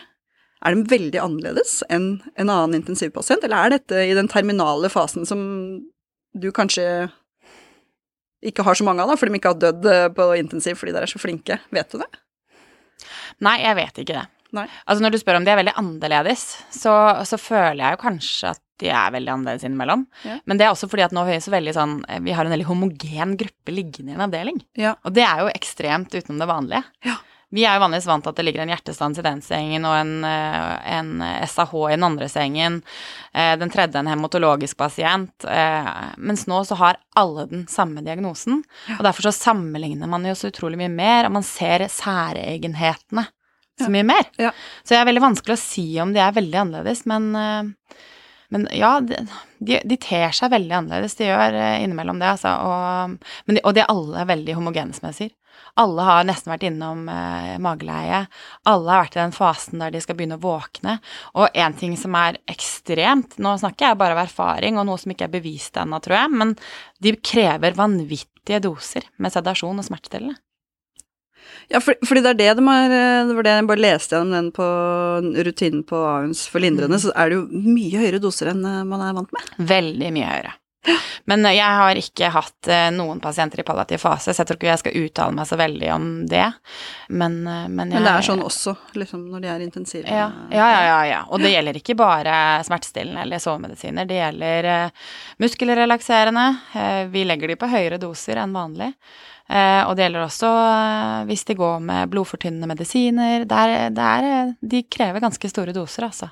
Er 0.65 0.73
de 0.73 0.85
veldig 0.93 1.23
annerledes 1.25 1.79
enn 1.89 2.19
en 2.37 2.49
annen 2.49 2.77
intensivpasient, 2.77 3.41
eller 3.45 3.57
er 3.57 3.75
dette 3.79 4.05
i 4.05 4.13
den 4.17 4.29
terminale 4.29 4.93
fasen 4.93 5.25
som 5.25 5.41
du 6.37 6.51
kanskje 6.53 7.07
ikke 8.45 8.61
har 8.61 8.77
så 8.77 8.85
mange 8.85 9.01
av, 9.01 9.09
da, 9.09 9.17
fordi 9.17 9.33
de 9.33 9.41
ikke 9.41 9.55
har 9.55 9.61
dødd 9.65 9.89
eh, 9.89 10.07
på 10.13 10.31
intensiv 10.37 10.77
fordi 10.77 10.93
dere 10.93 11.09
er 11.09 11.17
så 11.17 11.21
flinke? 11.21 11.57
Vet 11.73 11.93
du 11.93 12.01
det? 12.05 12.09
Nei, 13.41 13.59
jeg 13.63 13.77
vet 13.77 14.01
ikke 14.05 14.21
det. 14.21 14.27
Nei. 14.55 14.67
Altså 14.87 15.03
Når 15.03 15.11
du 15.11 15.17
spør 15.19 15.39
om 15.41 15.43
de 15.47 15.51
er 15.51 15.59
veldig 15.59 15.75
annerledes, 15.81 16.45
så, 16.71 16.93
så 17.27 17.37
føler 17.41 17.81
jeg 17.83 17.97
jo 17.97 18.01
kanskje 18.05 18.53
at 18.55 18.61
de 18.79 18.91
er 18.93 19.11
veldig 19.15 19.31
annerledes 19.33 19.65
innimellom. 19.65 20.05
Ja. 20.23 20.37
Men 20.45 20.59
det 20.59 20.67
er 20.67 20.71
også 20.75 20.87
fordi 20.91 21.03
at 21.07 21.11
nå 21.15 21.23
er 21.25 21.33
vi 21.33 21.39
så 21.41 21.49
veldig 21.55 21.73
sånn 21.73 21.95
Vi 22.21 22.35
har 22.37 22.45
en 22.45 22.53
veldig 22.53 22.67
homogen 22.69 23.33
gruppe 23.39 23.73
liggende 23.73 24.13
i 24.13 24.17
en 24.19 24.25
avdeling. 24.27 24.59
Ja. 24.77 24.93
Og 25.03 25.15
det 25.17 25.25
er 25.25 25.41
jo 25.41 25.49
ekstremt 25.55 26.13
utenom 26.13 26.37
det 26.43 26.47
vanlige. 26.51 26.83
Ja. 27.07 27.15
Vi 27.55 27.63
er 27.63 27.77
jo 27.77 27.81
vanligvis 27.85 28.05
vant 28.09 28.25
til 28.25 28.33
at 28.33 28.35
det 28.35 28.43
ligger 28.43 28.59
en 28.65 28.71
hjertestans 28.73 29.19
i 29.21 29.23
den 29.23 29.39
sengen 29.41 29.85
og 29.87 29.93
en, 29.95 30.09
eh, 30.27 30.97
en 30.97 31.13
SAH 31.47 31.71
i 31.87 31.93
den 31.95 32.03
andre 32.03 32.27
sengen. 32.27 32.81
eh, 33.33 33.53
Den 33.55 33.71
tredje 33.71 33.95
en 34.01 34.09
hematologisk 34.11 34.75
pasient. 34.77 35.45
eh, 35.47 35.87
Mens 36.17 36.43
nå 36.45 36.59
så 36.67 36.75
har 36.75 36.97
alle 37.15 37.45
den 37.47 37.65
samme 37.71 38.03
diagnosen. 38.03 38.65
Og 38.97 39.03
derfor 39.07 39.29
så 39.29 39.33
sammenligner 39.33 40.11
man 40.11 40.27
jo 40.27 40.35
så 40.35 40.51
utrolig 40.51 40.77
mye 40.77 40.91
mer, 40.91 41.25
og 41.25 41.37
man 41.39 41.47
ser 41.47 41.87
særegenhetene 41.87 43.25
så 43.81 43.89
mye 43.93 44.05
mer. 44.07 44.29
Ja. 44.41 44.51
Så 44.83 44.95
det 44.95 45.01
er 45.01 45.09
veldig 45.09 45.25
vanskelig 45.29 45.57
å 45.57 45.61
si 45.61 45.87
om 46.03 46.13
de 46.15 46.21
er 46.23 46.35
veldig 46.35 46.61
annerledes, 46.65 47.05
men 47.09 47.33
eh, 47.37 47.97
men 48.49 48.67
ja, 48.71 48.99
de, 49.03 49.79
de, 49.83 49.97
ter 49.99 50.31
seg 50.31 50.53
veldig 50.53 50.75
annerledes. 50.77 51.17
De 51.19 51.27
gjør 51.27 51.57
eh, 51.57 51.81
innimellom 51.83 52.21
det, 52.21 52.29
altså. 52.37 52.53
Og, 52.63 53.33
men 53.47 53.57
de, 53.57 53.63
og 53.67 53.75
de 53.75 53.83
er 53.83 53.91
alle 53.91 54.23
veldig 54.29 54.55
homogene, 54.55 54.95
som 54.95 55.09
jeg 55.09 55.17
sier. 55.17 55.33
Alle 55.77 56.05
har 56.05 56.23
nesten 56.25 56.53
vært 56.53 56.63
innom 56.69 57.03
eh, 57.11 57.57
mageleie. 57.61 58.23
Alle 58.69 58.93
har 58.93 59.03
vært 59.03 59.17
i 59.17 59.21
den 59.21 59.35
fasen 59.35 59.83
der 59.83 59.93
de 59.93 60.01
skal 60.01 60.17
begynne 60.17 60.39
å 60.39 60.43
våkne. 60.45 60.97
Og 61.35 61.59
en 61.59 61.77
ting 61.77 61.97
som 61.99 62.15
er 62.17 62.39
ekstremt 62.49 63.37
Nå 63.43 63.57
snakker 63.59 63.91
jeg 63.91 63.99
bare 63.99 64.15
av 64.15 64.23
erfaring, 64.23 64.79
og 64.79 64.87
noe 64.87 65.01
som 65.01 65.13
ikke 65.13 65.27
er 65.27 65.35
bevist 65.37 65.77
ennå, 65.77 65.99
tror 66.03 66.21
jeg, 66.21 66.33
men 66.39 66.55
de 67.03 67.17
krever 67.19 67.77
vanvittige 67.77 68.63
doser 68.63 69.11
med 69.21 69.33
sedasjon 69.35 69.83
og 69.83 69.85
smertestillende. 69.85 70.39
Ja, 71.67 71.81
for, 71.83 71.97
fordi 72.07 72.23
det 72.23 72.33
er 72.33 72.39
det 72.39 72.51
de 72.59 72.67
har 72.67 72.93
eh, 72.95 73.25
Det 73.27 73.35
var 73.35 73.47
det 73.47 73.55
jeg 73.57 73.71
bare 73.71 73.83
leste 73.83 74.15
gjennom 74.15 74.37
den 74.37 74.53
på 74.55 74.67
rutinen 75.49 75.83
på 75.87 75.99
Ahus 76.13 76.45
for 76.51 76.63
lindrende, 76.63 76.99
så 77.01 77.11
er 77.15 77.29
det 77.29 77.41
jo 77.41 77.65
mye 77.73 78.05
høyere 78.05 78.23
doser 78.23 78.53
enn 78.53 78.63
eh, 78.63 78.85
man 78.87 79.03
er 79.03 79.17
vant 79.17 79.35
med. 79.35 79.51
Veldig 79.73 80.13
mye 80.15 80.31
høyere. 80.31 80.55
Men 81.27 81.43
eh, 81.43 81.57
jeg 81.57 81.79
har 81.81 81.99
ikke 81.99 82.31
hatt 82.31 82.71
noen 82.95 83.19
pasienter 83.19 83.59
i 83.59 83.67
palliativ 83.67 83.99
fase, 83.99 84.31
så 84.31 84.43
jeg 84.43 84.47
tror 84.47 84.59
ikke 84.61 84.69
jeg 84.69 84.83
skal 84.85 84.97
uttale 85.01 85.35
meg 85.35 85.49
så 85.49 85.59
veldig 85.59 85.91
om 85.97 86.09
det. 86.31 86.45
Men, 87.09 87.39
men, 87.43 87.67
jeg, 87.67 87.75
Men 87.75 88.07
det 88.07 88.13
er 88.13 88.27
sånn 88.29 88.47
også, 88.47 88.77
liksom, 88.95 89.27
når 89.33 89.43
de 89.43 89.51
er 89.51 89.67
intensive. 89.67 90.07
Ja, 90.07 90.29
ja, 90.47 90.71
ja, 90.71 90.83
ja, 90.87 90.99
ja. 91.11 91.21
Og 91.27 91.43
det 91.43 91.51
gjelder 91.51 91.81
ikke 91.81 91.99
bare 91.99 92.37
smertestillende 92.67 93.27
eller 93.27 93.43
sovemedisiner. 93.43 94.07
Det 94.07 94.21
gjelder 94.21 94.69
muskelrelakserende. 95.43 96.47
Vi 97.11 97.27
legger 97.27 97.51
de 97.51 97.59
på 97.59 97.75
høyere 97.75 97.99
doser 97.99 98.39
enn 98.39 98.55
vanlig. 98.55 98.93
Eh, 99.47 99.81
og 99.87 99.93
det 99.95 100.03
gjelder 100.03 100.25
også 100.25 100.47
eh, 100.51 101.27
hvis 101.29 101.45
de 101.47 101.55
går 101.55 101.79
med 101.87 102.11
blodfortynnende 102.11 102.67
medisiner. 102.67 103.45
Det 103.47 103.59
er, 103.63 103.93
det 103.95 104.07
er, 104.07 104.27
eh, 104.27 104.51
de 104.73 104.81
krever 104.91 105.23
ganske 105.23 105.51
store 105.51 105.75
doser, 105.75 106.07
altså. 106.09 106.29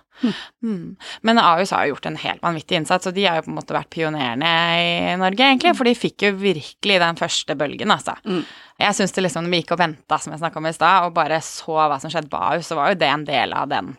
Mm. 0.64 0.96
Men 1.28 1.40
AUS 1.40 1.72
har 1.76 1.86
jo 1.86 1.96
gjort 1.96 2.10
en 2.10 2.20
helt 2.20 2.44
vanvittig 2.44 2.82
innsats, 2.82 3.08
og 3.08 3.16
de 3.16 3.26
har 3.28 3.40
jo 3.40 3.48
på 3.48 3.54
en 3.54 3.58
måte 3.62 3.76
vært 3.76 3.92
pionerene 3.96 4.52
i 4.82 5.16
Norge, 5.22 5.48
egentlig. 5.48 5.76
For 5.80 5.88
de 5.88 5.96
fikk 5.96 6.28
jo 6.28 6.36
virkelig 6.44 7.00
den 7.06 7.20
første 7.24 7.58
bølgen, 7.60 7.96
altså. 7.96 8.18
Mm. 8.28 8.44
Jeg 8.84 8.98
syns 8.98 9.16
det 9.16 9.24
liksom, 9.24 9.48
når 9.48 9.56
vi 9.56 9.64
gikk 9.64 9.76
og 9.78 9.84
venta, 9.86 10.20
som 10.20 10.36
jeg 10.36 10.44
snakka 10.44 10.60
om 10.60 10.68
i 10.68 10.76
stad, 10.76 11.08
og 11.08 11.16
bare 11.16 11.40
så 11.46 11.80
hva 11.86 12.00
som 12.04 12.12
skjedde 12.12 12.32
på 12.32 12.42
AUS, 12.52 12.68
så 12.68 12.80
var 12.80 12.92
jo 12.92 13.00
det 13.00 13.12
en 13.12 13.28
del 13.28 13.56
av 13.56 13.72
den 13.72 13.96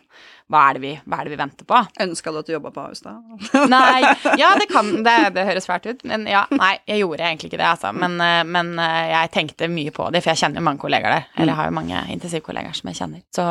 hva 0.47 0.61
er 0.69 0.77
det 0.77 0.81
vi, 0.83 0.91
er 0.95 1.27
det 1.27 1.31
vi 1.33 1.39
venter 1.39 1.67
på? 1.67 1.79
Ønska 2.03 2.31
du 2.31 2.37
at 2.39 2.47
du 2.47 2.53
jobba 2.53 2.69
på 2.71 2.83
Ahus 2.85 3.01
da? 3.03 3.17
Nei, 3.73 3.99
ja, 4.39 4.53
det 4.55 4.69
kan 4.71 4.91
det, 5.03 5.15
det 5.35 5.43
høres 5.49 5.67
fælt 5.67 5.89
ut, 5.89 6.05
men 6.07 6.23
ja, 6.29 6.45
nei, 6.55 6.77
jeg 6.87 7.01
gjorde 7.01 7.25
egentlig 7.27 7.51
ikke 7.51 7.59
det, 7.59 7.67
altså. 7.67 7.91
Men, 7.91 8.15
eh, 8.23 8.43
men 8.47 8.71
eh, 8.79 9.09
jeg 9.11 9.33
tenkte 9.35 9.67
mye 9.71 9.91
på 9.95 10.07
det, 10.15 10.21
for 10.23 10.31
jeg 10.31 10.41
kjenner 10.45 10.61
jo 10.61 10.67
mange 10.69 10.83
kollegaer 10.85 11.17
der. 11.17 11.27
Eller 11.35 11.51
jeg 11.51 11.59
har 11.59 11.69
jo 11.69 11.75
mange 11.75 12.05
intensivkollegaer 12.15 12.79
som 12.79 12.91
jeg 12.91 12.99
kjenner. 13.01 13.25
Så 13.35 13.47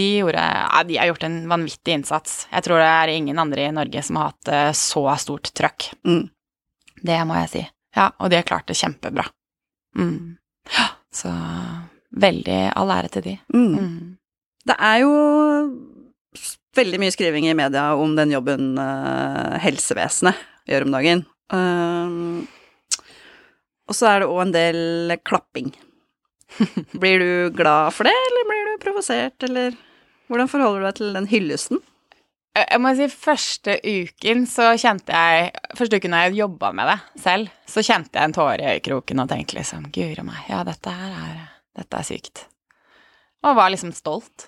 de 0.00 0.08
gjorde 0.22 0.48
Ja, 0.48 0.82
de 0.88 0.98
har 1.00 1.12
gjort 1.12 1.28
en 1.28 1.38
vanvittig 1.52 1.98
innsats. 1.98 2.36
Jeg 2.48 2.66
tror 2.66 2.80
det 2.80 2.88
er 2.88 3.12
ingen 3.12 3.44
andre 3.44 3.68
i 3.68 3.76
Norge 3.76 4.04
som 4.06 4.20
har 4.20 4.32
hatt 4.32 4.52
eh, 4.54 4.70
så 4.80 5.04
stort 5.20 5.52
trøkk. 5.52 5.90
Mm. 6.08 6.24
Det 7.04 7.20
må 7.28 7.36
jeg 7.42 7.52
si. 7.52 7.66
Ja, 7.94 8.08
og 8.16 8.32
de 8.32 8.40
har 8.40 8.48
klart 8.48 8.70
det 8.72 8.80
kjempebra. 8.80 9.28
Mm. 10.00 10.38
Så 11.14 11.30
veldig 12.16 12.60
all 12.74 12.90
ære 12.96 13.12
til 13.12 13.28
de. 13.28 13.34
Mm. 13.52 13.74
Mm. 13.74 14.14
Det 14.64 14.76
er 14.80 15.02
jo 15.04 15.12
veldig 16.74 17.00
mye 17.00 17.14
skriving 17.14 17.46
i 17.48 17.56
media 17.56 17.92
om 17.98 18.16
den 18.18 18.34
jobben 18.34 18.74
eh, 18.80 19.56
helsevesenet 19.62 20.40
gjør 20.68 20.86
om 20.86 20.94
dagen. 20.96 21.24
Um, 21.52 22.44
og 23.84 23.96
så 23.96 24.10
er 24.10 24.22
det 24.22 24.30
òg 24.32 24.44
en 24.46 24.54
del 24.54 25.16
klapping. 25.26 25.72
Blir 27.02 27.20
du 27.20 27.56
glad 27.56 27.94
for 27.94 28.08
det, 28.08 28.14
eller 28.28 28.46
blir 28.48 28.68
du 28.68 28.82
provosert, 28.82 29.36
eller 29.46 29.74
hvordan 30.30 30.48
forholder 30.50 30.80
du 30.80 30.86
deg 30.86 30.96
til 31.00 31.18
den 31.18 31.28
hyllesten? 31.30 31.82
Jeg 32.54 32.78
må 32.78 32.92
si 32.94 33.08
første 33.10 33.74
uken 33.82 34.44
så 34.46 34.68
kjente 34.78 35.10
jeg 35.10 35.48
Første 35.74 35.98
uken 35.98 36.12
jeg 36.14 36.36
jobba 36.36 36.68
med 36.70 36.86
det 36.86 37.22
selv, 37.24 37.50
så 37.66 37.82
kjente 37.82 38.14
jeg 38.14 38.30
en 38.30 38.36
tåre 38.36 38.62
i 38.62 38.76
øyekroken 38.76 39.24
og 39.24 39.30
tenkte 39.32 39.56
liksom 39.58 39.88
Guri 39.90 40.22
meg, 40.22 40.44
ja, 40.46 40.60
dette 40.66 40.92
her 40.94 41.16
er 41.18 41.40
Dette 41.74 41.98
er 41.98 42.06
sykt. 42.06 42.44
Og 43.42 43.56
var 43.58 43.72
liksom 43.74 43.90
stolt. 43.96 44.46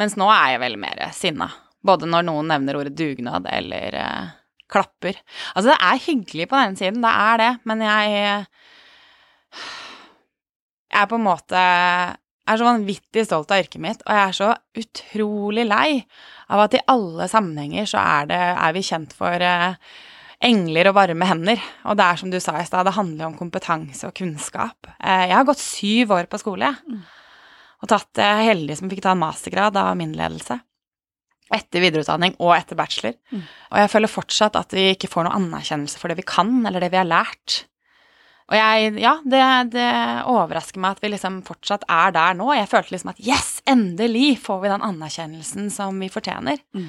Mens 0.00 0.16
nå 0.18 0.28
er 0.32 0.54
jeg 0.54 0.62
veldig 0.64 0.80
mer 0.80 1.02
sinna. 1.16 1.50
Både 1.84 2.08
når 2.08 2.24
noen 2.28 2.48
nevner 2.50 2.78
ordet 2.80 2.96
dugnad 2.96 3.46
eller 3.52 3.96
eh, 4.00 4.32
klapper. 4.70 5.18
Altså, 5.54 5.70
det 5.72 5.78
er 5.78 6.04
hyggelig 6.06 6.48
på 6.50 6.58
den 6.60 6.76
siden, 6.78 7.04
det 7.04 7.12
er 7.12 7.44
det, 7.44 7.52
men 7.68 7.84
jeg 7.84 8.46
Jeg 10.90 11.02
er 11.04 11.06
på 11.06 11.20
en 11.20 11.26
måte 11.26 11.60
er 12.50 12.58
så 12.58 12.66
vanvittig 12.66 13.24
stolt 13.26 13.52
av 13.54 13.62
yrket 13.62 13.82
mitt, 13.82 14.00
og 14.06 14.14
jeg 14.14 14.22
er 14.22 14.36
så 14.36 14.48
utrolig 14.82 15.66
lei 15.68 16.00
av 16.50 16.64
at 16.64 16.74
i 16.74 16.84
alle 16.90 17.28
sammenhenger 17.30 17.86
så 17.86 18.00
er, 18.02 18.30
det, 18.30 18.40
er 18.40 18.74
vi 18.74 18.82
kjent 18.86 19.14
for 19.14 19.44
eh, 19.46 19.78
engler 20.50 20.90
og 20.90 20.96
varme 20.98 21.28
hender. 21.28 21.62
Og 21.86 21.98
det 22.00 22.06
er 22.06 22.20
som 22.20 22.32
du 22.32 22.40
sa 22.42 22.56
i 22.58 22.66
stad, 22.66 22.88
det 22.88 22.96
handler 22.96 23.28
om 23.28 23.38
kompetanse 23.38 24.08
og 24.08 24.16
kunnskap. 24.18 24.90
Eh, 24.98 25.28
jeg 25.30 25.36
har 25.36 25.46
gått 25.46 25.62
syv 25.62 26.16
år 26.18 26.30
på 26.30 26.42
skole, 26.42 26.72
jeg. 26.72 27.00
Og 27.80 27.88
tatt 27.90 28.20
eh, 28.20 28.42
heldig 28.50 28.76
som 28.78 28.90
fikk 28.92 29.04
ta 29.04 29.14
en 29.14 29.22
mastergrad 29.22 29.78
av 29.80 29.94
min 29.98 30.12
ledelse. 30.16 30.58
Etter 31.50 31.82
videreutdanning 31.82 32.36
og 32.38 32.54
etter 32.54 32.78
bachelor. 32.78 33.16
Mm. 33.32 33.42
Og 33.72 33.80
jeg 33.82 33.90
føler 33.94 34.12
fortsatt 34.12 34.58
at 34.60 34.76
vi 34.76 34.92
ikke 34.92 35.10
får 35.10 35.26
noe 35.26 35.38
anerkjennelse 35.40 35.98
for 35.98 36.12
det 36.12 36.20
vi 36.20 36.28
kan, 36.28 36.52
eller 36.68 36.84
det 36.84 36.92
vi 36.92 37.00
har 37.00 37.08
lært. 37.08 37.64
Og 38.50 38.58
jeg, 38.58 38.94
ja, 38.98 39.14
det, 39.30 39.40
det 39.76 39.88
overrasker 40.30 40.82
meg 40.82 40.96
at 40.96 41.04
vi 41.04 41.12
liksom 41.12 41.40
fortsatt 41.46 41.86
er 41.86 42.14
der 42.14 42.36
nå. 42.38 42.50
Jeg 42.56 42.70
følte 42.70 42.96
liksom 42.96 43.12
at 43.12 43.22
yes, 43.22 43.50
endelig 43.70 44.40
får 44.42 44.64
vi 44.64 44.72
den 44.72 44.86
anerkjennelsen 44.86 45.70
som 45.74 45.98
vi 46.02 46.10
fortjener. 46.10 46.58
Mm. 46.74 46.88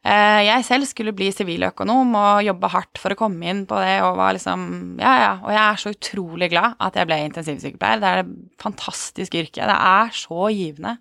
Eh, 0.00 0.40
jeg 0.46 0.64
selv 0.64 0.86
skulle 0.88 1.12
bli 1.12 1.26
siviløkonom 1.28 2.14
og 2.16 2.44
jobbe 2.46 2.70
hardt 2.72 2.96
for 3.02 3.12
å 3.12 3.18
komme 3.20 3.50
inn 3.52 3.66
på 3.68 3.76
det, 3.82 3.98
og 4.06 4.16
var 4.16 4.32
liksom 4.32 4.62
Ja, 4.98 5.12
ja. 5.20 5.32
Og 5.44 5.50
jeg 5.52 5.60
er 5.60 5.76
så 5.82 5.92
utrolig 5.92 6.48
glad 6.54 6.78
at 6.80 6.96
jeg 6.96 7.06
ble 7.10 7.18
intensivsykepleier. 7.28 8.00
Det 8.00 8.08
er 8.08 8.22
et 8.22 8.32
fantastisk 8.62 9.36
yrke. 9.36 9.66
Det 9.68 9.76
er 9.76 10.08
så 10.16 10.48
givende. 10.56 10.94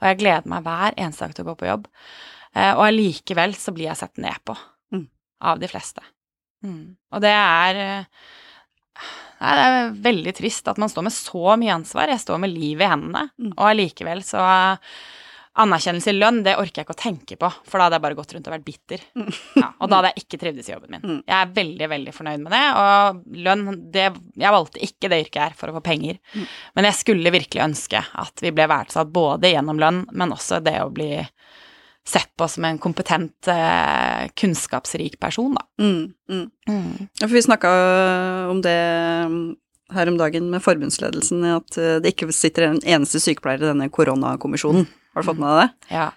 Og 0.00 0.08
jeg 0.08 0.18
gleder 0.22 0.48
meg 0.48 0.64
hver 0.64 0.96
eneste 0.96 1.26
dag 1.26 1.34
til 1.36 1.44
å 1.44 1.50
gå 1.50 1.56
på 1.60 1.68
jobb. 1.68 1.86
Eh, 2.56 2.72
og 2.72 2.86
allikevel 2.88 3.52
så 3.54 3.74
blir 3.76 3.90
jeg 3.90 4.00
sett 4.00 4.16
ned 4.18 4.40
på 4.48 4.56
Mm. 4.92 5.08
av 5.42 5.58
de 5.60 5.68
fleste. 5.68 6.00
Mm. 6.64 6.96
Og 7.12 7.20
det 7.20 7.30
er 7.36 7.76
eh, 7.76 8.04
Nei, 9.40 9.52
det 9.54 9.64
er 9.68 9.90
veldig 10.02 10.32
trist 10.34 10.66
at 10.66 10.78
man 10.78 10.88
står 10.90 11.04
med 11.06 11.12
så 11.14 11.52
mye 11.60 11.70
ansvar. 11.76 12.08
Jeg 12.10 12.18
står 12.24 12.40
med 12.42 12.50
livet 12.50 12.82
i 12.82 12.90
hendene, 12.90 13.28
Mm. 13.38 13.52
og 13.58 13.68
allikevel 13.68 14.24
så 14.26 14.40
Anerkjennelse 15.58 16.12
i 16.12 16.16
lønn, 16.16 16.42
det 16.46 16.54
orker 16.60 16.80
jeg 16.80 16.86
ikke 16.86 16.94
å 16.94 17.00
tenke 17.02 17.36
på, 17.40 17.48
for 17.66 17.78
da 17.80 17.88
hadde 17.88 17.98
jeg 17.98 18.04
bare 18.04 18.16
gått 18.18 18.34
rundt 18.36 18.46
og 18.50 18.54
vært 18.54 18.66
bitter. 18.68 19.02
Ja, 19.58 19.72
og 19.80 19.90
da 19.90 19.98
hadde 19.98 20.12
jeg 20.12 20.22
ikke 20.24 20.38
trivdes 20.44 20.68
i 20.68 20.72
jobben 20.74 20.94
min. 20.94 21.02
Mm. 21.02 21.20
Jeg 21.26 21.36
er 21.38 21.54
veldig, 21.58 21.88
veldig 21.94 22.14
fornøyd 22.14 22.44
med 22.44 22.54
det, 22.54 22.62
og 22.78 23.22
lønn 23.48 23.64
det, 23.94 24.04
Jeg 24.38 24.54
valgte 24.54 24.84
ikke 24.86 25.10
det 25.10 25.20
yrket 25.24 25.40
her 25.42 25.56
for 25.58 25.70
å 25.72 25.78
få 25.78 25.84
penger, 25.88 26.20
Mm. 26.34 26.44
men 26.76 26.84
jeg 26.88 26.98
skulle 27.00 27.32
virkelig 27.34 27.64
ønske 27.64 28.04
at 28.22 28.42
vi 28.44 28.50
ble 28.54 28.66
verdsatt 28.70 29.10
både 29.12 29.50
gjennom 29.54 29.78
lønn, 29.82 30.04
men 30.12 30.34
også 30.34 30.62
det 30.62 30.76
å 30.82 30.90
bli 30.94 31.10
sett 32.08 32.30
på 32.40 32.46
som 32.48 32.64
en 32.64 32.78
kompetent, 32.80 33.48
eh, 33.52 34.28
kunnskapsrik 34.38 35.18
person, 35.20 35.54
da. 35.58 35.64
Mm, 35.82 36.14
mm. 36.30 36.44
Mm. 36.68 37.08
Ja, 37.20 37.26
for 37.26 37.34
vi 37.36 37.42
snakka 37.44 37.72
om 38.50 38.62
det 38.64 38.76
mm, 39.28 39.42
her 39.92 40.08
om 40.08 40.16
dagen 40.20 40.48
med 40.52 40.62
forbundsledelsen, 40.64 41.44
at 41.56 41.76
eh, 41.80 41.98
det 42.00 42.14
ikke 42.14 42.30
sitter 42.32 42.68
en 42.70 42.80
eneste 42.80 43.20
sykepleier 43.20 43.60
i 43.62 43.68
denne 43.72 43.90
koronakommisjonen. 43.92 44.86
Har 45.14 45.22
du 45.22 45.28
fått 45.28 45.40
med 45.40 45.48
deg 45.48 45.60
det? 45.62 45.94
Ja, 45.96 46.10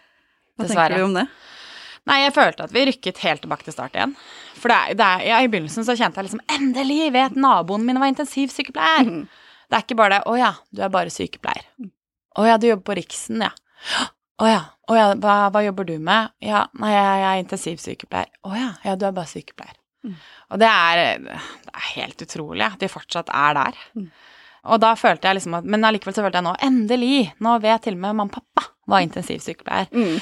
Hva 0.58 0.66
dessverre. 0.68 0.88
tenker 0.90 0.98
du 1.04 1.08
om 1.10 1.18
det? 1.20 1.28
Nei, 2.10 2.18
jeg 2.24 2.34
følte 2.34 2.66
at 2.66 2.72
vi 2.74 2.86
rykket 2.90 3.20
helt 3.22 3.44
tilbake 3.44 3.64
til 3.68 3.76
start 3.76 3.94
igjen. 3.98 4.16
For 4.58 4.72
det 4.74 4.78
er, 4.78 4.96
det 4.98 5.06
er, 5.08 5.26
ja, 5.30 5.42
i 5.42 5.50
begynnelsen 5.54 5.86
så 5.86 5.94
kjente 5.98 6.18
jeg 6.18 6.30
liksom 6.30 6.42
Endelig 6.56 7.12
vet 7.14 7.36
naboen 7.38 7.86
min 7.86 8.00
var 8.02 8.10
intensivsykepleier! 8.14 9.06
Mm. 9.06 9.28
Det 9.72 9.78
er 9.78 9.84
ikke 9.86 9.96
bare 9.96 10.18
det 10.18 10.24
'Å 10.28 10.34
ja, 10.38 10.50
du 10.76 10.82
er 10.84 10.90
bare 10.92 11.14
sykepleier'. 11.14 11.68
'Å 12.36 12.48
ja, 12.48 12.58
du 12.58 12.68
jobber 12.68 12.84
på 12.90 12.98
Riksen', 13.00 13.42
ja. 13.46 13.52
'Å 14.42 14.50
ja, 14.50 14.62
å 14.90 14.98
ja 14.98 15.06
hva, 15.16 15.36
hva 15.54 15.62
jobber 15.64 15.86
du 15.88 15.94
med?' 16.00 16.34
'Ja, 16.42 16.66
nei, 16.74 16.92
jeg, 16.92 17.06
jeg 17.22 17.30
er 17.30 17.44
intensivsykepleier'. 17.46 18.34
'Å 18.44 18.58
ja, 18.58 18.74
ja, 18.84 18.96
du 18.96 19.06
er 19.08 19.16
bare 19.16 19.32
sykepleier'. 19.32 19.78
Mm. 20.04 20.16
Og 20.52 20.60
det 20.60 20.68
er, 20.68 21.20
det 21.22 21.72
er 21.78 21.88
helt 21.96 22.22
utrolig 22.26 22.66
at 22.66 22.80
de 22.82 22.90
fortsatt 22.90 23.30
er 23.30 23.54
der. 23.54 23.78
Mm. 23.96 24.10
Og 24.70 24.82
da 24.82 24.92
følte 25.00 25.26
jeg 25.26 25.40
liksom 25.40 25.56
at 25.58 25.66
Men 25.66 25.86
allikevel 25.88 26.14
så 26.14 26.22
følte 26.22 26.38
jeg 26.38 26.46
nå 26.46 26.54
Endelig! 26.62 27.32
Nå 27.42 27.56
vet 27.64 27.88
til 27.88 27.98
og 27.98 28.04
med 28.04 28.18
mamma 28.20 28.30
og 28.30 28.36
pappa 28.38 28.68
var 28.92 29.06
intensivsykepleier. 29.06 29.88
Mm. 29.94 30.18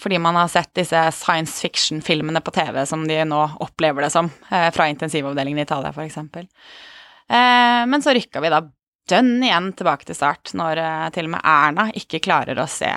Fordi 0.00 0.18
man 0.22 0.38
har 0.38 0.48
sett 0.48 0.70
disse 0.74 1.00
science 1.12 1.60
fiction-filmene 1.60 2.40
på 2.40 2.54
TV 2.54 2.78
som 2.88 3.02
de 3.08 3.18
nå 3.28 3.40
opplever 3.60 4.06
det 4.06 4.10
som, 4.14 4.30
eh, 4.50 4.70
fra 4.72 4.86
intensivavdelingen 4.88 5.60
i 5.60 5.66
Italia 5.66 5.92
f.eks. 5.92 6.16
Eh, 6.16 7.82
men 7.90 8.02
så 8.02 8.14
rykka 8.16 8.40
vi 8.40 8.52
da 8.54 8.62
dønn 9.10 9.36
igjen 9.44 9.72
tilbake 9.76 10.08
til 10.08 10.16
start, 10.16 10.54
når 10.56 10.80
eh, 10.80 11.10
til 11.14 11.28
og 11.28 11.34
med 11.36 11.44
Erna 11.44 11.88
ikke 12.00 12.22
klarer 12.24 12.58
å 12.58 12.70
se 12.70 12.90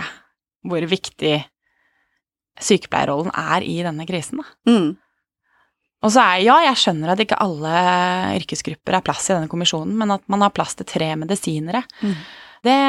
hvor 0.68 0.88
viktig 0.88 1.36
sykepleierrollen 2.58 3.34
er 3.38 3.66
i 3.68 3.78
denne 3.86 4.08
krisen. 4.10 4.42
Da. 4.42 4.72
Mm. 4.72 4.90
Og 6.06 6.14
så 6.14 6.22
er 6.22 6.44
ja, 6.46 6.58
jeg 6.68 6.78
skjønner 6.78 7.14
at 7.14 7.22
ikke 7.24 7.40
alle 7.42 7.78
yrkesgrupper 8.38 9.00
er 9.00 9.06
plass 9.06 9.30
i 9.30 9.34
denne 9.34 9.50
kommisjonen, 9.52 9.96
men 9.98 10.14
at 10.14 10.26
man 10.30 10.46
har 10.46 10.54
plass 10.54 10.78
til 10.78 10.88
tre 10.90 11.14
medisinere, 11.20 11.84
Mm. 12.04 12.18
det 12.64 12.82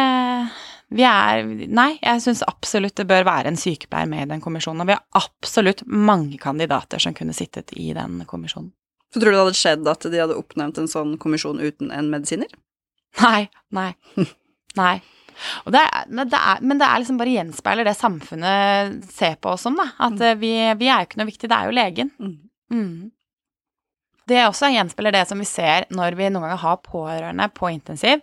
vi 0.88 1.05
er 1.05 1.44
Nei, 1.44 1.99
jeg 2.01 2.23
syns 2.25 2.40
absolutt 2.49 2.97
det 2.97 3.09
bør 3.09 3.27
være 3.29 3.51
en 3.53 3.61
sykepleier 3.61 4.09
med 4.09 4.25
i 4.25 4.31
den 4.31 4.40
kommisjonen. 4.40 4.81
Og 4.81 4.88
vi 4.88 4.97
har 4.97 5.05
absolutt 5.21 5.85
mange 5.85 6.38
kandidater 6.40 7.03
som 7.03 7.16
kunne 7.16 7.37
sittet 7.37 7.75
i 7.77 7.90
den 7.92 8.23
kommisjonen. 8.25 8.73
Så 9.12 9.21
tror 9.21 9.33
du 9.33 9.37
det 9.37 9.42
hadde 9.42 9.59
skjedd 9.59 9.88
at 9.88 10.09
de 10.09 10.21
hadde 10.21 10.37
oppnevnt 10.37 10.81
en 10.81 10.88
sånn 10.88 11.14
kommisjon 11.21 11.61
uten 11.61 11.92
en 11.92 12.11
medisiner? 12.12 12.49
Nei, 13.21 13.49
nei, 13.73 13.92
nei. 14.81 14.97
Og 15.64 15.73
det 15.73 15.85
er, 15.85 16.09
men, 16.11 16.29
det 16.29 16.40
er, 16.40 16.64
men 16.66 16.81
det 16.81 16.88
er 16.88 17.01
liksom 17.01 17.21
bare 17.21 17.37
gjenspeiler 17.37 17.87
det 17.87 17.94
samfunnet 17.97 19.12
ser 19.12 19.37
på 19.40 19.53
oss 19.55 19.64
som, 19.68 19.77
da. 19.79 19.90
At 20.09 20.16
mm. 20.18 20.40
vi, 20.40 20.53
vi 20.81 20.90
er 20.90 21.05
jo 21.05 21.09
ikke 21.09 21.21
noe 21.21 21.29
viktig, 21.29 21.51
det 21.51 21.57
er 21.57 21.68
jo 21.68 21.77
legen. 21.79 22.12
Mm. 22.18 22.37
Mm. 22.72 23.11
Det 24.28 24.44
også 24.44 24.68
gjenspeiler 24.74 25.14
det 25.16 25.24
som 25.28 25.40
vi 25.40 25.48
ser 25.48 25.87
når 25.94 26.16
vi 26.18 26.28
noen 26.28 26.44
ganger 26.44 26.62
har 26.64 26.83
pårørende 26.85 27.48
på 27.57 27.70
intensiv, 27.72 28.20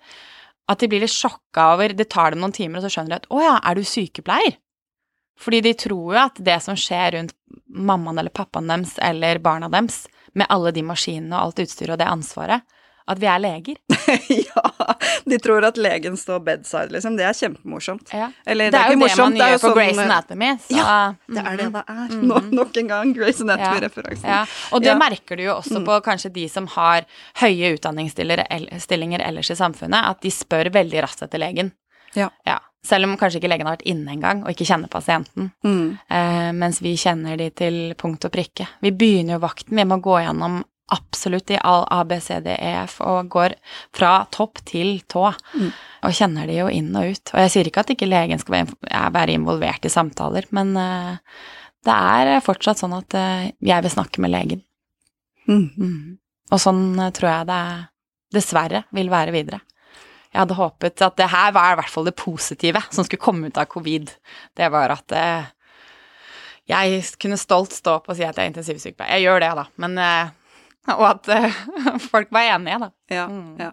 at 0.69 0.81
de 0.81 0.89
blir 0.89 1.03
litt 1.03 1.13
sjokka 1.13 1.71
over 1.75 1.93
Det 1.93 2.08
tar 2.10 2.34
dem 2.34 2.41
noen 2.41 2.53
timer, 2.53 2.79
og 2.79 2.86
så 2.86 2.93
skjønner 2.93 3.15
de 3.15 3.21
at 3.21 3.27
'Å 3.29 3.41
ja, 3.41 3.55
er 3.63 3.75
du 3.75 3.81
sykepleier?' 3.81 4.58
Fordi 5.38 5.62
de 5.62 5.73
tror 5.73 6.13
jo 6.13 6.19
at 6.19 6.38
det 6.39 6.62
som 6.63 6.77
skjer 6.79 7.17
rundt 7.17 7.34
mammaen 7.67 8.19
eller 8.19 8.31
pappaen 8.31 8.69
deres 8.71 8.95
eller 9.03 9.39
barna 9.43 9.67
deres, 9.69 10.08
med 10.34 10.47
alle 10.49 10.71
de 10.71 10.84
maskinene 10.84 11.36
og 11.36 11.41
alt 11.41 11.60
utstyret 11.65 11.95
og 11.95 11.99
det 11.99 12.08
ansvaret, 12.08 12.62
at 13.07 13.19
vi 13.21 13.27
er 13.29 13.39
leger. 13.39 13.75
ja, 14.49 14.63
de 15.25 15.37
tror 15.39 15.65
at 15.67 15.77
legen 15.77 16.15
står 16.17 16.39
bedside, 16.45 16.89
liksom. 16.95 17.15
Det 17.19 17.25
er 17.27 17.33
kjempemorsomt. 17.37 18.09
Ja. 18.13 18.31
Eller 18.45 18.71
Det 18.73 18.79
er 18.81 18.91
jo 18.91 18.95
det 18.95 19.01
morsomt, 19.03 19.19
man 19.19 19.33
det 19.37 19.41
er 19.45 19.51
gjør 19.53 19.60
jo 19.60 19.62
på 19.62 19.69
sånn- 19.69 19.79
Grace 19.81 20.06
Anatomy. 20.06 20.49
Så, 20.65 20.75
Ja, 20.79 21.13
Det 21.27 21.43
er 21.45 21.58
det 21.62 21.67
det 21.75 21.83
er. 21.87 22.08
Mm. 22.15 22.23
Nå, 22.31 22.41
nok 22.62 22.77
en 22.81 22.87
gang 22.87 23.13
Grace 23.13 23.41
Anatomy-referansen. 23.45 24.25
Ja, 24.29 24.41
og 24.71 24.81
det 24.81 24.89
Ja. 24.89 24.95
Mm. 24.95 25.03
merker 25.06 25.37
du 25.37 25.43
jo 25.43 25.53
også 25.56 25.83
på 25.85 25.99
kanskje 26.03 26.33
de 26.33 26.47
som 26.49 26.67
har 26.67 27.06
høye 27.41 27.73
utdanningsstillinger 27.77 29.21
ellers 29.27 29.51
i 29.51 29.56
samfunnet, 29.56 30.01
at 30.12 30.21
de 30.21 30.29
spør 30.33 30.71
veldig 30.73 31.01
raskt 31.06 31.21
etter 31.25 31.39
legen. 31.41 31.71
Ja. 32.15 32.29
Selv 32.85 33.06
om 33.10 33.15
kanskje 33.17 33.39
ikke 33.41 33.49
legen 33.49 33.65
har 33.65 33.77
vært 33.77 33.87
inne 33.89 34.12
engang 34.13 34.43
og 34.45 34.51
ikke 34.53 34.65
kjenner 34.69 34.87
pasienten. 34.93 35.51
Mm. 35.65 35.97
Eh, 36.08 36.51
mens 36.53 36.79
vi 36.85 36.93
kjenner 36.95 37.35
de 37.37 37.49
til 37.49 37.95
punkt 37.97 38.25
og 38.25 38.31
prikke. 38.31 38.67
Vi 38.81 38.91
begynner 38.91 39.39
jo 39.39 39.39
vakten, 39.41 39.75
vi 39.75 39.83
må 39.89 39.97
gå 40.01 40.19
gjennom 40.21 40.63
absolutt 40.88 41.50
i 41.50 41.58
all 41.58 41.86
A, 41.92 42.04
B, 42.06 42.19
C, 42.21 42.40
D, 42.40 42.54
E, 42.54 42.71
F, 42.83 43.00
og 43.02 43.29
går 43.33 43.56
fra 43.96 44.25
topp 44.33 44.62
til 44.69 45.00
tå. 45.10 45.27
Mm. 45.56 45.71
Og 46.06 46.13
kjenner 46.13 46.50
de 46.50 46.60
jo 46.60 46.67
inn 46.69 46.92
og 46.98 47.15
ut. 47.15 47.33
Og 47.33 47.42
jeg 47.42 47.54
sier 47.54 47.69
ikke 47.69 47.86
at 47.86 47.94
ikke 47.96 48.10
legen 48.10 48.42
skal 48.42 48.67
være, 48.69 49.33
involvert 49.33 49.88
i 49.88 49.94
samtaler, 49.94 50.46
men 50.56 50.75
eh, 50.77 51.15
det 51.86 51.96
er 51.96 52.46
fortsatt 52.46 52.81
sånn 52.81 52.94
at 52.98 53.17
eh, 53.17 53.50
jeg 53.65 53.86
vil 53.86 53.96
snakke 53.96 54.21
med 54.21 54.33
legen. 54.36 54.62
Mm. 55.50 55.65
Mm. 55.73 55.98
Og 56.54 56.62
sånn 56.62 56.86
eh, 57.00 57.13
tror 57.17 57.31
jeg 57.31 57.50
det 57.50 57.63
dessverre 58.38 58.86
vil 58.94 59.10
være 59.10 59.33
videre. 59.33 59.63
Jeg 60.29 60.44
hadde 60.44 60.60
håpet 60.60 61.02
at 61.02 61.17
det 61.17 61.31
her 61.31 61.52
var 61.56 61.73
i 61.73 61.75
hvert 61.79 61.94
fall 61.94 62.10
det 62.10 62.17
positive 62.19 62.81
som 62.92 63.06
skulle 63.08 63.23
komme 63.23 63.50
ut 63.50 63.58
av 63.58 63.69
covid. 63.71 64.10
Det 64.58 64.67
var 64.73 64.92
at 64.92 65.13
jeg 66.67 66.98
kunne 67.21 67.38
stolt 67.40 67.71
stå 67.71 67.94
opp 68.02 68.10
og 68.12 68.17
si 68.17 68.25
at 68.27 68.36
jeg 68.36 68.44
er 68.44 68.52
intensivsykepleier. 68.52 69.13
Jeg 69.15 69.29
gjør 69.29 69.46
det, 69.46 69.52
da, 69.62 69.63
men 69.79 69.96
Og 70.94 71.06
at 71.10 71.27
uh, 71.33 71.98
folk 72.12 72.29
var 72.36 72.52
enige, 72.56 72.77
da. 72.86 72.92
Ja, 73.10 73.25
Mm. 73.31 73.56
ja. 73.60 73.71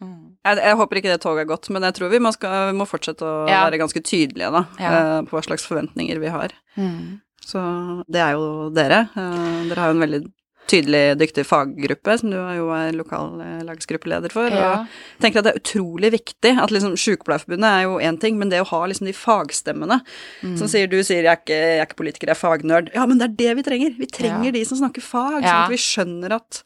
Mm. 0.00 0.36
Jeg, 0.46 0.56
jeg 0.64 0.76
håper 0.80 0.96
ikke 0.96 1.10
det 1.12 1.20
toget 1.20 1.42
er 1.44 1.48
gått, 1.50 1.68
men 1.70 1.84
jeg 1.84 1.92
tror 1.98 2.08
vi 2.08 2.18
må, 2.24 2.30
skal, 2.32 2.70
vi 2.72 2.76
må 2.78 2.86
fortsette 2.88 3.20
å 3.26 3.42
Ja. 3.50 3.66
være 3.68 3.78
ganske 3.82 4.00
tydelige 4.00 4.48
da, 4.54 4.62
eh, 4.80 5.18
på 5.28 5.36
hva 5.36 5.42
slags 5.44 5.66
forventninger 5.68 6.18
vi 6.22 6.30
har. 6.32 6.54
Mm. 6.80 7.20
Så 7.44 7.60
det 8.08 8.22
er 8.24 8.32
jo 8.38 8.70
dere. 8.72 9.02
Uh, 9.12 9.68
dere 9.68 9.76
har 9.82 9.90
jo 9.92 9.98
en 9.98 10.04
veldig 10.06 10.22
tydelig, 10.70 11.02
dyktig 11.20 11.44
faggruppe, 11.48 12.14
som 12.20 12.30
du 12.32 12.36
jo 12.38 12.68
er 12.76 12.92
lokallagsgruppeleder 12.98 14.32
for. 14.34 14.50
Ja. 14.54 14.70
Og 14.84 15.22
tenker 15.24 15.40
at 15.42 15.48
det 15.48 15.54
er 15.54 15.60
utrolig 15.62 16.12
viktig 16.14 16.52
at 16.62 16.72
liksom 16.74 16.94
Sykepleierforbundet 17.00 17.68
er 17.70 17.82
jo 17.88 17.96
én 17.98 18.18
ting, 18.22 18.38
men 18.40 18.52
det 18.52 18.62
å 18.62 18.68
ha 18.70 18.82
liksom 18.90 19.06
de 19.10 19.16
fagstemmene 19.16 20.00
Mm. 20.44 20.56
som 20.58 20.68
sier 20.68 20.86
du 20.88 20.98
sier 21.02 21.22
jeg 21.24 21.26
er 21.26 21.36
ikke, 21.40 21.56
jeg 21.58 21.80
er 21.80 21.86
ikke 21.86 21.98
politiker, 22.00 22.28
jeg 22.30 22.36
er 22.36 22.40
fagnerd. 22.40 22.90
Ja, 22.94 23.04
men 23.06 23.18
det 23.18 23.28
er 23.30 23.36
det 23.36 23.56
vi 23.56 23.62
trenger. 23.66 23.96
Vi 23.98 24.06
trenger 24.06 24.44
Ja. 24.46 24.50
de 24.52 24.64
som 24.64 24.78
snakker 24.78 25.02
fag, 25.02 25.42
sånn 25.42 25.64
at 25.64 25.70
vi 25.70 25.76
skjønner 25.76 26.32
at 26.32 26.62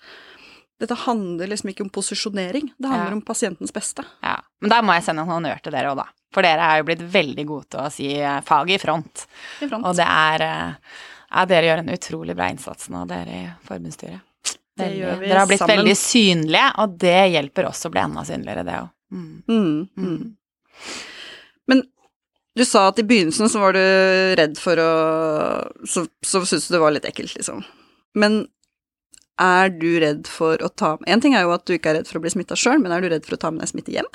dette 0.80 0.94
handler 1.06 1.46
liksom 1.48 1.70
ikke 1.70 1.82
om 1.82 1.90
posisjonering, 1.90 2.70
det 2.78 2.88
handler 2.90 3.10
Ja. 3.10 3.16
om 3.16 3.22
pasientens 3.22 3.72
beste. 3.72 4.04
Ja. 4.22 4.36
Men 4.60 4.70
da 4.70 4.82
må 4.82 4.92
jeg 4.94 5.04
sende 5.04 5.22
en 5.22 5.28
honnør 5.28 5.62
til 5.62 5.72
dere 5.72 5.90
òg, 5.94 5.96
da. 5.96 6.04
For 6.32 6.42
dere 6.42 6.58
er 6.60 6.78
jo 6.82 6.84
blitt 6.84 7.10
veldig 7.12 7.46
gode 7.46 7.68
til 7.70 7.80
å 7.80 7.92
si 7.92 8.08
eh, 8.18 8.40
fag 8.40 8.70
i 8.70 8.78
front. 8.78 9.26
I 9.62 9.68
front. 9.68 9.84
Og 9.86 9.94
det 9.96 10.04
er 10.06 10.42
eh, 10.42 10.74
Ja, 11.34 11.42
dere 11.50 11.66
gjør 11.66 11.82
en 11.82 11.94
utrolig 11.96 12.36
bra 12.38 12.46
innsats 12.52 12.86
nå, 12.94 13.02
dere 13.10 13.34
i 13.34 13.42
forbundsstyret. 13.66 14.22
Det 14.78 14.86
gjør 14.90 15.18
vi 15.20 15.28
Dere 15.30 15.42
har 15.42 15.48
blitt 15.50 15.62
sammen. 15.62 15.80
veldig 15.80 15.96
synlige, 15.98 16.68
og 16.82 16.94
det 17.02 17.18
hjelper 17.34 17.68
oss 17.70 17.84
å 17.86 17.90
bli 17.94 18.02
enda 18.02 18.24
synligere, 18.26 18.64
det 18.66 18.78
òg. 18.80 18.88
Mm. 19.14 19.26
Mm, 19.46 19.88
mm. 19.96 20.06
Mm. 20.06 20.94
Men 21.70 21.82
du 22.58 22.64
sa 22.66 22.88
at 22.90 22.98
i 22.98 23.06
begynnelsen 23.06 23.50
så 23.50 23.62
var 23.62 23.76
du 23.76 23.82
redd 24.38 24.58
for 24.58 24.78
å 24.82 24.90
Så, 25.86 26.06
så 26.22 26.42
syntes 26.42 26.66
du 26.68 26.74
det 26.74 26.82
var 26.82 26.94
litt 26.94 27.06
ekkelt, 27.06 27.34
liksom. 27.38 27.62
Men 28.18 28.44
er 29.42 29.70
du 29.74 29.88
redd 30.02 30.28
for 30.30 30.62
å 30.62 30.70
ta 30.70 30.92
En 31.10 31.22
ting 31.22 31.34
er 31.34 31.46
jo 31.46 31.54
at 31.54 31.64
du 31.66 31.74
ikke 31.74 31.90
er 31.90 32.00
redd 32.00 32.10
for 32.10 32.20
å 32.20 32.24
bli 32.24 32.34
smitta 32.34 32.58
sjøl, 32.58 32.78
men 32.82 32.94
er 32.94 33.02
du 33.02 33.10
redd 33.10 33.26
for 33.26 33.38
å 33.38 33.42
ta 33.42 33.50
med 33.50 33.62
deg 33.64 33.72
smitte 33.72 33.94
hjem? 33.94 34.10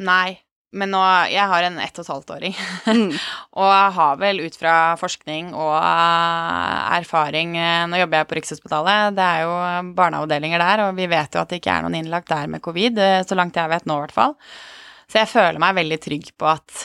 Nei, 0.00 0.40
men 0.72 0.92
nå 0.94 1.00
Jeg 1.32 1.46
har 1.50 1.66
en 1.66 1.78
ett 1.82 1.98
og 1.98 2.04
et 2.04 2.12
halvt 2.12 2.32
åring, 2.36 2.56
Mm. 2.86 3.14
og 3.60 3.70
jeg 3.70 3.94
har 3.96 4.18
vel 4.20 4.42
ut 4.44 4.56
fra 4.56 4.74
forskning 5.00 5.52
og 5.54 5.74
eh, 5.76 6.98
erfaring 7.00 7.56
eh, 7.58 7.86
Nå 7.90 7.98
jobber 8.00 8.22
jeg 8.22 8.28
på 8.30 8.38
Rikshospitalet, 8.38 9.16
det 9.18 9.26
er 9.26 9.46
jo 9.46 9.54
barneavdelinger 9.98 10.62
der, 10.62 10.84
og 10.86 10.94
vi 10.98 11.08
vet 11.10 11.34
jo 11.34 11.42
at 11.42 11.50
det 11.50 11.60
ikke 11.60 11.74
er 11.74 11.86
noen 11.86 11.98
innlagt 11.98 12.30
der 12.30 12.46
med 12.50 12.62
covid, 12.62 12.98
eh, 12.98 13.22
så 13.26 13.38
langt 13.38 13.58
jeg 13.58 13.72
vet 13.72 13.88
nå, 13.90 13.98
i 13.98 14.04
hvert 14.06 14.16
fall. 14.16 14.36
Så 15.10 15.24
jeg 15.24 15.32
føler 15.32 15.58
meg 15.62 15.74
veldig 15.80 15.98
trygg 16.04 16.30
på 16.38 16.46
at, 16.46 16.84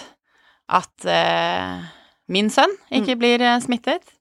at 0.73 1.05
uh, 1.05 1.83
min 2.33 2.49
sønn 2.49 2.71
ikke 2.97 3.17
blir 3.21 3.43
eh, 3.45 3.59
smittet. 3.61 4.14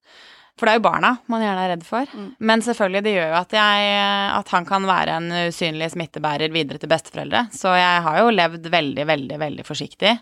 For 0.54 0.68
det 0.68 0.74
er 0.74 0.78
jo 0.78 0.84
barna 0.86 1.10
man 1.30 1.42
gjerne 1.42 1.62
er 1.64 1.72
redd 1.74 1.86
for. 1.86 2.10
Mm. 2.14 2.28
Men 2.50 2.62
selvfølgelig, 2.62 3.04
det 3.06 3.14
gjør 3.16 3.32
jo 3.32 3.38
at, 3.40 3.56
jeg, 3.58 3.94
at 4.38 4.52
han 4.54 4.68
kan 4.68 4.86
være 4.86 5.16
en 5.18 5.32
usynlig 5.48 5.90
smittebærer 5.94 6.54
videre 6.54 6.78
til 6.82 6.92
besteforeldre. 6.92 7.48
Så 7.54 7.74
jeg 7.74 8.04
har 8.06 8.20
jo 8.20 8.34
levd 8.34 8.70
veldig, 8.74 9.08
veldig, 9.10 9.40
veldig 9.42 9.66
forsiktig. 9.66 10.14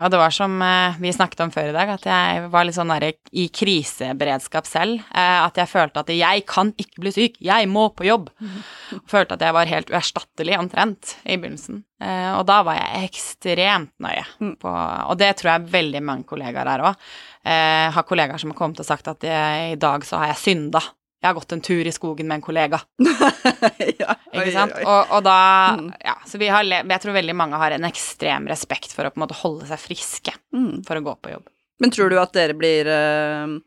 Og 0.00 0.08
det 0.08 0.16
var 0.16 0.32
som 0.32 0.54
eh, 0.64 0.94
vi 1.02 1.10
snakket 1.12 1.42
om 1.44 1.50
før 1.52 1.68
i 1.70 1.74
dag, 1.76 1.90
at 1.92 2.06
jeg 2.08 2.46
var 2.52 2.64
litt 2.64 2.76
sånn 2.76 2.88
der 2.88 3.10
i 3.36 3.42
kriseberedskap 3.52 4.64
selv. 4.68 5.02
eh, 5.12 5.38
At 5.44 5.58
jeg 5.60 5.68
følte 5.68 6.00
at 6.00 6.08
jeg 6.14 6.44
kan 6.48 6.70
ikke 6.80 7.02
bli 7.04 7.12
syk, 7.12 7.36
jeg 7.44 7.68
må 7.68 7.88
på 7.92 8.06
jobb. 8.08 8.30
Følte 9.12 9.36
at 9.36 9.44
jeg 9.44 9.52
var 9.56 9.68
helt 9.68 9.92
uerstattelig 9.92 10.56
omtrent 10.58 11.14
i 11.26 11.36
begynnelsen. 11.36 11.82
Eh, 12.00 12.30
Og 12.38 12.46
da 12.48 12.62
var 12.64 12.78
jeg 12.80 13.10
ekstremt 13.10 13.92
nøye 14.00 14.24
Mm. 14.40 14.54
på 14.62 14.70
Og 14.72 15.18
det 15.20 15.34
tror 15.36 15.52
jeg 15.52 15.68
veldig 15.72 16.02
mange 16.02 16.24
kollegaer 16.24 16.66
er 16.66 16.86
òg. 16.90 16.96
Har 17.44 18.04
kollegaer 18.04 18.38
som 18.40 18.50
har 18.52 18.56
kommet 18.58 18.80
og 18.80 18.86
sagt 18.86 19.08
at 19.08 19.24
i 19.24 19.74
dag 19.80 20.02
så 20.04 20.18
har 20.20 20.26
jeg 20.32 20.36
synda. 20.42 20.80
Jeg 21.20 21.28
har 21.28 21.36
gått 21.36 21.52
en 21.52 21.60
tur 21.60 21.84
i 21.84 21.92
skogen 21.92 22.26
med 22.30 22.38
en 22.38 22.44
kollega. 22.46 22.78
ja, 24.00 24.14
Ikke 24.32 24.52
sant? 24.54 24.72
oi, 24.72 24.80
oi. 24.80 24.86
Og, 24.88 25.10
og 25.18 25.24
da 25.26 25.36
Mm. 25.76 25.90
Ja, 26.04 26.14
så 26.26 26.38
vi 26.40 26.48
har 26.48 26.64
Jeg 26.64 27.00
tror 27.02 27.12
veldig 27.12 27.34
mange 27.36 27.58
har 27.60 27.70
en 27.76 27.84
ekstrem 27.84 28.48
respekt 28.48 28.94
for 28.96 29.04
å 29.04 29.12
på 29.12 29.20
en 29.20 29.26
måte 29.28 29.36
holde 29.42 29.68
seg 29.68 29.78
friske 29.82 30.32
Mm. 30.56 30.80
for 30.86 30.96
å 30.96 31.04
gå 31.04 31.14
på 31.20 31.34
jobb. 31.36 31.46
Men 31.80 31.90
tror 31.92 32.10
du 32.10 32.18
at 32.20 32.32
dere 32.32 32.56
blir 32.56 32.88
uh, 32.88 33.58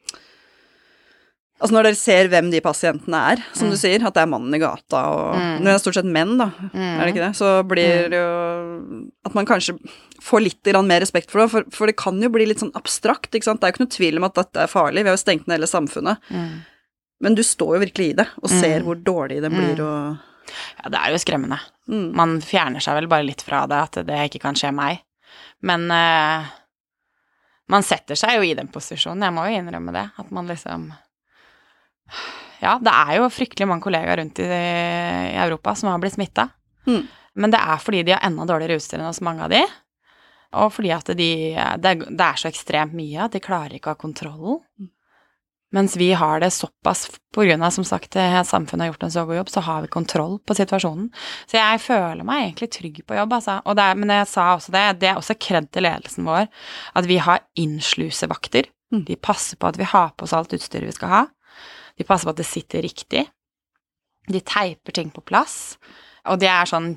Altså 1.63 1.77
når 1.77 1.85
dere 1.87 1.95
ser 1.95 2.27
hvem 2.27 2.49
de 2.51 2.59
pasientene 2.65 3.19
er, 3.31 3.43
som 3.55 3.69
du 3.71 3.77
sier, 3.79 4.01
at 4.03 4.17
det 4.17 4.23
er 4.25 4.27
mannen 4.33 4.51
i 4.57 4.59
gata 4.59 5.03
og 5.13 5.37
Mm. 5.37 5.61
Det 5.63 5.71
er 5.71 5.79
stort 5.79 5.95
sett 5.95 6.09
menn, 6.09 6.33
da, 6.41 6.49
Mm. 6.73 6.99
er 6.99 7.05
det 7.05 7.13
ikke 7.13 7.23
det? 7.27 7.35
Så 7.39 7.51
blir 7.69 8.09
det 8.11 8.19
jo 8.19 9.07
At 9.25 9.33
man 9.37 9.45
kanskje 9.45 9.77
får 10.21 10.41
litt 10.43 10.73
mer 10.83 10.99
respekt 11.01 11.29
for 11.31 11.39
det, 11.41 11.49
for, 11.51 11.63
for 11.71 11.87
det 11.87 11.95
kan 11.95 12.19
jo 12.21 12.29
bli 12.29 12.45
litt 12.49 12.59
sånn 12.59 12.73
abstrakt, 12.75 13.31
ikke 13.31 13.43
sant. 13.45 13.61
Det 13.61 13.67
er 13.69 13.71
jo 13.71 13.75
ikke 13.77 13.85
noe 13.85 13.97
tvil 13.97 14.17
om 14.17 14.23
at 14.27 14.33
dette 14.35 14.59
er 14.65 14.67
farlig, 14.67 15.03
vi 15.03 15.09
har 15.09 15.15
jo 15.17 15.23
stengt 15.23 15.47
ned 15.47 15.59
hele 15.61 15.67
samfunnet. 15.67 16.17
Mm. 17.13 17.25
Men 17.27 17.35
du 17.35 17.43
står 17.43 17.75
jo 17.77 17.81
virkelig 17.85 18.09
i 18.09 18.13
det, 18.19 18.27
og 18.41 18.49
ser 18.49 18.79
Mm. 18.81 18.85
hvor 18.87 18.95
dårlig 19.03 19.41
den 19.41 19.53
blir 19.53 19.79
og 19.85 20.17
Ja, 20.83 20.89
det 20.89 20.99
er 20.99 21.11
jo 21.11 21.17
skremmende. 21.21 21.59
mm. 21.87 22.11
Man 22.15 22.41
fjerner 22.41 22.81
seg 22.83 22.95
vel 22.95 23.07
bare 23.07 23.23
litt 23.23 23.41
fra 23.41 23.65
det, 23.67 23.77
at 23.77 24.05
det 24.05 24.17
ikke 24.29 24.41
kan 24.41 24.55
skje 24.55 24.73
meg. 24.75 24.99
Men 25.61 25.89
uh, 25.89 26.43
man 27.69 27.81
setter 27.83 28.15
seg 28.15 28.35
jo 28.35 28.41
i 28.43 28.53
den 28.53 28.67
posisjonen, 28.67 29.23
jeg 29.23 29.33
må 29.33 29.45
jo 29.47 29.55
innrømme 29.61 29.93
det. 29.93 30.09
At 30.19 30.31
man 30.31 30.47
liksom 30.47 30.91
Ja, 32.61 32.77
det 32.79 32.91
er 32.91 33.17
jo 33.17 33.29
fryktelig 33.31 33.67
mange 33.67 33.83
kollegaer 33.83 34.17
rundt 34.21 34.39
i, 34.39 34.43
i 34.47 35.39
Europa 35.43 35.73
som 35.75 35.89
har 35.89 35.99
blitt 35.99 36.13
smitta. 36.15 36.49
Mm. 36.87 37.07
Men 37.35 37.51
det 37.51 37.59
er 37.59 37.79
fordi 37.81 38.03
de 38.03 38.13
har 38.15 38.21
enda 38.27 38.45
dårligere 38.45 38.77
utstyr 38.79 38.99
enn 39.01 39.09
oss, 39.09 39.21
mange 39.25 39.43
av 39.43 39.49
de. 39.51 39.63
Og 40.53 40.69
fordi 40.71 40.91
at 40.93 41.05
de 41.17 41.55
Det 41.81 41.93
det 42.05 42.21
er 42.27 42.35
så 42.37 42.47
ekstremt 42.51 42.93
mye 42.93 43.23
at 43.25 43.31
de 43.33 43.39
klarer 43.41 43.73
ikke 43.79 43.89
å 43.91 43.95
ha 43.95 43.99
kontrollen. 44.03 44.59
Mens 45.73 45.95
vi 45.97 46.11
har 46.13 46.39
det 46.39 46.51
såpass 46.53 47.07
av, 47.33 47.69
som 47.73 47.85
sagt, 47.85 48.15
at 48.15 48.47
samfunnet 48.47 48.85
har 48.85 48.91
gjort 48.91 49.03
en 49.03 49.11
så 49.11 49.25
god 49.25 49.39
jobb, 49.39 49.49
så 49.49 49.63
har 49.65 49.81
vi 49.81 49.87
kontroll 49.87 50.35
på 50.45 50.53
situasjonen. 50.53 51.07
Så 51.49 51.57
jeg 51.57 51.81
føler 51.81 52.23
meg 52.27 52.43
egentlig 52.43 52.69
trygg 52.75 52.99
på 53.07 53.17
jobb, 53.17 53.33
altså. 53.33 53.57
Er, 53.65 53.95
men 53.97 54.13
jeg 54.13 54.27
sa 54.29 54.51
også 54.53 54.73
det, 54.75 54.83
det 55.01 55.09
er 55.09 55.17
også 55.17 55.35
kred 55.41 55.71
til 55.73 55.87
ledelsen 55.87 56.29
vår, 56.29 56.45
at 56.93 57.09
vi 57.09 57.17
har 57.17 57.41
innslusevakter. 57.57 58.69
Mm. 58.93 59.01
De 59.07 59.17
passer 59.17 59.57
på 59.57 59.71
at 59.71 59.79
vi 59.81 59.89
har 59.89 60.13
på 60.13 60.27
oss 60.27 60.35
alt 60.37 60.53
utstyret 60.53 60.91
vi 60.91 60.93
skal 60.93 61.09
ha. 61.09 61.23
De 61.97 62.05
passer 62.05 62.29
på 62.29 62.35
at 62.35 62.43
det 62.43 62.49
sitter 62.49 62.85
riktig. 62.85 63.25
De 64.29 64.39
teiper 64.45 64.93
ting 64.93 65.09
på 65.13 65.25
plass. 65.25 65.79
Og 66.29 66.37
det 66.39 66.51
er 66.53 66.69
sånn 66.69 66.93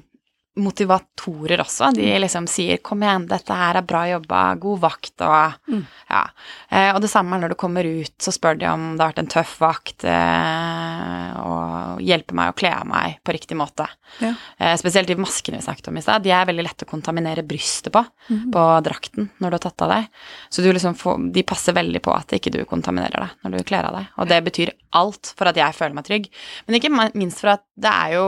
motivatorer 0.57 1.61
også. 1.61 1.91
De 1.95 2.07
liksom 2.19 2.47
sier 2.49 2.79
'kom 2.79 3.03
igjen, 3.03 3.27
dette 3.29 3.53
her 3.53 3.77
er 3.77 3.83
bra 3.83 4.05
jobba, 4.09 4.55
god 4.61 4.81
vakt' 4.81 5.21
og 5.27 5.55
Mm. 5.69 5.87
ja. 6.09 6.31
Eh, 6.71 6.95
og 6.95 7.01
det 7.01 7.11
samme 7.11 7.37
er 7.37 7.41
når 7.41 7.49
du 7.51 7.55
kommer 7.55 7.85
ut, 7.85 8.19
så 8.19 8.33
spør 8.33 8.59
de 8.59 8.67
om 8.67 8.97
det 8.97 9.03
har 9.03 9.13
vært 9.13 9.19
en 9.19 9.27
tøff 9.27 9.59
vakt, 9.61 10.05
eh, 10.05 11.37
og 11.37 12.01
hjelper 12.01 12.35
meg 12.35 12.53
å 12.53 12.57
kle 12.57 12.73
av 12.73 12.87
meg 12.87 13.19
på 13.25 13.33
riktig 13.33 13.57
måte. 13.57 13.87
Ja. 14.21 14.35
Eh, 14.59 14.77
spesielt 14.77 15.09
de 15.09 15.17
maskene 15.17 15.59
vi 15.59 15.67
snakket 15.67 15.89
om 15.89 15.97
i 15.97 16.01
stad. 16.01 16.23
De 16.23 16.31
er 16.31 16.47
veldig 16.47 16.63
lette 16.63 16.85
å 16.87 16.91
kontaminere 16.91 17.47
brystet 17.47 17.93
på, 17.93 18.05
mm. 18.31 18.51
på 18.53 18.83
drakten, 18.83 19.31
når 19.41 19.51
du 19.51 19.55
har 19.55 19.65
tatt 19.71 19.83
av 19.83 19.89
deg. 19.89 20.09
Så 20.49 20.63
du 20.63 20.73
liksom 20.73 20.95
får, 20.95 21.33
de 21.33 21.43
passer 21.43 21.73
veldig 21.77 22.03
på 22.03 22.15
at 22.15 22.29
ikke 22.33 22.53
du 22.53 22.65
kontaminerer 22.65 23.27
deg 23.27 23.31
når 23.45 23.59
du 23.59 23.65
kler 23.65 23.85
av 23.85 23.95
deg. 23.99 24.07
Og 24.17 24.29
det 24.29 24.45
betyr 24.45 24.73
alt 24.93 25.35
for 25.37 25.49
at 25.51 25.57
jeg 25.57 25.75
føler 25.75 25.95
meg 25.95 26.05
trygg. 26.09 26.31
Men 26.67 26.81
ikke 26.81 27.11
minst 27.15 27.41
for 27.41 27.57
at 27.57 27.65
det 27.77 27.93
er 27.93 28.17
jo 28.17 28.27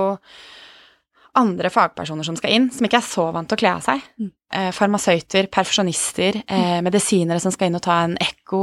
andre 1.38 1.70
fagpersoner 1.72 2.26
som 2.26 2.36
skal 2.38 2.54
inn, 2.54 2.68
som 2.74 2.86
ikke 2.86 2.98
er 3.00 3.06
så 3.06 3.28
vant 3.34 3.48
til 3.50 3.58
å 3.58 3.62
kle 3.62 3.72
av 3.76 3.84
seg. 3.86 4.02
Mm. 4.20 4.30
Eh, 4.58 4.70
farmasøyter, 4.76 5.48
perfusjonister, 5.52 6.40
eh, 6.46 6.78
medisinere 6.84 7.40
som 7.42 7.52
skal 7.54 7.68
inn 7.68 7.78
og 7.78 7.84
ta 7.84 8.00
en 8.04 8.16
ekko, 8.22 8.62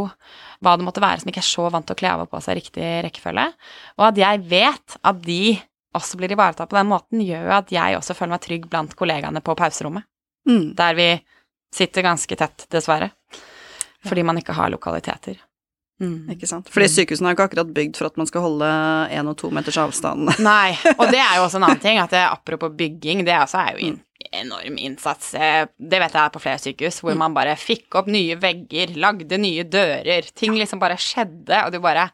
hva 0.66 0.76
det 0.78 0.88
måtte 0.88 1.04
være 1.04 1.22
som 1.22 1.32
ikke 1.32 1.44
er 1.44 1.48
så 1.50 1.70
vant 1.74 1.88
til 1.88 1.96
å 1.96 2.00
kle 2.00 2.12
av 2.12 2.26
og 2.26 2.32
på 2.32 2.42
seg 2.44 2.60
riktig 2.60 2.90
rekkefølge. 3.06 3.48
Og 4.00 4.08
at 4.10 4.22
jeg 4.22 4.44
vet 4.50 4.98
at 5.04 5.22
de 5.26 5.56
også 5.96 6.20
blir 6.20 6.34
ivaretatt 6.36 6.70
på 6.70 6.80
den 6.80 6.92
måten, 6.92 7.24
gjør 7.24 7.48
jo 7.48 7.56
at 7.56 7.72
jeg 7.72 7.98
også 7.98 8.16
føler 8.18 8.36
meg 8.36 8.44
trygg 8.44 8.70
blant 8.70 8.96
kollegaene 9.00 9.42
på 9.46 9.56
pauserommet, 9.56 10.04
Mm. 10.48 10.76
der 10.76 10.94
vi 10.94 11.10
sitter 11.74 12.04
ganske 12.04 12.36
tett, 12.38 12.68
dessverre, 12.70 13.12
fordi 14.06 14.24
man 14.24 14.38
ikke 14.38 14.54
har 14.54 14.70
lokaliteter. 14.70 15.40
Mm. 16.02 16.28
Ikke 16.34 16.48
sant. 16.50 16.68
Fordi 16.68 16.90
sykehusene 16.92 17.30
er 17.30 17.34
jo 17.34 17.38
ikke 17.38 17.46
akkurat 17.50 17.70
bygd 17.76 17.96
for 18.00 18.10
at 18.10 18.18
man 18.20 18.28
skal 18.28 18.44
holde 18.44 18.68
én 19.16 19.30
og 19.32 19.38
to 19.40 19.48
meters 19.56 19.78
avstand. 19.80 20.28
Nei, 20.44 20.74
og 20.98 21.06
det 21.14 21.22
er 21.24 21.38
jo 21.40 21.46
også 21.46 21.62
en 21.62 21.68
annen 21.70 21.84
ting, 21.84 22.00
at 22.02 22.12
det, 22.12 22.24
apropos 22.28 22.74
bygging, 22.76 23.24
det 23.28 23.38
også 23.40 23.62
er 23.62 23.78
jo 23.78 23.88
en 23.94 24.02
enorm 24.42 24.80
innsats. 24.82 25.34
Eh, 25.40 25.68
Det 25.78 26.00
vet 26.02 26.16
jeg 26.18 26.22
er 26.26 26.34
på 26.34 26.42
flere 26.44 26.60
sykehus, 26.60 27.00
hvor 27.06 27.16
man 27.16 27.36
bare 27.36 27.54
fikk 27.60 27.96
opp 28.02 28.08
nye 28.12 28.36
vegger, 28.42 28.96
lagde 29.00 29.38
nye 29.40 29.64
dører, 29.64 30.28
ting 30.36 30.58
liksom 30.60 30.82
bare 30.84 30.98
skjedde, 31.00 31.62
og 31.66 31.72
du 31.76 31.80
bare 31.84 32.10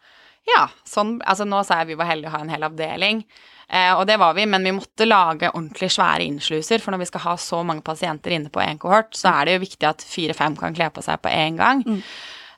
Ja, 0.49 0.67
sånn 0.89 1.19
Altså, 1.21 1.45
nå 1.45 1.59
sa 1.65 1.79
jeg 1.81 1.91
vi 1.91 1.97
var 1.99 2.09
heldige 2.09 2.31
å 2.31 2.35
ha 2.35 2.41
en 2.43 2.49
hel 2.49 2.63
avdeling, 2.65 3.23
eh, 3.69 3.93
og 3.93 4.05
det 4.09 4.17
var 4.21 4.33
vi, 4.37 4.45
men 4.49 4.65
vi 4.65 4.73
måtte 4.73 5.05
lage 5.07 5.49
ordentlig 5.53 5.89
svære 5.93 6.25
innsluser, 6.25 6.81
for 6.81 6.91
når 6.93 7.03
vi 7.03 7.09
skal 7.11 7.21
ha 7.27 7.35
så 7.37 7.63
mange 7.65 7.81
pasienter 7.85 8.33
inne 8.37 8.49
på 8.53 8.61
én 8.61 8.77
kohort, 8.81 9.13
så 9.17 9.29
er 9.39 9.45
det 9.45 9.53
jo 9.57 9.63
viktig 9.65 9.89
at 9.89 10.01
fire-fem 10.05 10.57
kan 10.59 10.73
kle 10.77 10.89
på 10.93 11.01
seg 11.05 11.21
på 11.21 11.29
én 11.33 11.57
gang. 11.61 11.81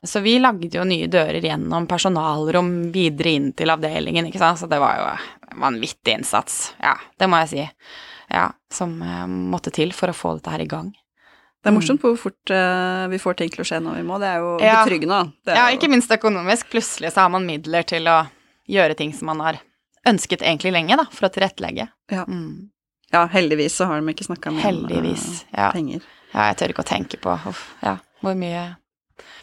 Så 0.04 0.20
vi 0.20 0.36
lagde 0.40 0.68
jo 0.76 0.84
nye 0.84 1.08
dører 1.08 1.40
gjennom 1.42 1.86
personalrom 1.88 2.92
videre 2.92 3.32
inn 3.38 3.52
til 3.56 3.72
avdelingen, 3.72 4.28
ikke 4.28 4.42
sant, 4.42 4.60
så 4.60 4.68
det 4.68 4.80
var 4.84 4.98
jo 5.00 5.60
vanvittig 5.62 6.18
innsats. 6.18 6.74
Ja, 6.84 6.98
det 7.20 7.30
må 7.32 7.40
jeg 7.44 7.52
si. 7.54 7.68
Ja, 8.34 8.50
som 8.74 8.98
eh, 9.02 9.24
måtte 9.28 9.72
til 9.72 9.94
for 9.96 10.12
å 10.12 10.18
få 10.18 10.34
dette 10.38 10.52
her 10.52 10.64
i 10.64 10.68
gang. 10.68 10.92
Det 11.64 11.72
er 11.72 11.76
morsomt 11.78 12.02
hvor 12.04 12.18
fort 12.20 12.52
uh, 12.52 13.06
vi 13.08 13.16
får 13.24 13.38
ting 13.40 13.52
til 13.54 13.62
å 13.64 13.66
skje 13.70 13.78
når 13.80 14.02
vi 14.02 14.04
må. 14.04 14.18
Det 14.20 14.28
er 14.34 14.42
jo 14.44 14.50
Ja. 14.60 14.82
betryggende. 14.84 15.20
Det 15.48 15.54
er 15.54 15.62
Ja, 15.62 15.68
ikke 15.72 15.88
minst 15.88 16.12
økonomisk. 16.12 16.68
Plutselig 16.74 17.14
så 17.16 17.22
har 17.24 17.30
man 17.32 17.46
midler 17.48 17.86
til 17.88 18.04
å 18.12 18.18
gjøre 18.68 18.98
ting 19.00 19.14
som 19.16 19.30
man 19.32 19.40
har 19.40 19.62
ønsket 20.06 20.44
egentlig 20.44 20.74
lenge, 20.76 20.98
da, 21.00 21.06
for 21.16 21.30
å 21.30 21.32
tilrettelegge. 21.32 21.88
Ja. 22.12 22.26
Mm. 22.28 22.68
Ja, 23.14 23.24
heldigvis 23.32 23.78
så 23.80 23.88
har 23.88 24.02
de 24.02 24.12
ikke 24.12 24.28
snakka 24.28 24.52
mye 24.52 24.60
om 24.60 24.66
Heldigvis. 24.66 25.46
Ja. 25.56 25.72
penger. 25.72 26.02
ja, 26.34 26.50
jeg 26.50 26.58
tør 26.60 26.74
ikke 26.74 26.84
å 26.84 26.92
tenke 26.92 27.20
på 27.24 27.40
uff, 27.48 27.64
ja, 27.86 27.96
hvor 28.20 28.36
mye 28.36 28.76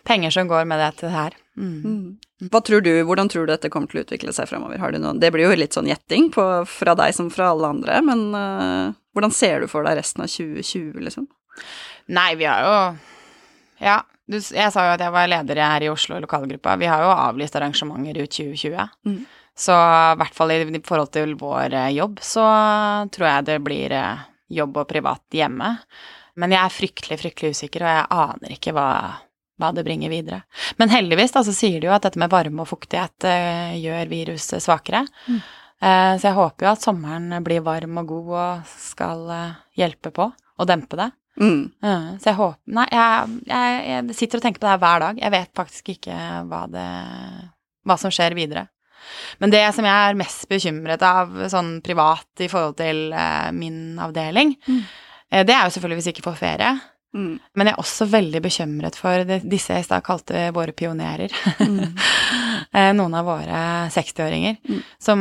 penger 0.09 0.35
som 0.35 0.49
går 0.51 0.67
med 0.69 0.81
det 0.83 0.91
til 0.99 1.09
det 1.09 1.17
her. 1.17 1.37
Mm. 1.61 2.19
Hva 2.51 2.61
tror 2.65 2.81
du, 2.85 2.93
hvordan 3.05 3.29
tror 3.29 3.45
du 3.45 3.53
dette 3.53 3.71
kommer 3.73 3.91
til 3.91 4.01
å 4.01 4.05
utvikle 4.07 4.33
seg 4.33 4.49
fremover? 4.49 4.81
Har 4.81 4.95
du 4.95 5.01
noen, 5.03 5.21
det 5.21 5.33
blir 5.35 5.45
jo 5.45 5.59
litt 5.59 5.77
sånn 5.77 5.91
gjetting 5.91 6.31
på, 6.35 6.45
fra 6.69 6.95
deg 6.99 7.13
som 7.17 7.29
fra 7.33 7.51
alle 7.53 7.73
andre, 7.75 7.99
men 8.07 8.23
uh, 8.33 8.97
hvordan 9.17 9.35
ser 9.35 9.61
du 9.61 9.69
for 9.71 9.85
deg 9.85 9.99
resten 10.01 10.25
av 10.25 10.31
2020, 10.33 11.03
liksom? 11.05 11.29
Nei, 12.11 12.33
vi 12.41 12.49
har 12.49 12.65
jo 12.65 12.79
Ja, 13.81 13.99
du, 14.31 14.39
jeg 14.39 14.73
sa 14.73 14.87
jo 14.87 14.95
at 14.95 15.03
jeg 15.03 15.13
var 15.13 15.29
leder 15.31 15.61
her 15.65 15.85
i 15.85 15.91
Oslo 15.91 16.17
i 16.17 16.23
lokalgruppa. 16.23 16.79
Vi 16.81 16.89
har 16.89 17.03
jo 17.03 17.13
avlyst 17.13 17.57
arrangementer 17.59 18.21
ut 18.23 18.33
2020. 18.37 18.97
Mm. 19.09 19.21
Så 19.59 19.75
i 19.75 20.19
hvert 20.21 20.37
fall 20.37 20.55
i, 20.55 20.61
i 20.63 20.83
forhold 20.87 21.11
til 21.17 21.35
vår 21.41 21.75
eh, 21.75 21.95
jobb, 21.97 22.21
så 22.25 22.45
tror 23.13 23.27
jeg 23.27 23.49
det 23.49 23.57
blir 23.65 23.95
eh, 23.97 24.23
jobb 24.61 24.79
og 24.81 24.89
privat 24.89 25.25
hjemme. 25.35 25.75
Men 26.41 26.55
jeg 26.55 26.63
er 26.63 26.77
fryktelig, 26.77 27.19
fryktelig 27.21 27.57
usikker, 27.57 27.85
og 27.85 27.97
jeg 27.97 28.07
aner 28.23 28.55
ikke 28.55 28.75
hva, 28.77 28.87
hva 29.61 29.71
det 29.77 29.85
bringer 29.87 30.11
videre. 30.13 30.43
Men 30.81 30.93
heldigvis 30.93 31.35
da, 31.37 31.45
så 31.47 31.55
sier 31.55 31.81
de 31.81 31.89
jo 31.89 31.95
at 31.95 32.07
dette 32.07 32.21
med 32.21 32.33
varme 32.33 32.65
og 32.65 32.71
fuktighet 32.71 33.29
uh, 33.29 33.77
gjør 33.77 34.11
viruset 34.11 34.65
svakere. 34.65 35.05
Mm. 35.29 35.41
Uh, 35.81 36.15
så 36.21 36.29
jeg 36.29 36.37
håper 36.37 36.67
jo 36.67 36.73
at 36.73 36.85
sommeren 36.85 37.45
blir 37.45 37.63
varm 37.65 38.01
og 38.03 38.11
god 38.11 38.35
og 38.41 38.75
skal 38.81 39.23
uh, 39.29 39.59
hjelpe 39.79 40.13
på 40.17 40.27
og 40.31 40.69
dempe 40.69 40.99
det. 41.01 41.11
Mm. 41.41 41.71
Så 42.21 42.27
jeg 42.27 42.37
håper 42.37 42.75
Nei, 42.77 42.85
jeg, 42.93 43.37
jeg, 43.49 43.77
jeg 43.87 44.17
sitter 44.19 44.41
og 44.41 44.43
tenker 44.45 44.61
på 44.61 44.67
det 44.67 44.73
her 44.75 44.81
hver 44.83 45.05
dag. 45.07 45.21
Jeg 45.23 45.33
vet 45.33 45.51
faktisk 45.57 45.93
ikke 45.95 46.17
hva 46.51 46.65
det 46.69 46.89
Hva 47.89 47.97
som 47.97 48.13
skjer 48.13 48.35
videre. 48.37 48.67
Men 49.41 49.55
det 49.55 49.63
som 49.73 49.87
jeg 49.89 50.11
er 50.11 50.19
mest 50.21 50.45
bekymret 50.51 51.01
av 51.07 51.31
sånn 51.49 51.79
privat 51.87 52.43
i 52.45 52.51
forhold 52.51 52.77
til 52.83 53.15
min 53.57 53.97
avdeling, 54.03 54.53
Mm. 54.69 54.83
det 55.47 55.55
er 55.55 55.65
jo 55.65 55.73
selvfølgelig 55.73 56.01
hvis 56.01 56.11
jeg 56.11 56.19
ikke 56.19 56.29
får 56.29 56.41
ferie. 56.43 56.75
Mm. 57.15 57.41
Men 57.59 57.67
jeg 57.67 57.75
er 57.75 57.81
også 57.83 58.07
veldig 58.07 58.41
bekymret 58.43 58.95
for 58.97 59.25
det, 59.27 59.41
disse 59.51 59.73
jeg 59.75 59.83
i 59.83 59.87
stad 59.89 60.05
kalte 60.07 60.53
våre 60.55 60.73
pionerer. 60.77 61.33
Mm. 61.61 61.97
Eh, 62.77 62.93
Noen 62.95 63.15
av 63.19 63.25
våre 63.27 63.61
60-åringer 63.91 64.59
Mm. 64.69 64.83
som 65.03 65.21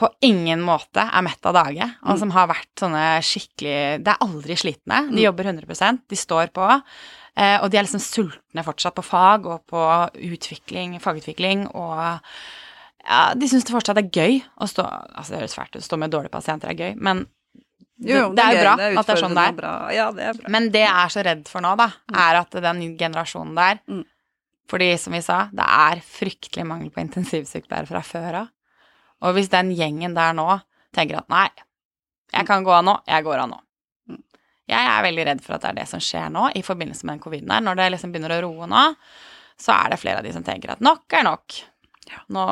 på 0.00 0.08
ingen 0.24 0.62
måte 0.64 1.02
er 1.02 1.22
mett 1.26 1.44
av 1.44 1.52
dage, 1.52 1.84
og 2.06 2.14
Mm. 2.14 2.18
som 2.22 2.30
har 2.30 2.46
vært 2.48 2.70
sånne 2.80 3.02
skikkelig 3.20 4.02
Det 4.04 4.08
er 4.14 4.22
aldri 4.24 4.56
slitne. 4.56 5.10
De 5.10 5.16
Mm. 5.18 5.24
jobber 5.26 5.44
100% 5.44 5.98
de 6.08 6.16
står 6.16 6.46
på. 6.54 6.82
eh, 7.36 7.58
Og 7.62 7.70
de 7.70 7.76
er 7.76 7.82
liksom 7.84 8.00
sultne 8.00 8.64
fortsatt 8.64 8.94
på 8.94 9.04
fag 9.04 9.44
og 9.46 9.66
på 9.66 10.10
utvikling, 10.14 10.98
fagutvikling, 11.00 11.66
og 11.74 12.20
ja, 13.06 13.34
de 13.34 13.46
syns 13.46 13.64
det 13.64 13.74
fortsatt 13.74 13.98
er 13.98 14.08
gøy 14.10 14.42
å 14.60 14.64
stå 14.68 14.82
Altså, 15.16 15.30
det 15.30 15.40
høres 15.40 15.54
fælt 15.54 15.76
ut, 15.76 15.82
å 15.82 15.88
stå 15.88 15.98
med 15.98 16.10
dårlige 16.12 16.30
pasienter 16.32 16.70
er 16.70 16.74
gøy, 16.74 16.96
men 16.96 17.26
det, 18.00 18.14
Jo, 18.16 18.30
det 18.32 18.44
er 18.44 18.54
jo 18.56 18.62
bra 18.64 18.76
det 18.80 18.86
at 18.96 19.08
det 19.10 19.14
er 19.14 19.20
sånn 19.20 19.36
det 19.36 19.42
er. 19.44 19.56
Bra. 19.58 19.72
Ja, 19.92 20.06
det 20.16 20.28
er 20.30 20.38
bra. 20.38 20.52
Men 20.54 20.70
det 20.72 20.84
jeg 20.86 20.94
er 20.96 21.12
så 21.12 21.24
redd 21.26 21.42
for 21.52 21.64
nå, 21.64 21.74
da, 21.76 21.90
er 22.24 22.38
at 22.40 22.56
den 22.68 22.82
generasjonen 23.00 23.58
der 23.58 23.84
Mm. 23.90 24.06
Fordi, 24.70 24.86
som 25.02 25.16
vi 25.16 25.18
sa, 25.18 25.48
det 25.50 25.64
er 25.66 25.98
fryktelig 26.06 26.62
mangel 26.62 26.92
på 26.94 27.02
intensivsykepleiere 27.02 27.88
fra 27.88 28.04
før 28.06 28.36
av. 28.44 28.52
Og 29.26 29.34
hvis 29.34 29.50
den 29.50 29.72
gjengen 29.74 30.14
der 30.14 30.36
nå 30.36 30.46
tenker 30.94 31.18
at 31.18 31.32
nei, 31.32 31.48
jeg 32.30 32.46
kan 32.46 32.62
gå 32.62 32.70
av 32.76 32.84
nå, 32.86 32.94
jeg 33.10 33.26
går 33.26 33.42
av 33.42 33.50
nå. 33.50 33.58
Mm. 34.12 34.20
Jeg 34.70 34.90
er 34.92 35.02
veldig 35.08 35.24
redd 35.26 35.42
for 35.42 35.56
at 35.56 35.64
det 35.64 35.72
er 35.72 35.80
det 35.80 35.88
som 35.90 36.02
skjer 36.04 36.30
nå 36.30 36.46
i 36.54 36.62
forbindelse 36.62 37.02
med 37.02 37.16
den 37.16 37.24
coviden 37.24 37.50
her. 37.50 37.64
Når 37.66 37.80
det 37.80 37.88
liksom 37.96 38.14
begynner 38.14 38.36
å 38.36 38.40
roe 38.46 38.70
nå, 38.70 38.84
så 39.60 39.74
er 39.74 39.90
det 39.92 40.00
flere 40.00 40.22
av 40.22 40.28
de 40.28 40.36
som 40.36 40.46
tenker 40.46 40.76
at 40.76 40.84
nok 40.86 41.18
er 41.18 41.26
nok. 41.26 41.58
Nå, 42.30 42.46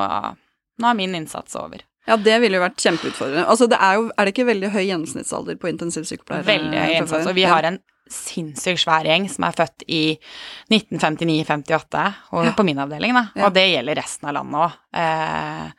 nå 0.82 0.90
er 0.90 0.98
min 0.98 1.14
innsats 1.20 1.54
over. 1.60 1.86
Ja, 2.08 2.16
det 2.16 2.38
ville 2.40 2.56
jo 2.58 2.62
vært 2.64 2.80
kjempeutfordrende. 2.80 3.44
Altså, 3.52 3.68
det 3.68 3.78
er 3.84 3.94
jo 3.98 4.06
Er 4.16 4.24
det 4.24 4.32
ikke 4.34 4.46
veldig 4.48 4.70
høy 4.72 4.82
gjennomsnittsalder 4.88 5.58
på 5.60 5.68
intensivsykepleiere? 5.70 6.46
Veldig 6.48 6.78
høy 6.80 6.92
gjennomsnittsalder. 6.94 7.34
Vi 7.36 7.44
har 7.50 7.68
en 7.68 7.78
sinnssykt 8.08 8.80
svær 8.80 9.04
gjeng 9.04 9.26
som 9.28 9.44
er 9.44 9.52
født 9.52 9.84
i 9.92 10.02
1959-58, 10.72 12.04
og 12.32 12.44
Ja. 12.46 12.52
på 12.56 12.64
min 12.64 12.78
avdeling, 12.80 13.12
da. 13.12 13.26
Ja. 13.36 13.46
Og 13.46 13.52
det 13.54 13.66
gjelder 13.74 13.94
resten 14.00 14.28
av 14.30 14.34
landet 14.38 14.54
òg. 14.64 14.72
Eh, 14.96 15.70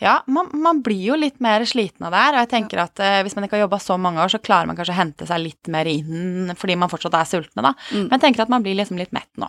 ja, 0.00 0.18
man, 0.26 0.50
man 0.52 0.82
blir 0.84 1.00
jo 1.06 1.16
litt 1.16 1.40
mer 1.40 1.64
sliten 1.64 2.04
av 2.04 2.12
det 2.12 2.20
her, 2.20 2.34
og 2.34 2.40
jeg 2.44 2.50
tenker 2.50 2.82
at 2.82 3.00
eh, 3.00 3.22
hvis 3.24 3.36
man 3.38 3.46
ikke 3.46 3.56
har 3.56 3.64
jobba 3.64 3.78
så 3.80 3.96
mange 3.98 4.20
år, 4.20 4.28
så 4.34 4.42
klarer 4.44 4.66
man 4.68 4.76
kanskje 4.76 4.92
å 4.92 5.00
hente 5.00 5.26
seg 5.30 5.40
litt 5.40 5.68
mer 5.72 5.88
inn 5.88 6.52
fordi 6.58 6.76
man 6.76 6.90
fortsatt 6.92 7.14
er 7.16 7.24
sultne, 7.30 7.62
da. 7.64 7.72
Mm. 7.94 8.08
Men 8.10 8.18
jeg 8.18 8.24
tenker 8.26 8.42
at 8.44 8.52
man 8.52 8.62
blir 8.66 8.76
liksom 8.76 8.98
litt 9.00 9.12
mett 9.16 9.30
nå. 9.40 9.48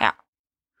Ja. 0.00 0.12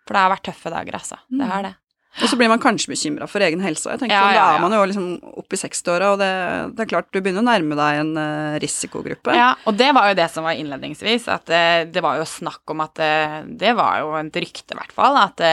For 0.06 0.16
det 0.16 0.22
har 0.24 0.32
vært 0.32 0.46
tøffe 0.48 0.72
dager, 0.72 0.96
altså. 0.96 1.18
Det 1.28 1.44
Mm. 1.44 1.50
har 1.50 1.62
det. 1.68 1.74
Og 2.18 2.26
så 2.26 2.36
blir 2.36 2.50
man 2.50 2.58
kanskje 2.60 2.90
bekymra 2.90 3.28
for 3.30 3.42
egen 3.46 3.62
helse. 3.62 3.86
Jeg 3.92 4.00
tenker 4.02 4.16
Ja, 4.16 4.24
sånn, 4.24 4.34
Da 4.34 4.46
er 4.56 4.62
man 4.64 4.74
jo 4.74 4.80
liksom 4.90 5.36
oppe 5.40 5.54
i 5.54 5.60
60-åra, 5.60 6.08
og 6.14 6.18
det, 6.18 6.30
det 6.74 6.84
er 6.84 6.90
klart 6.90 7.08
du 7.14 7.20
begynner 7.20 7.44
å 7.44 7.46
nærme 7.46 7.78
deg 7.78 8.00
en 8.02 8.10
eh, 8.18 8.56
risikogruppe. 8.64 9.36
Ja, 9.36 9.52
og 9.64 9.78
det 9.78 9.92
var 9.96 10.10
jo 10.10 10.16
det 10.18 10.26
som 10.34 10.46
var 10.48 10.58
innledningsvis, 10.58 11.28
at 11.30 11.52
eh, 11.54 11.84
det 11.86 12.02
var 12.04 12.18
jo 12.18 12.26
snakk 12.28 12.74
om 12.74 12.82
at 12.84 12.98
eh, 13.04 13.36
Det 13.46 13.76
var 13.78 14.02
jo 14.02 14.16
et 14.18 14.40
rykte, 14.42 14.74
i 14.74 14.80
hvert 14.80 14.94
fall, 14.96 15.20
at 15.22 15.44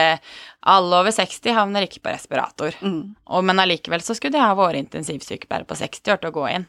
alle 0.68 0.98
over 0.98 1.14
60 1.14 1.54
havner 1.54 1.86
ikke 1.86 2.02
på 2.04 2.10
respirator. 2.12 2.74
Mm. 2.82 3.14
Og, 3.30 3.46
men 3.46 3.62
allikevel 3.62 4.02
så 4.04 4.18
skulle 4.18 4.34
de 4.36 4.42
ha 4.42 4.50
våre 4.58 4.82
intensivsykepleiere 4.82 5.68
på 5.68 5.78
60 5.78 6.14
år 6.16 6.20
til 6.20 6.32
å 6.32 6.36
gå 6.40 6.48
inn. 6.56 6.66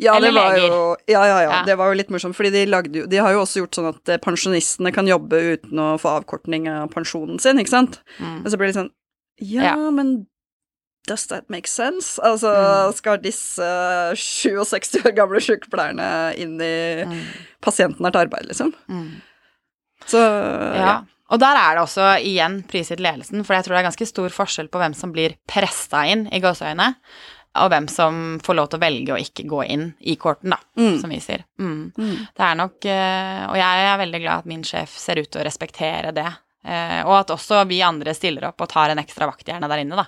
Ja, 0.00 0.14
Eller 0.16 0.30
det 0.30 0.38
var 0.38 0.54
leger. 0.54 0.72
jo 0.72 0.82
Ja, 1.10 1.22
ja, 1.26 1.38
ja. 1.42 1.50
Ja. 1.50 1.62
Det 1.66 1.74
var 1.76 1.90
jo 1.90 1.96
litt 1.98 2.10
morsomt, 2.14 2.36
fordi 2.38 2.52
de 2.54 2.60
lagde 2.70 3.02
De 3.10 3.18
har 3.20 3.34
jo 3.34 3.42
også 3.42 3.60
gjort 3.60 3.76
sånn 3.76 3.88
at 3.90 4.12
pensjonistene 4.24 4.92
kan 4.94 5.08
jobbe 5.10 5.40
uten 5.56 5.82
å 5.82 5.88
få 6.00 6.14
avkortning 6.20 6.68
av 6.70 6.86
pensjonen 6.94 7.42
sin, 7.42 7.58
ikke 7.60 7.74
sant? 7.74 7.98
Mm. 8.16 8.38
Og 8.44 8.48
så 8.52 8.56
blir 8.60 8.70
det 8.70 8.78
sånn 8.78 8.92
Ja, 9.38 9.62
Ja. 9.76 9.90
men 9.90 10.26
Does 11.06 11.26
that 11.28 11.48
make 11.48 11.68
sense? 11.68 12.18
Altså, 12.18 12.50
Mm. 12.50 12.92
skal 12.94 13.18
disse 13.22 13.62
67 14.16 14.96
år 15.06 15.12
gamle 15.14 15.38
sykepleierne 15.38 16.34
inn 16.36 16.56
i 16.60 17.04
Mm. 17.06 17.20
pasientnært 17.62 18.16
arbeid, 18.16 18.46
liksom? 18.48 18.72
Mm. 18.90 19.20
Så 20.06 20.18
Ja. 20.74 21.02
Og 21.30 21.38
der 21.40 21.56
er 21.56 21.74
det 21.74 21.82
også 21.82 22.22
igjen 22.22 22.62
prisgitt 22.66 22.98
ledelsen, 23.00 23.44
for 23.44 23.54
jeg 23.54 23.64
tror 23.64 23.74
det 23.76 23.84
er 23.84 23.88
ganske 23.90 24.06
stor 24.06 24.28
forskjell 24.30 24.68
på 24.68 24.78
hvem 24.78 24.94
som 24.94 25.12
blir 25.12 25.34
pressa 25.48 26.04
inn 26.10 26.26
i 26.32 26.38
gåseøyne, 26.40 26.94
og 27.56 27.70
hvem 27.70 27.88
som 27.88 28.38
får 28.40 28.54
lov 28.54 28.68
til 28.70 28.78
å 28.78 28.82
velge 28.82 29.08
å 29.14 29.18
ikke 29.20 29.46
gå 29.48 29.62
inn 29.68 29.94
i 30.00 30.14
korten, 30.16 30.50
da, 30.50 30.58
Mm. 30.76 31.00
som 31.00 31.10
vi 31.10 31.18
sier. 31.18 31.44
Mm. 31.58 31.92
Mm. 31.96 32.16
Det 32.34 32.40
er 32.40 32.54
nok 32.54 32.84
eh, 32.84 33.46
Og 33.48 33.54
jeg 33.56 33.62
er 33.62 33.98
veldig 33.98 34.20
glad 34.22 34.38
at 34.38 34.46
min 34.46 34.62
sjef 34.62 34.88
ser 34.88 35.18
ut 35.18 35.30
til 35.30 35.40
å 35.42 35.44
respektere 35.46 36.12
det. 36.14 36.32
Eh, 36.66 37.00
Og 37.06 37.14
at 37.20 37.30
også 37.34 37.62
vi 37.70 37.80
andre 37.86 38.14
stiller 38.14 38.48
opp 38.50 38.60
og 38.60 38.68
tar 38.72 38.90
en 38.92 38.98
ekstra 39.02 39.26
vakt 39.30 39.46
gjerne 39.46 39.68
der 39.70 39.84
inne, 39.84 39.96
da. 40.02 40.06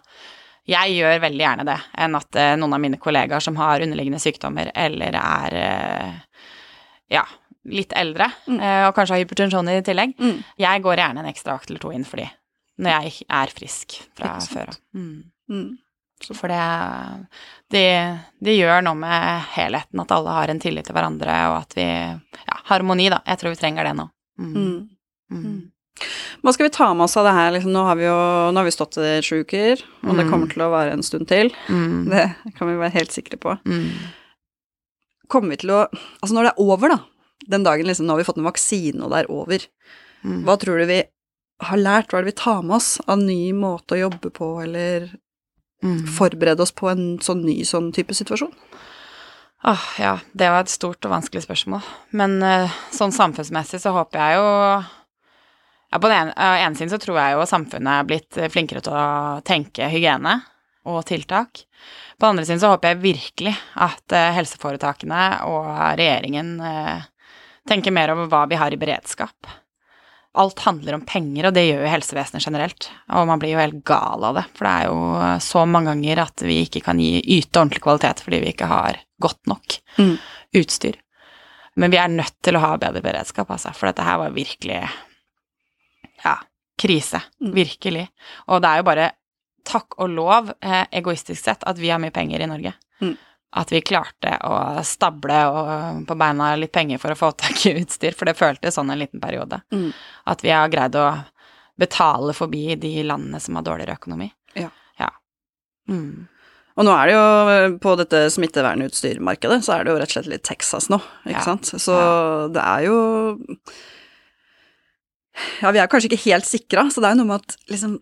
Jeg 0.68 0.98
gjør 0.98 1.20
veldig 1.22 1.40
gjerne 1.40 1.64
det, 1.64 1.78
enn 2.04 2.14
at 2.18 2.36
eh, 2.36 2.54
noen 2.60 2.74
av 2.76 2.80
mine 2.82 2.98
kollegaer 3.00 3.40
som 3.40 3.56
har 3.56 3.80
underliggende 3.80 4.20
sykdommer 4.20 4.68
eller 4.74 5.16
er 5.16 5.54
eh, 5.62 6.12
ja, 7.14 7.22
litt 7.64 7.92
eldre, 7.96 8.26
Mm. 8.46 8.60
og 8.88 8.94
kanskje 8.96 9.14
har 9.16 9.22
hypertensjon 9.24 9.68
i 9.72 9.78
tillegg, 9.84 10.12
Mm. 10.20 10.42
jeg 10.60 10.82
går 10.84 10.96
gjerne 11.00 11.20
en 11.24 11.30
ekstra 11.32 11.54
vakt 11.56 11.70
eller 11.70 11.80
to 11.80 11.90
inn 11.92 12.04
for 12.04 12.16
de, 12.20 12.28
når 12.78 12.90
jeg 13.02 13.22
er 13.30 13.46
frisk 13.56 13.96
fra 14.16 14.34
før 14.40 14.68
av. 14.74 14.78
Mm. 14.94 15.22
Mm. 15.48 15.78
For 16.34 16.48
det, 16.50 16.60
det, 17.70 17.86
det 18.42 18.56
gjør 18.58 18.82
noe 18.84 18.94
med 18.98 19.42
helheten, 19.54 20.00
at 20.02 20.12
alle 20.16 20.32
har 20.34 20.50
en 20.52 20.60
tillit 20.60 20.84
til 20.88 20.96
hverandre, 20.96 21.34
og 21.52 21.56
at 21.62 21.76
vi 21.78 21.84
Ja, 21.88 22.56
harmoni, 22.72 23.08
da. 23.12 23.20
Jeg 23.26 23.38
tror 23.38 23.50
vi 23.54 23.60
trenger 23.60 23.84
det 23.88 23.94
nå. 23.96 24.08
Mm. 25.30 25.70
Hva 26.42 26.52
skal 26.54 26.68
vi 26.68 26.74
ta 26.76 26.94
med 26.94 27.04
oss 27.04 27.16
av 27.18 27.24
det 27.26 27.32
her? 27.34 27.50
Liksom, 27.56 27.72
nå, 27.74 27.82
har 27.88 27.96
vi 27.98 28.04
jo, 28.06 28.14
nå 28.52 28.56
har 28.60 28.64
vi 28.68 28.70
stått 28.74 28.96
i 29.02 29.18
sju 29.26 29.40
uker, 29.44 29.80
og 30.06 30.14
det 30.16 30.24
Mm. 30.26 30.30
kommer 30.30 30.48
til 30.52 30.62
å 30.62 30.70
vare 30.70 30.92
en 30.92 31.02
stund 31.02 31.26
til. 31.28 31.50
Mm. 31.68 32.08
Det 32.10 32.54
kan 32.56 32.68
vi 32.68 32.76
være 32.78 32.92
helt 32.94 33.10
sikre 33.12 33.36
på. 33.38 33.58
Mm. 33.66 33.90
Kommer 35.28 35.50
vi 35.50 35.56
til 35.56 35.70
å 35.70 35.86
Altså 36.22 36.34
når 36.34 36.48
det 36.48 36.52
er 36.54 36.62
over, 36.64 36.88
da, 36.88 36.98
den 37.48 37.64
dagen 37.66 37.86
liksom, 37.86 38.06
nå 38.06 38.14
har 38.14 38.18
vi 38.22 38.24
fått 38.28 38.38
en 38.38 38.48
vaksine, 38.48 39.02
og 39.02 39.10
det 39.10 39.24
er 39.24 39.30
over, 39.32 39.58
Mm. 40.24 40.42
hva 40.44 40.56
tror 40.58 40.78
du 40.80 40.86
vi 40.86 41.02
har 41.62 41.78
lært? 41.78 42.08
Hva 42.10 42.18
er 42.18 42.24
det 42.24 42.34
vi 42.34 42.42
tar 42.42 42.62
med 42.62 42.74
oss 42.76 43.00
av 43.06 43.18
ny 43.18 43.52
måte 43.52 43.94
å 43.94 44.10
jobbe 44.10 44.30
på, 44.34 44.62
eller 44.64 45.10
Mm. 45.82 46.06
forberede 46.08 46.60
oss 46.60 46.72
på 46.72 46.90
en 46.90 47.18
sånn 47.20 47.44
ny 47.44 47.62
sånn 47.62 47.92
type 47.94 48.10
situasjon? 48.14 48.52
Åh, 49.64 49.98
ja, 49.98 50.18
det 50.36 50.48
var 50.50 50.60
et 50.60 50.68
stort 50.68 51.04
og 51.04 51.10
vanskelig 51.12 51.42
spørsmål. 51.46 51.82
Men 52.12 52.42
eh, 52.42 52.68
sånn 52.90 53.12
samfunnsmessig 53.12 53.80
så 53.80 53.92
håper 53.92 54.18
jeg 54.18 54.36
jo 54.38 54.84
ja, 55.90 55.98
På 55.98 56.08
den 56.08 56.32
ene, 56.36 56.74
siden 56.76 56.90
så 56.92 56.98
tror 57.00 57.18
jeg 57.20 57.36
jo 57.36 57.46
samfunnet 57.48 57.92
er 58.00 58.08
blitt 58.08 58.36
eh, 58.36 58.50
flinkere 58.52 58.82
til 58.84 58.92
å 58.92 59.40
tenke 59.46 59.88
hygiene 59.88 60.40
og 60.88 61.04
tiltak. 61.08 61.64
På 62.18 62.26
den 62.26 62.34
andre 62.34 62.44
siden 62.48 62.60
så 62.60 62.72
håper 62.74 62.92
jeg 62.94 63.02
virkelig 63.04 63.54
at 63.76 64.12
eh, 64.16 64.32
helseforetakene 64.36 65.22
og 65.48 65.70
regjeringen 66.00 66.58
eh, 66.60 67.08
tenker 67.68 67.92
mer 67.94 68.12
over 68.14 68.28
hva 68.32 68.44
vi 68.48 68.58
har 68.60 68.72
i 68.72 68.80
beredskap. 68.80 69.48
Alt 70.38 70.60
handler 70.62 70.94
om 70.94 71.02
penger, 71.08 71.48
og 71.48 71.54
det 71.56 71.64
gjør 71.66 71.82
jo 71.82 71.90
helsevesenet 71.90 72.44
generelt. 72.44 72.90
Og 73.16 73.26
man 73.26 73.40
blir 73.42 73.54
jo 73.56 73.60
helt 73.62 73.80
gal 73.88 74.22
av 74.28 74.36
det, 74.38 74.44
for 74.54 74.68
det 74.68 74.72
er 74.76 74.90
jo 74.90 75.40
så 75.42 75.64
mange 75.66 75.90
ganger 75.90 76.20
at 76.22 76.44
vi 76.46 76.60
ikke 76.66 76.82
kan 76.84 77.00
gi, 77.02 77.16
yte 77.40 77.58
ordentlig 77.58 77.82
kvalitet 77.82 78.20
fordi 78.22 78.40
vi 78.44 78.52
ikke 78.52 78.68
har 78.70 79.00
godt 79.24 79.40
nok 79.50 79.80
Mm. 79.98 80.14
utstyr. 80.54 80.94
Men 81.80 81.90
vi 81.90 81.98
er 81.98 82.12
nødt 82.12 82.36
til 82.44 82.54
å 82.54 82.60
ha 82.62 82.76
bedre 82.78 83.02
beredskap, 83.02 83.50
altså, 83.50 83.72
for 83.74 83.88
dette 83.90 84.04
her 84.06 84.20
var 84.20 84.36
virkelig 84.36 84.78
ja, 86.24 86.36
krise. 86.78 87.20
Mm. 87.40 87.52
Virkelig. 87.54 88.08
Og 88.48 88.62
det 88.62 88.68
er 88.72 88.82
jo 88.82 88.86
bare 88.88 89.08
takk 89.68 89.98
og 90.00 90.08
lov, 90.14 90.52
eh, 90.64 90.84
egoistisk 91.00 91.42
sett, 91.44 91.64
at 91.68 91.78
vi 91.78 91.90
har 91.92 92.00
mye 92.00 92.14
penger 92.14 92.40
i 92.40 92.46
Norge. 92.48 92.72
Mm. 93.02 93.16
At 93.58 93.72
vi 93.72 93.80
klarte 93.80 94.34
å 94.44 94.84
stable 94.84 95.38
og 95.48 96.06
på 96.08 96.16
beina 96.20 96.54
litt 96.56 96.72
penger 96.72 96.98
for 97.00 97.12
å 97.12 97.18
få 97.18 97.30
tak 97.36 97.66
i 97.66 97.74
utstyr, 97.80 98.14
for 98.16 98.28
det 98.28 98.36
føltes 98.38 98.76
sånn 98.76 98.90
en 98.92 99.00
liten 99.00 99.20
periode. 99.20 99.60
Mm. 99.72 99.90
At 100.26 100.44
vi 100.44 100.50
har 100.54 100.68
greid 100.72 100.96
å 101.00 101.10
betale 101.78 102.34
forbi 102.34 102.74
de 102.80 103.02
landene 103.06 103.40
som 103.40 103.56
har 103.56 103.62
dårligere 103.66 103.96
økonomi. 104.00 104.30
Ja. 104.58 104.68
ja. 104.98 105.10
Mm. 105.88 106.26
Og 106.78 106.86
nå 106.86 106.92
er 106.94 107.06
det 107.10 107.14
jo 107.16 107.78
på 107.82 107.92
dette 107.98 108.24
smittevernutstyrmarkedet, 108.30 109.60
så 109.66 109.76
er 109.76 109.84
det 109.84 109.92
jo 109.92 109.98
rett 109.98 110.12
og 110.12 110.16
slett 110.16 110.32
litt 110.32 110.44
Texas 110.46 110.88
nå, 110.92 111.00
ikke 111.26 111.38
Ja. 111.40 111.44
sant. 111.44 111.70
Så 111.82 111.94
det 112.54 112.62
er 112.62 112.84
jo 112.86 112.98
Ja, 115.62 115.70
vi 115.74 115.78
er 115.82 115.86
kanskje 115.90 116.10
ikke 116.12 116.24
helt 116.30 116.44
sikra, 116.48 116.86
så 116.90 117.00
det 117.00 117.08
er 117.10 117.16
jo 117.16 117.22
noe 117.24 117.32
med 117.34 117.42
at 117.42 117.56
liksom 117.70 117.98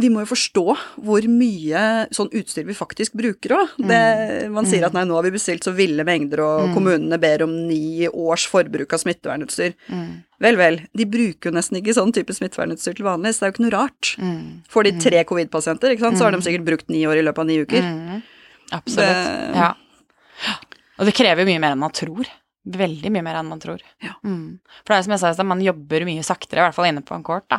vi 0.00 0.08
må 0.08 0.22
jo 0.24 0.28
forstå 0.34 0.62
hvor 1.04 1.22
mye 1.28 1.80
sånn 2.16 2.30
utstyr 2.32 2.64
vi 2.64 2.72
faktisk 2.74 3.12
bruker 3.14 3.52
òg. 3.58 3.74
Man 4.50 4.64
sier 4.66 4.86
at 4.86 4.94
nei, 4.96 5.02
nå 5.04 5.14
har 5.14 5.22
vi 5.26 5.30
bestilt 5.34 5.62
så 5.68 5.74
ville 5.76 6.02
mengder, 6.02 6.40
og 6.40 6.68
Mm. 6.70 6.74
kommunene 6.74 7.18
ber 7.20 7.42
om 7.44 7.52
ni 7.68 8.08
års 8.08 8.46
forbruk 8.48 8.90
av 8.96 8.98
smittevernutstyr. 9.04 9.74
Mm. 9.92 10.24
Vel, 10.40 10.56
vel, 10.56 10.80
de 10.96 11.04
bruker 11.04 11.50
jo 11.50 11.54
nesten 11.58 11.76
ikke 11.78 11.94
sånn 11.94 12.10
type 12.12 12.32
smittevernutstyr 12.34 12.96
til 12.96 13.04
vanlig, 13.04 13.34
så 13.36 13.40
det 13.40 13.46
er 13.46 13.52
jo 13.52 13.54
ikke 13.54 13.66
noe 13.68 13.76
rart. 13.78 14.16
Mm. 14.18 14.62
Får 14.72 14.82
de 14.88 14.92
tre 14.98 15.24
covid-pasienter, 15.28 15.92
ikke 15.92 16.00
sant, 16.08 16.18
så 16.18 16.24
har 16.24 16.32
de 16.32 16.38
sikkert 16.40 16.64
brukt 16.66 16.88
ni 16.88 17.04
år 17.04 17.18
i 17.20 17.22
løpet 17.28 17.38
av 17.38 17.46
ni 17.46 17.58
uker. 17.62 17.82
Mm. 17.82 18.22
Absolutt. 18.72 18.96
Det- 18.96 19.54
Ja. 19.54 19.74
Og 20.98 21.06
det 21.06 21.14
krever 21.14 21.44
mye 21.44 21.60
mer 21.60 21.72
enn 21.76 21.78
man 21.78 21.90
tror. 21.92 22.24
Veldig 22.62 23.10
mye 23.10 23.24
mer 23.26 23.40
enn 23.40 23.48
man 23.50 23.60
tror. 23.62 23.80
Ja. 24.04 24.12
Mm. 24.22 24.60
For 24.84 24.92
det 24.92 24.98
er 25.00 25.06
som 25.08 25.14
jeg 25.16 25.22
sa 25.22 25.30
i 25.32 25.34
stad, 25.34 25.48
man 25.50 25.64
jobber 25.64 26.04
mye 26.06 26.22
saktere, 26.26 26.60
i 26.60 26.66
hvert 26.68 26.76
fall 26.76 26.86
inne 26.86 27.02
på 27.02 27.16
en 27.16 27.24
court, 27.26 27.48
da. 27.50 27.58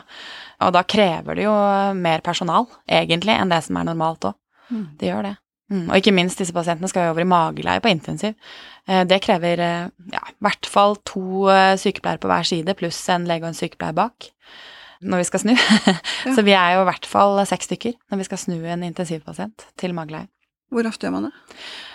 Og 0.64 0.72
da 0.76 0.84
krever 0.88 1.36
det 1.36 1.43
jo 1.43 1.56
mer 1.99 2.24
personal, 2.24 2.70
egentlig, 2.88 3.36
enn 3.36 3.51
det 3.51 3.60
som 3.66 3.80
er 3.82 3.89
normalt 3.89 4.30
òg. 4.30 4.38
Mm. 4.72 4.86
Det 5.01 5.10
gjør 5.10 5.28
det. 5.28 5.34
Mm. 5.74 5.88
Og 5.89 5.97
ikke 5.97 6.14
minst, 6.16 6.39
disse 6.39 6.56
pasientene 6.56 6.88
skal 6.91 7.08
jo 7.08 7.14
over 7.16 7.24
i 7.24 7.28
mageleie 7.28 7.82
på 7.84 7.91
intensiv. 7.91 8.36
Eh, 8.88 9.04
Det 9.10 9.20
krever 9.24 9.60
eh, 9.64 9.89
ja, 10.14 10.24
i 10.30 10.38
hvert 10.43 10.70
fall 10.70 10.95
to 11.08 11.49
eh, 11.51 11.74
sykepleiere 11.80 12.22
på 12.24 12.30
hver 12.32 12.47
side, 12.47 12.76
pluss 12.80 12.99
en 13.12 13.28
lege 13.28 13.43
og 13.43 13.51
en 13.51 13.60
sykepleier 13.60 13.97
bak. 13.97 14.30
Når 15.04 15.20
vi 15.20 15.28
skal 15.28 15.41
snu. 15.43 15.54
Så 16.36 16.45
vi 16.47 16.54
er 16.56 16.78
jo 16.78 16.84
i 16.86 16.88
hvert 16.88 17.08
fall 17.10 17.41
seks 17.49 17.68
stykker 17.68 17.97
når 18.12 18.22
vi 18.22 18.28
skal 18.30 18.39
snu 18.39 18.56
en 18.72 18.86
intensivpasient 18.88 19.66
til 19.80 19.95
mageleie. 19.97 20.30
Hvor 20.72 20.88
ofte 20.88 21.06
gjør 21.10 21.18
man 21.18 21.28
det? 21.28 21.34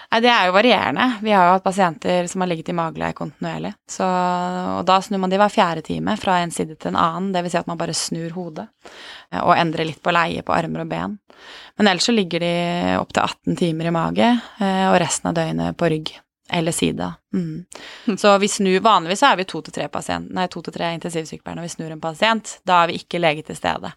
Nei, 0.08 0.22
det 0.24 0.30
er 0.32 0.46
jo 0.48 0.54
varierende. 0.56 1.06
Vi 1.20 1.32
har 1.36 1.44
jo 1.44 1.56
hatt 1.58 1.64
pasienter 1.66 2.28
som 2.32 2.40
har 2.40 2.48
ligget 2.48 2.70
i 2.72 2.76
mageleie 2.76 3.16
kontinuerlig. 3.16 3.74
Så, 3.92 4.06
og 4.08 4.86
da 4.88 4.96
snur 5.04 5.20
man 5.20 5.32
de 5.32 5.40
hver 5.40 5.52
fjerde 5.52 5.82
time 5.84 6.14
fra 6.16 6.38
en 6.40 6.54
side 6.54 6.78
til 6.78 6.94
en 6.94 7.00
annen, 7.02 7.34
vil 7.36 7.52
si 7.52 7.58
at 7.60 7.68
man 7.68 7.80
bare 7.80 7.96
snur 7.96 8.32
hodet 8.32 8.64
eh, 8.64 9.42
og 9.42 9.52
endrer 9.58 9.90
litt 9.90 10.00
på 10.00 10.14
leie 10.16 10.44
på 10.44 10.54
armer 10.56 10.86
og 10.86 10.88
ben. 10.94 11.18
Men 11.76 11.90
ellers 11.92 12.08
så 12.08 12.16
ligger 12.16 12.40
de 12.40 12.54
opptil 12.96 13.26
18 13.26 13.60
timer 13.60 13.90
i 13.90 13.94
mage, 13.98 14.30
eh, 14.64 14.86
og 14.88 14.96
resten 15.04 15.28
av 15.28 15.36
døgnet 15.36 15.76
på 15.76 15.92
rygg. 15.92 16.16
Eller 16.50 16.72
sida. 16.72 17.14
Mm. 17.34 17.64
Så 18.18 18.38
vi 18.40 18.48
snur 18.48 18.80
Vanligvis 18.80 19.22
er 19.22 19.36
vi 19.36 19.44
to 19.44 19.60
til 19.62 19.72
tre, 19.76 19.88
pasient, 19.92 20.30
nei, 20.32 20.46
to 20.48 20.62
til 20.64 20.72
tre 20.72 20.94
intensivsykepleiere 20.96 21.58
når 21.60 21.66
vi 21.68 21.72
snur 21.74 21.90
en 21.92 22.00
pasient. 22.00 22.54
Da 22.64 22.82
er 22.84 22.88
vi 22.92 22.98
ikke 23.02 23.20
lege 23.20 23.44
til 23.44 23.56
stede. 23.58 23.90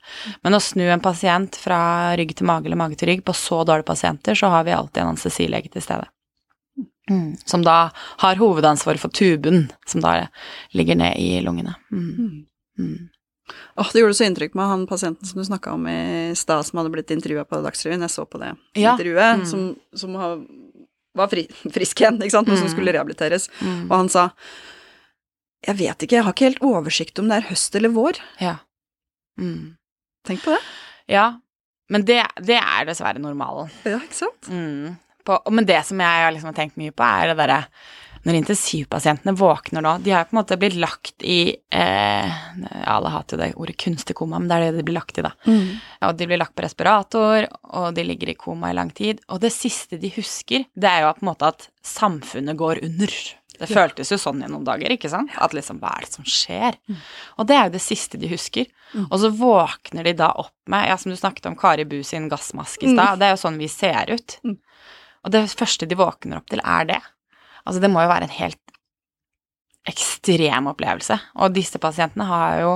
Men 0.43 0.53
å 0.57 0.59
snu 0.59 0.83
en 0.91 0.99
pasient 1.03 1.55
fra 1.55 1.79
rygg 2.19 2.35
til 2.35 2.45
mage 2.49 2.65
eller 2.67 2.75
mage 2.81 2.97
til 2.99 3.07
rygg 3.13 3.23
på 3.23 3.33
så 3.33 3.61
dårlige 3.63 3.87
pasienter, 3.87 4.35
så 4.35 4.49
har 4.51 4.63
vi 4.67 4.71
alltid 4.75 5.01
en 5.03 5.13
anestesilege 5.13 5.71
til 5.71 5.81
stede. 5.85 6.09
Mm. 7.09 7.35
Som 7.45 7.63
da 7.65 7.89
har 8.21 8.35
hovedansvar 8.39 8.99
for 9.01 9.09
tuben, 9.09 9.69
som 9.87 10.01
da 10.03 10.27
ligger 10.77 10.95
ned 10.95 11.17
i 11.19 11.41
lungene. 11.43 11.73
Mm. 11.91 12.45
Mm. 12.79 13.09
Åh, 13.77 13.89
det 13.93 13.99
gjorde 13.99 14.15
så 14.15 14.23
inntrykk 14.29 14.53
med 14.55 14.67
han 14.69 14.83
pasienten 14.87 15.27
som 15.27 15.39
du 15.41 15.43
snakka 15.45 15.73
om 15.73 15.87
i 15.91 16.31
stad, 16.39 16.63
som 16.65 16.77
hadde 16.79 16.91
blitt 16.93 17.11
intervjua 17.11 17.43
på 17.49 17.59
Dagsrevyen. 17.65 18.05
Jeg 18.05 18.13
så 18.13 18.23
på 18.29 18.39
det 18.39 18.53
Ja. 18.79 18.93
intervjuet, 18.93 19.39
Mm. 19.41 19.45
som, 19.45 19.75
som 19.95 20.15
har, 20.15 20.37
var 21.17 21.27
fri, 21.31 21.45
frisk 21.71 22.01
igjen, 22.01 22.17
ikke 22.21 22.31
sant, 22.37 22.47
men 22.47 22.57
som 22.57 22.67
Mm. 22.67 22.73
skulle 22.75 22.93
rehabiliteres. 22.95 23.49
Mm. 23.61 23.83
Og 23.91 23.95
han 23.97 24.09
sa 24.09 24.29
Jeg 25.67 25.75
vet 25.77 25.97
ikke, 26.01 26.15
jeg 26.17 26.23
har 26.25 26.33
ikke 26.33 26.47
helt 26.49 26.63
oversikt 26.65 27.19
om 27.21 27.27
det 27.29 27.37
er 27.37 27.49
høst 27.51 27.75
eller 27.77 27.89
vår. 27.93 28.17
Ja. 28.41 28.55
Mm. 29.39 29.75
Tenk 30.25 30.41
på 30.43 30.55
det. 30.55 30.61
ja. 31.07 31.27
Men 31.91 32.05
det, 32.07 32.21
det 32.41 32.55
er 32.55 32.85
dessverre 32.87 33.19
normalen. 33.19 33.69
Ja, 33.83 33.97
ikke 33.99 34.15
sant? 34.15 34.47
Mm. 34.47 34.95
På, 35.27 35.37
men 35.51 35.65
det 35.67 35.83
som 35.85 35.99
jeg 35.99 36.33
liksom 36.33 36.47
har 36.49 36.55
tenkt 36.55 36.77
mye 36.79 36.93
på, 36.95 37.03
er 37.03 37.27
det 37.27 37.37
derre 37.37 37.65
når 38.25 38.37
intensivpasientene 38.37 39.33
våkner 39.37 39.81
nå 39.81 39.95
De 40.03 40.11
har 40.13 40.27
på 40.29 40.35
en 40.35 40.39
måte 40.41 40.57
blitt 40.61 40.75
lagt 40.77 41.23
i 41.25 41.55
eh, 41.73 42.35
Alle 42.85 43.09
hater 43.13 43.37
jo 43.37 43.41
det 43.41 43.49
ordet 43.57 43.77
kunstig 43.81 44.15
koma, 44.19 44.37
men 44.39 44.47
det 44.51 44.57
er 44.59 44.65
det 44.69 44.77
de 44.81 44.85
blir 44.89 44.97
lagt 44.99 45.17
i, 45.17 45.25
da. 45.25 45.31
Og 46.07 46.15
de 46.19 46.27
blir 46.29 46.37
lagt 46.41 46.53
på 46.57 46.63
respirator, 46.65 47.47
og 47.73 47.93
de 47.97 48.05
ligger 48.05 48.29
i 48.33 48.37
koma 48.37 48.69
i 48.71 48.77
lang 48.77 48.91
tid. 48.93 49.21
Og 49.29 49.41
det 49.41 49.51
siste 49.55 49.97
de 50.01 50.11
husker, 50.15 50.65
det 50.75 50.89
er 50.89 51.05
jo 51.05 51.13
på 51.17 51.25
en 51.25 51.31
måte 51.31 51.49
at 51.49 51.69
samfunnet 51.85 52.57
går 52.59 52.83
under. 52.85 53.07
Det 53.61 53.69
Ja. 53.69 53.75
føltes 53.77 54.09
jo 54.09 54.17
sånn 54.17 54.41
i 54.43 54.47
noen 54.49 54.63
dager, 54.65 54.89
ikke 54.89 55.09
sant? 55.11 55.29
At 55.37 55.53
liksom, 55.53 55.77
hva 55.81 55.91
er 55.97 56.05
det 56.07 56.13
som 56.15 56.25
skjer? 56.25 56.77
Og 57.37 57.45
det 57.45 57.55
er 57.57 57.67
jo 57.67 57.73
det 57.75 57.81
siste 57.83 58.17
de 58.17 58.29
husker. 58.31 58.65
Mm. 58.95 59.05
Og 59.11 59.19
så 59.21 59.29
våkner 59.37 60.03
de 60.07 60.13
da 60.17 60.31
opp 60.33 60.55
med, 60.67 60.87
ja, 60.89 60.95
som 60.97 61.11
du 61.13 61.17
snakket 61.19 61.45
om 61.45 61.55
Kari 61.55 61.85
Bu 61.85 61.99
sin 62.03 62.25
gassmaske 62.31 62.87
i 62.89 62.93
stad, 62.95 63.19
det 63.21 63.27
er 63.27 63.35
jo 63.35 63.41
sånn 63.43 63.59
vi 63.61 63.67
ser 63.69 64.09
ut. 64.09 64.39
Mm. 64.43 64.57
Og 65.25 65.31
det 65.35 65.43
første 65.53 65.85
de 65.87 65.95
våkner 65.99 66.37
opp 66.41 66.49
til, 66.49 66.61
er 66.65 66.85
det. 66.89 67.01
Altså, 67.65 67.81
det 67.83 67.91
må 67.93 68.03
jo 68.03 68.11
være 68.11 68.27
en 68.27 68.37
helt 68.39 68.59
ekstrem 69.89 70.67
opplevelse. 70.69 71.17
Og 71.41 71.53
disse 71.55 71.79
pasientene 71.81 72.27
har 72.29 72.59
jo 72.61 72.73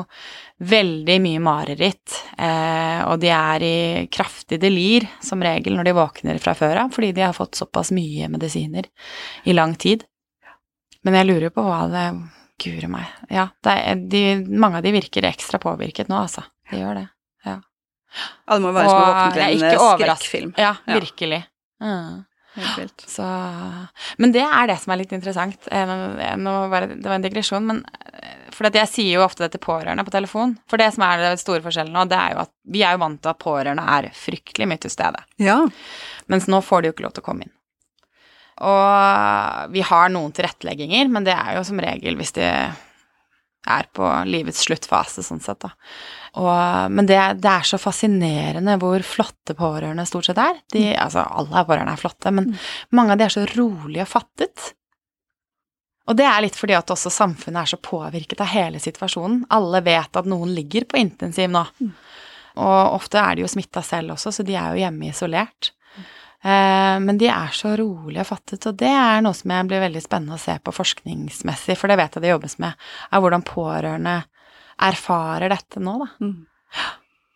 veldig 0.66 1.18
mye 1.22 1.42
mareritt, 1.44 2.16
eh, 2.40 3.02
og 3.06 3.20
de 3.22 3.30
er 3.36 3.66
i 3.66 3.78
kraftig 4.14 4.58
delir 4.62 5.06
som 5.24 5.44
regel 5.44 5.76
når 5.78 5.90
de 5.90 5.96
våkner 5.98 6.40
fra 6.42 6.56
før 6.58 6.86
av, 6.86 6.94
fordi 6.96 7.12
de 7.14 7.26
har 7.28 7.36
fått 7.38 7.60
såpass 7.60 7.92
mye 7.96 8.30
medisiner 8.32 8.90
i 9.46 9.54
lang 9.54 9.76
tid. 9.78 10.08
Men 11.06 11.20
jeg 11.20 11.30
lurer 11.30 11.54
på 11.54 11.66
hva 11.66 11.86
det 11.92 12.08
Guri 12.56 12.88
meg. 12.88 13.10
Ja, 13.28 13.50
det 13.68 13.72
er, 13.84 14.04
de, 14.12 14.20
mange 14.48 14.80
av 14.80 14.86
de 14.86 14.94
virker 14.96 15.26
ekstra 15.28 15.60
påvirket 15.60 16.08
nå, 16.08 16.22
altså. 16.24 16.46
De 16.72 16.80
gjør 16.80 17.02
det. 17.02 17.10
Ja, 17.44 17.58
ja 17.60 18.56
det 18.56 18.64
må 18.64 18.72
være 18.72 18.86
være 18.86 18.94
som 18.94 19.02
å 19.02 19.10
våkne 19.10 19.34
til 19.34 19.44
en 19.44 19.66
eh, 19.68 19.84
skrekkfilm. 20.00 20.54
Ja, 20.56 20.70
Ja. 20.88 21.00
virkelig. 21.02 21.42
Mm. 21.84 22.24
Så 23.12 23.26
Men 24.18 24.32
det 24.32 24.43
er 24.45 24.68
det 24.72 24.78
som 24.82 24.93
er 24.93 25.01
litt 25.01 25.12
interessant. 25.16 25.68
Eh, 25.72 25.86
nå- 25.86 26.38
Nå 26.39 26.53
var 26.72 26.86
det, 26.88 26.95
det 27.01 27.10
var 27.10 27.16
en 27.20 27.26
digresjon, 27.26 27.66
men 27.68 27.82
eh, 28.14 28.36
For 28.56 28.68
at 28.70 28.78
jeg 28.80 28.88
sier 28.88 29.18
jo 29.18 29.26
ofte 29.26 29.43
det 29.43 29.51
til 29.58 29.64
pårørende 29.66 30.06
på 30.08 30.14
telefon. 30.16 30.53
For 30.72 30.78
det 30.80 30.93
som 30.95 31.03
er 31.03 31.18
det 31.20 31.34
store 31.41 31.62
forskjellen 31.66 31.91
nå, 31.93 32.06
det 32.08 32.16
er 32.18 32.34
jo 32.38 32.43
at 32.45 32.51
vi 32.72 32.84
er 32.88 32.95
jo 32.95 33.01
vant 33.03 33.20
til 33.22 33.30
at 33.34 33.39
pårørende 33.43 33.84
er 33.97 34.08
fryktelig 34.16 34.68
mye 34.72 34.80
til 34.86 34.93
stede. 34.93 35.20
Ja. 35.43 35.58
Mens 36.32 36.47
nå 36.47 36.62
får 36.64 36.82
de 36.82 36.88
jo 36.88 36.95
ikke 36.95 37.03
lov 37.10 37.14
til 37.18 37.26
å 37.26 37.28
komme 37.28 37.43
inn. 37.49 37.51
Og 38.64 39.72
vi 39.76 39.82
har 39.84 40.10
noen 40.14 40.32
tilrettelegginger, 40.32 41.10
men 41.12 41.26
det 41.28 41.34
er 41.36 41.58
jo 41.58 41.64
som 41.68 41.80
regel 41.84 42.16
hvis 42.16 42.32
de 42.38 42.47
er 43.72 43.89
på 43.95 44.07
livets 44.30 44.63
sluttfase, 44.68 45.24
sånn 45.26 45.43
sett, 45.43 45.61
da. 45.66 45.74
Og, 46.36 46.91
men 46.91 47.07
det, 47.07 47.20
det 47.39 47.51
er 47.51 47.68
så 47.68 47.80
fascinerende 47.80 48.76
hvor 48.82 49.03
flotte 49.07 49.55
pårørende 49.55 50.03
stort 50.07 50.28
sett 50.28 50.41
er. 50.41 50.57
De, 50.74 50.89
altså, 50.99 51.24
alle 51.24 51.63
pårørende 51.68 51.93
er 51.95 52.01
flotte, 52.01 52.34
men 52.36 52.51
mange 52.95 53.16
av 53.16 53.22
de 53.22 53.28
er 53.28 53.36
så 53.36 53.45
rolige 53.55 54.03
og 54.03 54.11
fattet. 54.11 54.72
Og 56.05 56.18
det 56.20 56.26
er 56.30 56.43
litt 56.43 56.57
fordi 56.57 56.76
at 56.78 56.91
også 56.93 57.09
samfunnet 57.13 57.63
er 57.63 57.72
så 57.72 57.80
påvirket 57.82 58.43
av 58.43 58.51
hele 58.51 58.82
situasjonen. 58.82 59.45
Alle 59.55 59.82
vet 59.86 60.20
at 60.20 60.28
noen 60.30 60.51
ligger 60.53 60.86
på 60.89 60.99
intensiv 61.01 61.49
nå. 61.53 61.63
Og 62.55 62.97
ofte 62.99 63.20
er 63.20 63.36
de 63.36 63.43
jo 63.43 63.51
smitta 63.51 63.82
selv 63.84 64.13
også, 64.16 64.32
så 64.36 64.45
de 64.45 64.55
er 64.55 64.76
jo 64.76 64.84
hjemme 64.84 65.09
isolert. 65.09 65.72
Eh, 65.95 66.03
Men 66.46 67.18
de 67.18 67.26
er 67.34 67.54
så 67.58 67.72
rolig 67.80 68.20
og 68.22 68.28
fattet, 68.30 68.68
og 68.70 68.76
det 68.78 68.91
er 68.93 69.24
noe 69.26 69.34
som 69.34 69.50
jeg 69.50 69.66
blir 69.66 69.82
veldig 69.82 70.02
spennende 70.04 70.36
å 70.38 70.41
se 70.43 70.54
på 70.62 70.74
forskningsmessig, 70.78 71.74
for 71.80 71.89
det 71.89 71.98
vet 71.98 72.18
jeg 72.18 72.22
det 72.22 72.30
jobbes 72.30 72.60
med, 72.62 72.76
er 73.10 73.24
hvordan 73.24 73.46
pårørende 73.48 74.14
erfarer 74.86 75.50
dette 75.50 75.82
nå, 75.82 75.96
da. 76.04 76.08
Mm. 76.22 76.36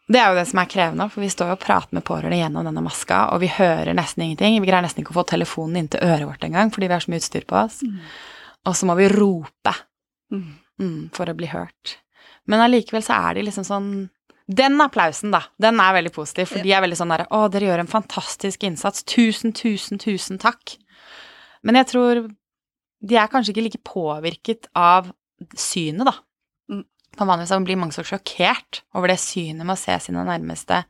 Det 0.09 0.19
er 0.21 0.29
jo 0.29 0.37
det 0.39 0.45
som 0.49 0.61
er 0.61 0.69
krevende, 0.69 1.07
for 1.09 1.21
vi 1.21 1.29
står 1.29 1.51
jo 1.51 1.55
og 1.57 1.61
prater 1.61 1.97
med 1.97 2.05
pårørende 2.05 2.37
gjennom 2.37 2.69
denne 2.69 2.81
maska, 2.85 3.19
og 3.33 3.41
vi 3.43 3.49
hører 3.53 3.93
nesten 3.97 4.25
ingenting. 4.25 4.59
Vi 4.61 4.69
greier 4.69 4.85
nesten 4.85 5.01
ikke 5.03 5.13
å 5.13 5.19
få 5.19 5.25
telefonen 5.33 5.81
inn 5.83 5.89
til 5.93 6.05
øret 6.05 6.25
vårt 6.29 6.45
engang, 6.45 6.69
fordi 6.73 6.89
vi 6.89 6.95
har 6.97 7.03
så 7.05 7.13
mye 7.13 7.21
utstyr 7.21 7.45
på 7.49 7.57
oss. 7.63 7.81
Og 8.65 8.77
så 8.77 8.89
må 8.89 8.97
vi 8.99 9.09
rope 9.13 9.73
Mm. 10.29 10.53
mm, 10.79 11.09
for 11.13 11.25
å 11.25 11.33
bli 11.33 11.47
hørt. 11.49 11.97
Men 12.45 12.61
allikevel 12.61 13.01
så 13.01 13.15
er 13.29 13.33
de 13.33 13.47
liksom 13.47 13.65
sånn 13.65 14.09
Den 14.49 14.81
applausen, 14.81 15.29
da, 15.33 15.43
den 15.61 15.77
er 15.81 15.93
veldig 15.99 16.11
positiv, 16.15 16.49
for 16.49 16.65
de 16.65 16.71
er 16.73 16.81
veldig 16.81 16.97
sånn 16.97 17.11
derre 17.13 17.27
Å, 17.29 17.43
dere 17.53 17.67
gjør 17.69 17.83
en 17.83 17.91
fantastisk 17.91 18.63
innsats. 18.65 19.03
Tusen, 19.05 19.53
tusen, 19.53 20.01
tusen 20.01 20.41
takk. 20.41 20.73
Men 21.61 21.77
jeg 21.77 21.89
tror 21.91 22.23
de 22.99 23.15
er 23.19 23.29
kanskje 23.31 23.53
ikke 23.53 23.65
like 23.67 23.83
påvirket 23.85 24.67
av 24.75 25.11
synet, 25.53 26.09
da. 26.09 26.15
På 26.69 27.25
For 27.25 27.29
vanligvis 27.29 27.65
blir 27.65 27.79
mange 27.79 27.95
så 27.95 28.05
sjokkert 28.05 28.83
over 28.95 29.11
det 29.11 29.19
synet 29.21 29.65
med 29.65 29.75
å 29.75 29.81
se 29.81 29.95
sine 30.01 30.25
nærmeste 30.27 30.83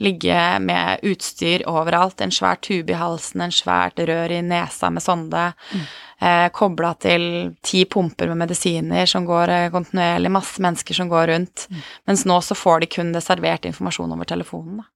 ligge 0.00 0.36
med 0.64 1.02
utstyr 1.04 1.64
overalt, 1.68 2.20
en 2.24 2.32
svær 2.32 2.56
tube 2.64 2.92
i 2.92 2.98
halsen, 2.98 3.42
en 3.44 3.52
svært 3.52 4.00
rør 4.08 4.32
i 4.32 4.40
nesa 4.44 4.90
med 4.92 5.04
sonde, 5.04 5.52
Mm. 5.72 5.86
Eh, 6.20 6.48
kobla 6.52 6.94
til 7.00 7.56
ti 7.64 7.84
pumper 7.84 8.28
med 8.32 8.42
medisiner 8.46 9.06
som 9.10 9.26
går 9.28 9.48
eh, 9.56 9.66
kontinuerlig, 9.74 10.30
masse 10.30 10.60
mennesker 10.62 10.94
som 10.94 11.08
går 11.10 11.26
rundt. 11.34 11.66
Mm. 11.70 11.82
Mens 12.06 12.24
nå 12.28 12.38
så 12.44 12.54
får 12.56 12.80
de 12.80 12.86
kun 12.86 13.12
det 13.16 13.22
servert 13.26 13.64
informasjon 13.70 14.12
over 14.16 14.24
telefonen, 14.28 14.82
da. 14.82 14.88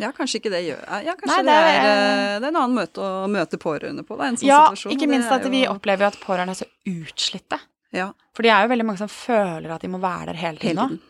Ja, 0.00 0.08
kanskje 0.16 0.38
ikke 0.40 0.48
det 0.54 0.62
gjør 0.64 0.78
Ja, 1.04 1.12
kanskje 1.12 1.42
Nei, 1.42 1.42
det, 1.44 1.52
det 1.52 1.56
er, 1.60 1.74
er- 1.76 2.20
eh, 2.36 2.38
det 2.40 2.46
er 2.46 2.52
en 2.54 2.56
annen 2.62 2.76
måte 2.78 3.02
å 3.04 3.26
møte 3.28 3.58
pårørende 3.60 4.00
på, 4.08 4.16
da, 4.16 4.30
en 4.30 4.38
sånn 4.40 4.48
Ja, 4.48 4.60
situasjon. 4.70 4.94
ikke 4.96 5.08
minst 5.10 5.28
at 5.28 5.44
at 5.44 5.50
vi 5.52 5.66
opplever 5.68 6.06
jo 6.06 6.08
at 6.14 6.20
pårørende 6.22 6.54
er 6.56 6.62
så 6.62 6.68
utslitte. 6.88 7.58
Ja, 7.92 8.06
For 8.32 8.46
de 8.46 8.48
er 8.54 8.62
jo 8.64 8.70
veldig 8.72 8.86
mange 8.86 9.02
som 9.02 9.10
føler 9.12 9.68
at 9.74 9.82
de 9.84 9.88
må 9.92 9.98
være 10.00 10.30
der 10.32 10.38
hele 10.40 10.56
tiden 10.62 10.78
hele 10.78 10.80
nå. 10.80 10.88
tiden. 10.88 11.00
Ja. 11.04 11.09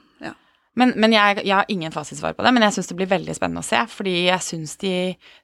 Men, 0.79 0.93
men 1.03 1.15
jeg, 1.15 1.41
jeg 1.43 1.55
har 1.57 1.71
ingen 1.73 1.93
fasitsvar 1.93 2.37
på 2.37 2.45
det, 2.47 2.53
men 2.55 2.63
jeg 2.63 2.77
syns 2.77 2.91
det 2.91 2.97
blir 3.01 3.11
veldig 3.11 3.35
spennende 3.37 3.63
å 3.65 3.67
se. 3.67 3.81
Fordi 3.91 4.15
jeg 4.29 4.47
syns 4.47 4.77
de, 4.83 4.93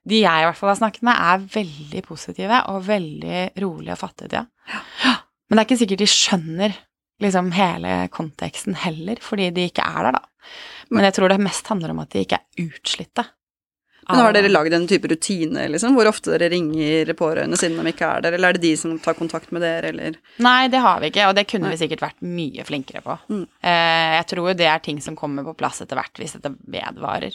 de 0.06 0.20
jeg 0.22 0.42
i 0.42 0.46
hvert 0.46 0.58
fall 0.58 0.70
har 0.70 0.78
snakket 0.80 1.06
med, 1.08 1.18
er 1.18 1.48
veldig 1.56 2.02
positive 2.06 2.60
og 2.72 2.84
veldig 2.86 3.40
rolige 3.64 3.96
og 3.96 4.02
fattige. 4.02 4.44
Ja. 4.70 5.16
Men 5.46 5.58
det 5.58 5.62
er 5.62 5.68
ikke 5.68 5.80
sikkert 5.82 6.04
de 6.04 6.10
skjønner 6.10 6.78
liksom 7.22 7.50
hele 7.56 7.96
konteksten 8.12 8.76
heller, 8.78 9.20
fordi 9.24 9.50
de 9.56 9.66
ikke 9.70 9.84
er 9.86 10.08
der, 10.08 10.18
da. 10.18 10.52
Men 10.92 11.08
jeg 11.08 11.16
tror 11.16 11.32
det 11.32 11.42
mest 11.42 11.68
handler 11.72 11.94
om 11.94 12.02
at 12.04 12.12
de 12.12 12.22
ikke 12.22 12.38
er 12.38 12.66
utslitte. 12.68 13.24
Men 14.08 14.22
har 14.22 14.36
dere 14.36 14.50
lagd 14.52 14.74
en 14.76 14.86
type 14.86 15.08
rutine, 15.10 15.64
liksom, 15.72 15.96
hvor 15.96 16.06
ofte 16.10 16.30
dere 16.34 16.50
ringer 16.52 17.10
pårørende 17.18 17.58
siden 17.58 17.80
de 17.80 17.90
ikke 17.90 18.06
er 18.06 18.22
der, 18.22 18.36
eller 18.36 18.52
er 18.52 18.58
det 18.58 18.62
de 18.62 18.72
som 18.78 18.92
tar 19.02 19.16
kontakt 19.18 19.50
med 19.54 19.64
dere, 19.64 19.90
eller 19.90 20.18
Nei, 20.44 20.68
det 20.70 20.82
har 20.84 21.00
vi 21.02 21.10
ikke, 21.10 21.26
og 21.26 21.34
det 21.38 21.46
kunne 21.50 21.72
vi 21.72 21.80
sikkert 21.80 22.04
vært 22.04 22.22
mye 22.22 22.66
flinkere 22.68 23.02
på. 23.02 23.18
Mm. 23.32 23.42
Eh, 23.42 24.14
jeg 24.18 24.28
tror 24.30 24.50
jo 24.52 24.56
det 24.60 24.70
er 24.70 24.84
ting 24.84 25.02
som 25.02 25.18
kommer 25.18 25.46
på 25.48 25.56
plass 25.58 25.82
etter 25.82 25.98
hvert, 25.98 26.14
hvis 26.22 26.36
dette 26.38 26.54
vedvarer. 26.70 27.34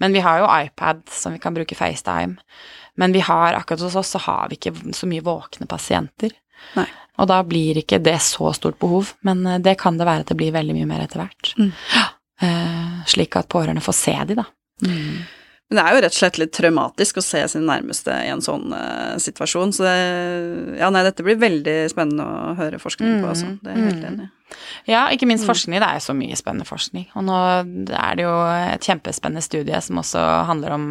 Men 0.00 0.16
vi 0.16 0.24
har 0.24 0.40
jo 0.40 0.48
iPad 0.48 1.04
som 1.12 1.36
vi 1.36 1.42
kan 1.42 1.56
bruke 1.56 1.76
FaceTime. 1.76 2.40
Men 2.96 3.12
vi 3.12 3.20
har, 3.20 3.54
akkurat 3.54 3.84
hos 3.84 3.96
oss 4.00 4.16
så 4.16 4.22
har 4.24 4.48
vi 4.48 4.56
ikke 4.56 4.72
så 4.96 5.08
mye 5.10 5.24
våkne 5.24 5.68
pasienter. 5.68 6.32
Nei. 6.78 6.88
Og 7.20 7.28
da 7.28 7.40
blir 7.48 7.80
ikke 7.80 8.00
det 8.04 8.18
så 8.24 8.50
stort 8.56 8.78
behov, 8.80 9.14
men 9.26 9.44
eh, 9.46 9.60
det 9.60 9.76
kan 9.80 10.00
det 10.00 10.08
være 10.08 10.24
at 10.24 10.32
det 10.32 10.40
blir 10.40 10.56
veldig 10.56 10.76
mye 10.76 10.88
mer 10.88 11.04
etter 11.04 11.20
hvert. 11.20 11.52
Mm. 11.60 11.72
Eh, 12.40 13.00
slik 13.08 13.36
at 13.36 13.48
pårørende 13.52 13.84
får 13.84 13.96
se 13.96 14.16
de, 14.28 14.40
da. 14.40 14.44
Mm. 14.84 15.24
Men 15.68 15.78
det 15.80 15.82
er 15.82 15.94
jo 15.96 16.00
rett 16.04 16.14
og 16.14 16.18
slett 16.20 16.36
litt 16.38 16.52
traumatisk 16.54 17.16
å 17.18 17.22
se 17.26 17.40
sin 17.50 17.64
nærmeste 17.66 18.14
i 18.22 18.28
en 18.30 18.42
sånn 18.44 18.68
uh, 18.70 19.16
situasjon, 19.18 19.72
så 19.74 19.82
det 19.82 20.78
Ja, 20.78 20.90
nei, 20.94 21.02
dette 21.02 21.24
blir 21.26 21.40
veldig 21.42 21.74
spennende 21.90 22.22
å 22.22 22.52
høre 22.58 22.78
forskning 22.78 23.16
på, 23.22 23.32
altså. 23.32 23.48
Det 23.62 23.72
er 23.72 23.80
jeg 23.80 23.88
helt 23.90 24.04
Mm. 24.04 24.12
enig 24.12 24.26
i. 24.28 24.92
Ja, 24.92 25.08
ikke 25.10 25.26
minst 25.26 25.42
Mm. 25.44 25.50
forskning. 25.50 25.80
Det 25.80 25.88
er 25.88 25.94
jo 25.98 26.04
så 26.06 26.14
mye 26.14 26.36
spennende 26.38 26.66
forskning. 26.68 27.06
Og 27.16 27.24
nå 27.24 27.38
er 27.90 28.14
det 28.14 28.22
jo 28.22 28.36
et 28.46 28.80
kjempespennende 28.86 29.42
studie 29.42 29.80
som 29.82 29.96
også 29.98 30.22
handler 30.46 30.70
om 30.76 30.84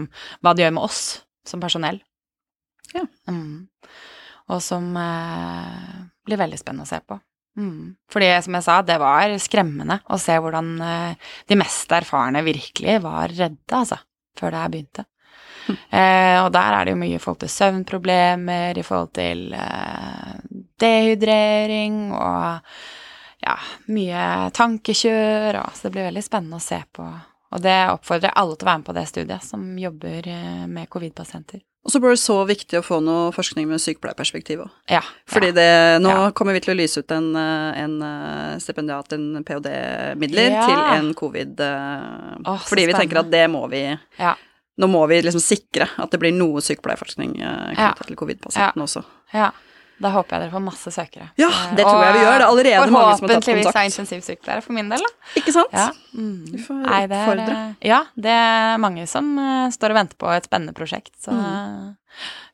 hva 0.44 0.54
det 0.54 0.66
gjør 0.66 0.74
med 0.74 0.84
oss 0.84 1.22
som 1.46 1.62
personell. 1.62 2.02
Ja. 2.94 3.06
Mm. 3.30 3.68
Og 4.50 4.62
som 4.62 4.92
eh, 4.98 6.04
blir 6.28 6.38
veldig 6.38 6.60
spennende 6.60 6.84
å 6.84 6.88
se 6.92 7.00
på. 7.00 7.20
Mm. 7.58 7.96
Fordi, 8.12 8.44
som 8.44 8.54
jeg 8.54 8.64
sa, 8.64 8.82
det 8.82 9.00
var 9.00 9.30
skremmende 9.40 10.02
å 10.12 10.20
se 10.20 10.34
hvordan 10.36 10.82
eh, 10.82 11.16
de 11.48 11.56
mest 11.56 11.88
erfarne 11.96 12.44
virkelig 12.44 13.02
var 13.02 13.30
redde, 13.30 13.72
altså, 13.72 13.98
før 14.40 14.54
det 14.54 14.64
her 14.64 14.74
begynte. 14.74 15.06
Mm. 15.66 15.78
Eh, 15.98 16.40
og 16.44 16.52
der 16.54 16.78
er 16.78 16.86
det 16.86 16.94
jo 16.94 17.02
mye 17.02 17.18
i 17.18 17.22
forhold 17.22 17.42
til 17.42 17.54
søvnproblemer, 17.54 18.78
i 18.78 18.86
forhold 18.86 19.14
til 19.18 19.48
eh, 19.58 20.34
dehydrering 20.82 22.02
og 22.14 22.76
ja, 23.46 23.56
mye 23.94 24.26
tankekjør, 24.56 25.62
og, 25.64 25.72
så 25.74 25.88
det 25.88 25.96
blir 25.96 26.10
veldig 26.10 26.26
spennende 26.26 26.60
å 26.62 26.66
se 26.66 26.82
på. 26.94 27.06
Og 27.56 27.64
det 27.64 27.78
oppfordrer 27.94 28.36
alle 28.36 28.58
til 28.58 28.68
å 28.68 28.72
være 28.72 28.82
med 28.82 28.90
på 28.90 28.98
det 28.98 29.08
studiet, 29.10 29.46
som 29.46 29.66
jobber 29.80 30.30
eh, 30.32 30.66
med 30.70 30.90
covid-pasienter. 30.92 31.64
Og 31.86 31.92
så 31.94 32.00
blir 32.02 32.16
det 32.16 32.18
så 32.20 32.40
viktig 32.50 32.80
å 32.80 32.84
få 32.86 32.98
noe 33.06 33.30
forskning 33.36 33.68
med 33.70 33.78
sykepleierperspektiv 33.84 34.64
òg. 34.64 34.72
Ja. 34.90 35.04
Fordi 35.30 35.52
det, 35.54 36.02
nå 36.02 36.10
Ja. 36.10 36.32
kommer 36.34 36.54
vi 36.58 36.64
til 36.66 36.74
å 36.74 36.78
lyse 36.80 36.98
ut 37.04 37.12
en, 37.14 37.28
eh, 37.38 37.78
en 37.84 38.02
eh, 38.02 38.58
stipendiat, 38.58 39.14
en 39.14 39.44
ph.d.-midler, 39.46 40.50
Ja. 40.50 40.66
til 40.66 40.82
en 40.98 41.14
covid 41.14 41.60
eh, 41.62 42.42
Åh, 42.46 42.58
Fordi 42.66 42.88
vi 42.88 42.94
tenker 42.98 43.20
at 43.22 43.30
det 43.30 43.46
må 43.50 43.68
vi 43.70 43.84
Ja. 44.20 44.34
Nå 44.78 44.88
må 44.92 45.08
vi 45.08 45.22
liksom 45.22 45.40
sikre 45.40 45.88
at 45.98 46.10
det 46.12 46.20
blir 46.20 46.34
noe 46.34 46.60
sykepleierforskning 46.60 47.38
knyttet 47.38 48.08
til 48.08 48.16
covid-pasientene 48.18 48.84
også. 48.84 49.04
ja. 49.34 49.52
Da 50.02 50.10
håper 50.12 50.36
jeg 50.36 50.42
dere 50.44 50.52
får 50.52 50.64
masse 50.66 50.92
søkere. 50.92 51.30
Ja, 51.40 51.48
det 51.78 51.86
tror 51.88 52.02
jeg 52.04 52.14
vi 52.18 52.24
gjør. 52.26 52.34
Det 52.34 52.42
er 52.42 52.48
allerede 52.50 52.88
mange 52.92 52.92
som 52.92 52.96
har 53.00 53.12
tatt 53.12 53.22
kontakt. 53.22 53.46
Forhåpentligvis 53.46 53.76
er 53.80 53.86
intensivsykepleiere 53.92 54.64
for 54.66 54.74
min 54.76 54.90
del, 54.92 55.06
da. 55.06 55.12
Ikke 55.40 55.54
sant? 55.56 55.72
Ja. 55.72 55.86
Mm. 56.14 56.58
Får 56.66 56.82
Nei, 56.84 57.02
det 57.08 57.20
er, 57.22 57.76
ja, 57.88 58.02
det 58.28 58.34
er 58.36 58.82
mange 58.84 59.08
som 59.08 59.30
eh, 59.40 59.70
står 59.72 59.96
og 59.96 60.00
venter 60.02 60.20
på 60.20 60.34
et 60.36 60.50
spennende 60.50 60.76
prosjekt, 60.76 61.14
så 61.24 61.32
Mm. 61.32 61.94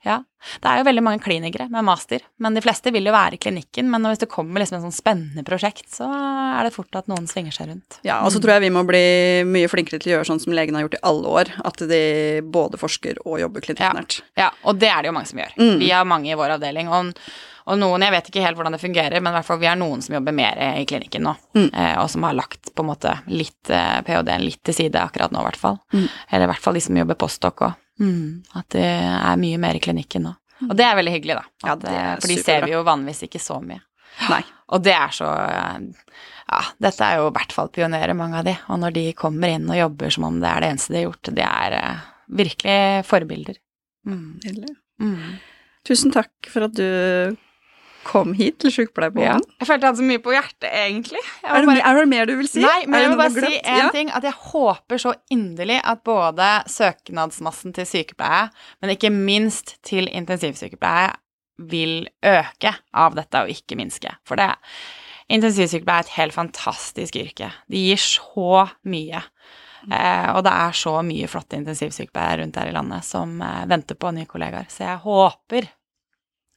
Ja. 0.05 0.19
Det 0.57 0.65
er 0.65 0.79
jo 0.79 0.85
veldig 0.87 1.03
mange 1.05 1.21
klinikere 1.21 1.67
med 1.69 1.85
master, 1.85 2.23
men 2.41 2.55
de 2.57 2.61
fleste 2.65 2.89
vil 2.93 3.05
jo 3.05 3.11
være 3.13 3.37
i 3.37 3.41
klinikken. 3.43 3.85
Men 3.93 4.07
hvis 4.09 4.23
det 4.23 4.29
kommer 4.31 4.63
liksom 4.63 4.79
et 4.79 4.85
sånn 4.87 4.95
spennende 4.95 5.43
prosjekt, 5.45 5.85
så 5.93 6.07
er 6.09 6.65
det 6.65 6.73
fort 6.73 6.97
at 6.97 7.05
noen 7.11 7.27
svinger 7.29 7.53
seg 7.53 7.69
rundt. 7.69 7.99
Ja, 8.07 8.23
og 8.25 8.33
så 8.33 8.41
tror 8.41 8.55
jeg 8.55 8.63
vi 8.65 8.71
må 8.73 8.81
bli 8.89 9.03
mye 9.45 9.69
flinkere 9.69 10.01
til 10.01 10.13
å 10.13 10.15
gjøre 10.17 10.29
sånn 10.31 10.41
som 10.41 10.55
legene 10.57 10.79
har 10.81 10.87
gjort 10.87 10.97
i 10.97 11.03
alle 11.11 11.35
år, 11.41 11.53
at 11.69 11.83
de 11.91 12.01
både 12.41 12.81
forsker 12.81 13.21
og 13.25 13.37
jobber 13.43 13.61
klinikknært. 13.67 14.21
Ja, 14.41 14.49
og 14.65 14.81
det 14.81 14.89
er 14.89 15.03
det 15.05 15.11
jo 15.11 15.15
mange 15.19 15.29
som 15.29 15.43
gjør. 15.43 15.53
Mm. 15.61 15.77
Vi 15.83 15.91
har 15.93 16.09
mange 16.09 16.33
i 16.33 16.39
vår 16.41 16.55
avdeling, 16.57 16.89
og, 16.89 17.13
og 17.69 17.77
noen, 17.77 18.01
jeg 18.07 18.15
vet 18.15 18.31
ikke 18.33 18.41
helt 18.47 18.57
hvordan 18.57 18.73
det 18.73 18.81
fungerer, 18.81 19.21
men 19.21 19.35
i 19.35 19.37
hvert 19.37 19.49
fall 19.51 19.61
vi 19.61 19.69
har 19.69 19.77
noen 19.77 20.01
som 20.01 20.17
jobber 20.17 20.33
mer 20.41 20.57
i 20.81 20.87
klinikken 20.89 21.21
nå, 21.29 21.35
Mm. 21.53 21.69
eh, 21.69 21.93
og 22.01 22.09
som 22.09 22.23
har 22.25 22.33
lagt 22.33 22.73
på 22.73 22.81
en 22.81 22.89
måte 22.89 23.13
litt 23.29 23.69
eh, 23.69 24.01
ph.d.-en 24.07 24.41
litt 24.41 24.63
til 24.65 24.73
side 24.73 24.97
akkurat 25.05 25.29
nå, 25.35 25.45
i 25.45 25.49
hvert 25.51 25.61
fall. 25.61 25.77
Mm. 25.93 26.09
Eller 26.31 26.47
i 26.49 26.51
hvert 26.55 26.65
fall 26.65 26.73
de 26.79 26.81
som 26.89 26.97
jobber 26.97 27.19
postdoc 27.21 27.61
òg. 27.69 27.77
Mm. 28.01 28.41
At 28.57 28.71
det 28.73 28.85
er 28.85 29.41
mye 29.41 29.59
mer 29.61 29.77
i 29.77 29.83
klinikken 29.83 30.25
nå. 30.27 30.35
Og 30.67 30.75
det 30.77 30.85
er 30.85 30.97
veldig 30.97 31.13
hyggelig, 31.15 31.37
da. 31.39 31.45
Ja, 31.63 31.73
At, 31.73 31.83
det 31.83 31.93
er 31.93 32.09
eh, 32.11 32.17
for 32.19 32.31
de 32.31 32.37
ser 32.41 32.65
vi 32.67 32.73
jo 32.75 32.81
vanligvis 32.85 33.25
ikke 33.27 33.41
så 33.41 33.57
mye. 33.63 33.81
Nei. 34.29 34.41
Og 34.71 34.83
det 34.85 34.93
er 34.95 35.11
så 35.11 35.27
Ja, 35.27 36.59
dette 36.79 37.07
er 37.07 37.17
jo 37.19 37.25
i 37.27 37.33
hvert 37.35 37.53
fall 37.55 37.71
pionerer, 37.75 38.15
mange 38.15 38.39
av 38.39 38.45
de. 38.47 38.53
Og 38.71 38.79
når 38.79 38.93
de 38.95 39.05
kommer 39.17 39.51
inn 39.51 39.67
og 39.67 39.79
jobber 39.79 40.13
som 40.13 40.27
om 40.29 40.37
det 40.39 40.47
er 40.47 40.63
det 40.63 40.69
eneste 40.71 40.93
de 40.93 40.99
har 40.99 41.07
gjort, 41.09 41.31
det 41.35 41.47
er 41.47 41.75
uh, 41.75 42.05
virkelig 42.39 42.77
forbilder. 43.07 43.59
Mm. 44.07 44.39
Mm. 45.03 45.17
Tusen 45.87 46.13
takk 46.15 46.31
for 46.51 46.67
at 46.67 46.75
du 46.77 46.87
kom 48.03 48.33
hit 48.37 48.59
til 48.61 48.71
Ja. 48.71 48.75
Sykepleierpodden. 48.75 49.43
Jeg 49.59 49.67
følte 49.67 49.81
jeg 49.85 49.89
hadde 49.91 50.01
så 50.01 50.07
mye 50.09 50.21
på 50.23 50.33
hjertet, 50.35 50.67
egentlig. 50.71 51.23
Er, 51.43 51.59
det 51.59 51.69
bare... 51.69 51.83
er 51.89 51.99
det 51.99 52.07
mer 52.09 52.25
du 52.29 52.35
vil 52.39 52.47
si? 52.49 52.61
Nei, 52.65 52.85
men 52.87 53.01
jeg 53.03 53.09
vil 53.11 53.17
bare 53.21 53.31
si 53.35 53.57
én 53.59 53.71
en 53.73 53.77
Ja. 53.77 53.89
ting. 53.93 54.11
At 54.11 54.23
jeg 54.23 54.33
håper 54.51 54.97
så 55.03 55.13
inderlig 55.31 55.79
at 55.83 56.03
både 56.07 56.49
søknadsmassen 56.67 57.73
til 57.77 57.85
sykepleie, 57.85 58.49
men 58.81 58.95
ikke 58.95 59.11
minst 59.13 59.77
til 59.87 60.09
intensivsykepleie, 60.11 61.11
vil 61.61 62.07
øke 62.25 62.71
av 62.97 63.13
dette 63.15 63.37
og 63.43 63.49
ikke 63.53 63.75
minske. 63.77 64.09
For 64.25 64.39
det 64.39 64.49
intensivsykepleie 65.29 66.01
er 66.01 66.07
et 66.07 66.15
helt 66.17 66.33
fantastisk 66.33 67.15
yrke. 67.21 67.51
Det 67.69 67.77
gir 67.85 68.01
så 68.01 68.63
mye. 68.89 69.21
Eh, 69.91 70.27
og 70.35 70.43
det 70.45 70.53
er 70.53 70.75
så 70.77 70.95
mye 71.05 71.29
flotte 71.29 71.57
intensivsykepleiere 71.57 72.41
rundt 72.43 72.57
her 72.57 72.69
i 72.69 72.73
landet 72.75 73.05
som 73.05 73.37
eh, 73.41 73.63
venter 73.69 73.97
på 73.97 74.11
nye 74.13 74.29
kollegaer. 74.29 74.67
Så 74.69 74.85
jeg 74.85 75.01
håper 75.05 75.69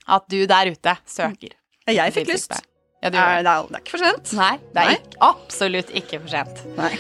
at 0.08 0.24
du 0.30 0.46
der 0.46 0.70
ute 0.72 0.96
søker. 1.06 1.54
Jeg 1.88 2.12
fikk 2.16 2.28
lyst. 2.32 2.50
Ja, 2.50 3.08
Er, 3.08 3.10
det. 3.10 3.18
det, 3.44 3.52
er, 3.52 3.66
det 3.68 3.76
er 3.76 3.80
ikke 3.82 3.90
for 3.90 3.98
sent. 4.00 4.32
Nei, 4.38 4.52
det 4.72 4.80
er 4.80 4.88
Nei. 4.88 4.94
ikke, 4.96 5.18
absolutt 5.20 5.90
ikke 6.00 6.20
for 6.22 6.28
sent. 6.32 6.62
Nei. 6.78 6.94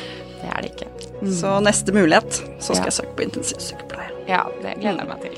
Det 0.44 0.50
er 0.52 0.60
det 0.60 0.70
ikke. 0.74 0.88
Så 1.32 1.54
neste 1.64 1.92
mulighet, 1.96 2.32
så 2.60 2.74
skal 2.76 2.82
Ja. 2.82 2.84
jeg 2.90 2.92
søke 2.98 3.14
på 3.16 3.22
intensivsykepleie. 3.24 4.10
Ja, 4.28 4.42
det 4.60 4.74
gleder 4.80 5.00
jeg 5.00 5.08
meg 5.08 5.20
til. 5.24 5.34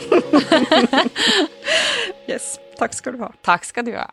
Yes. 2.31 2.57
Takk 2.79 2.93
skal 2.93 3.15
du 3.15 3.23
ha. 3.23 3.29
Takk 3.47 3.65
skal 3.65 3.87
du 3.87 3.93
ha. 3.95 4.09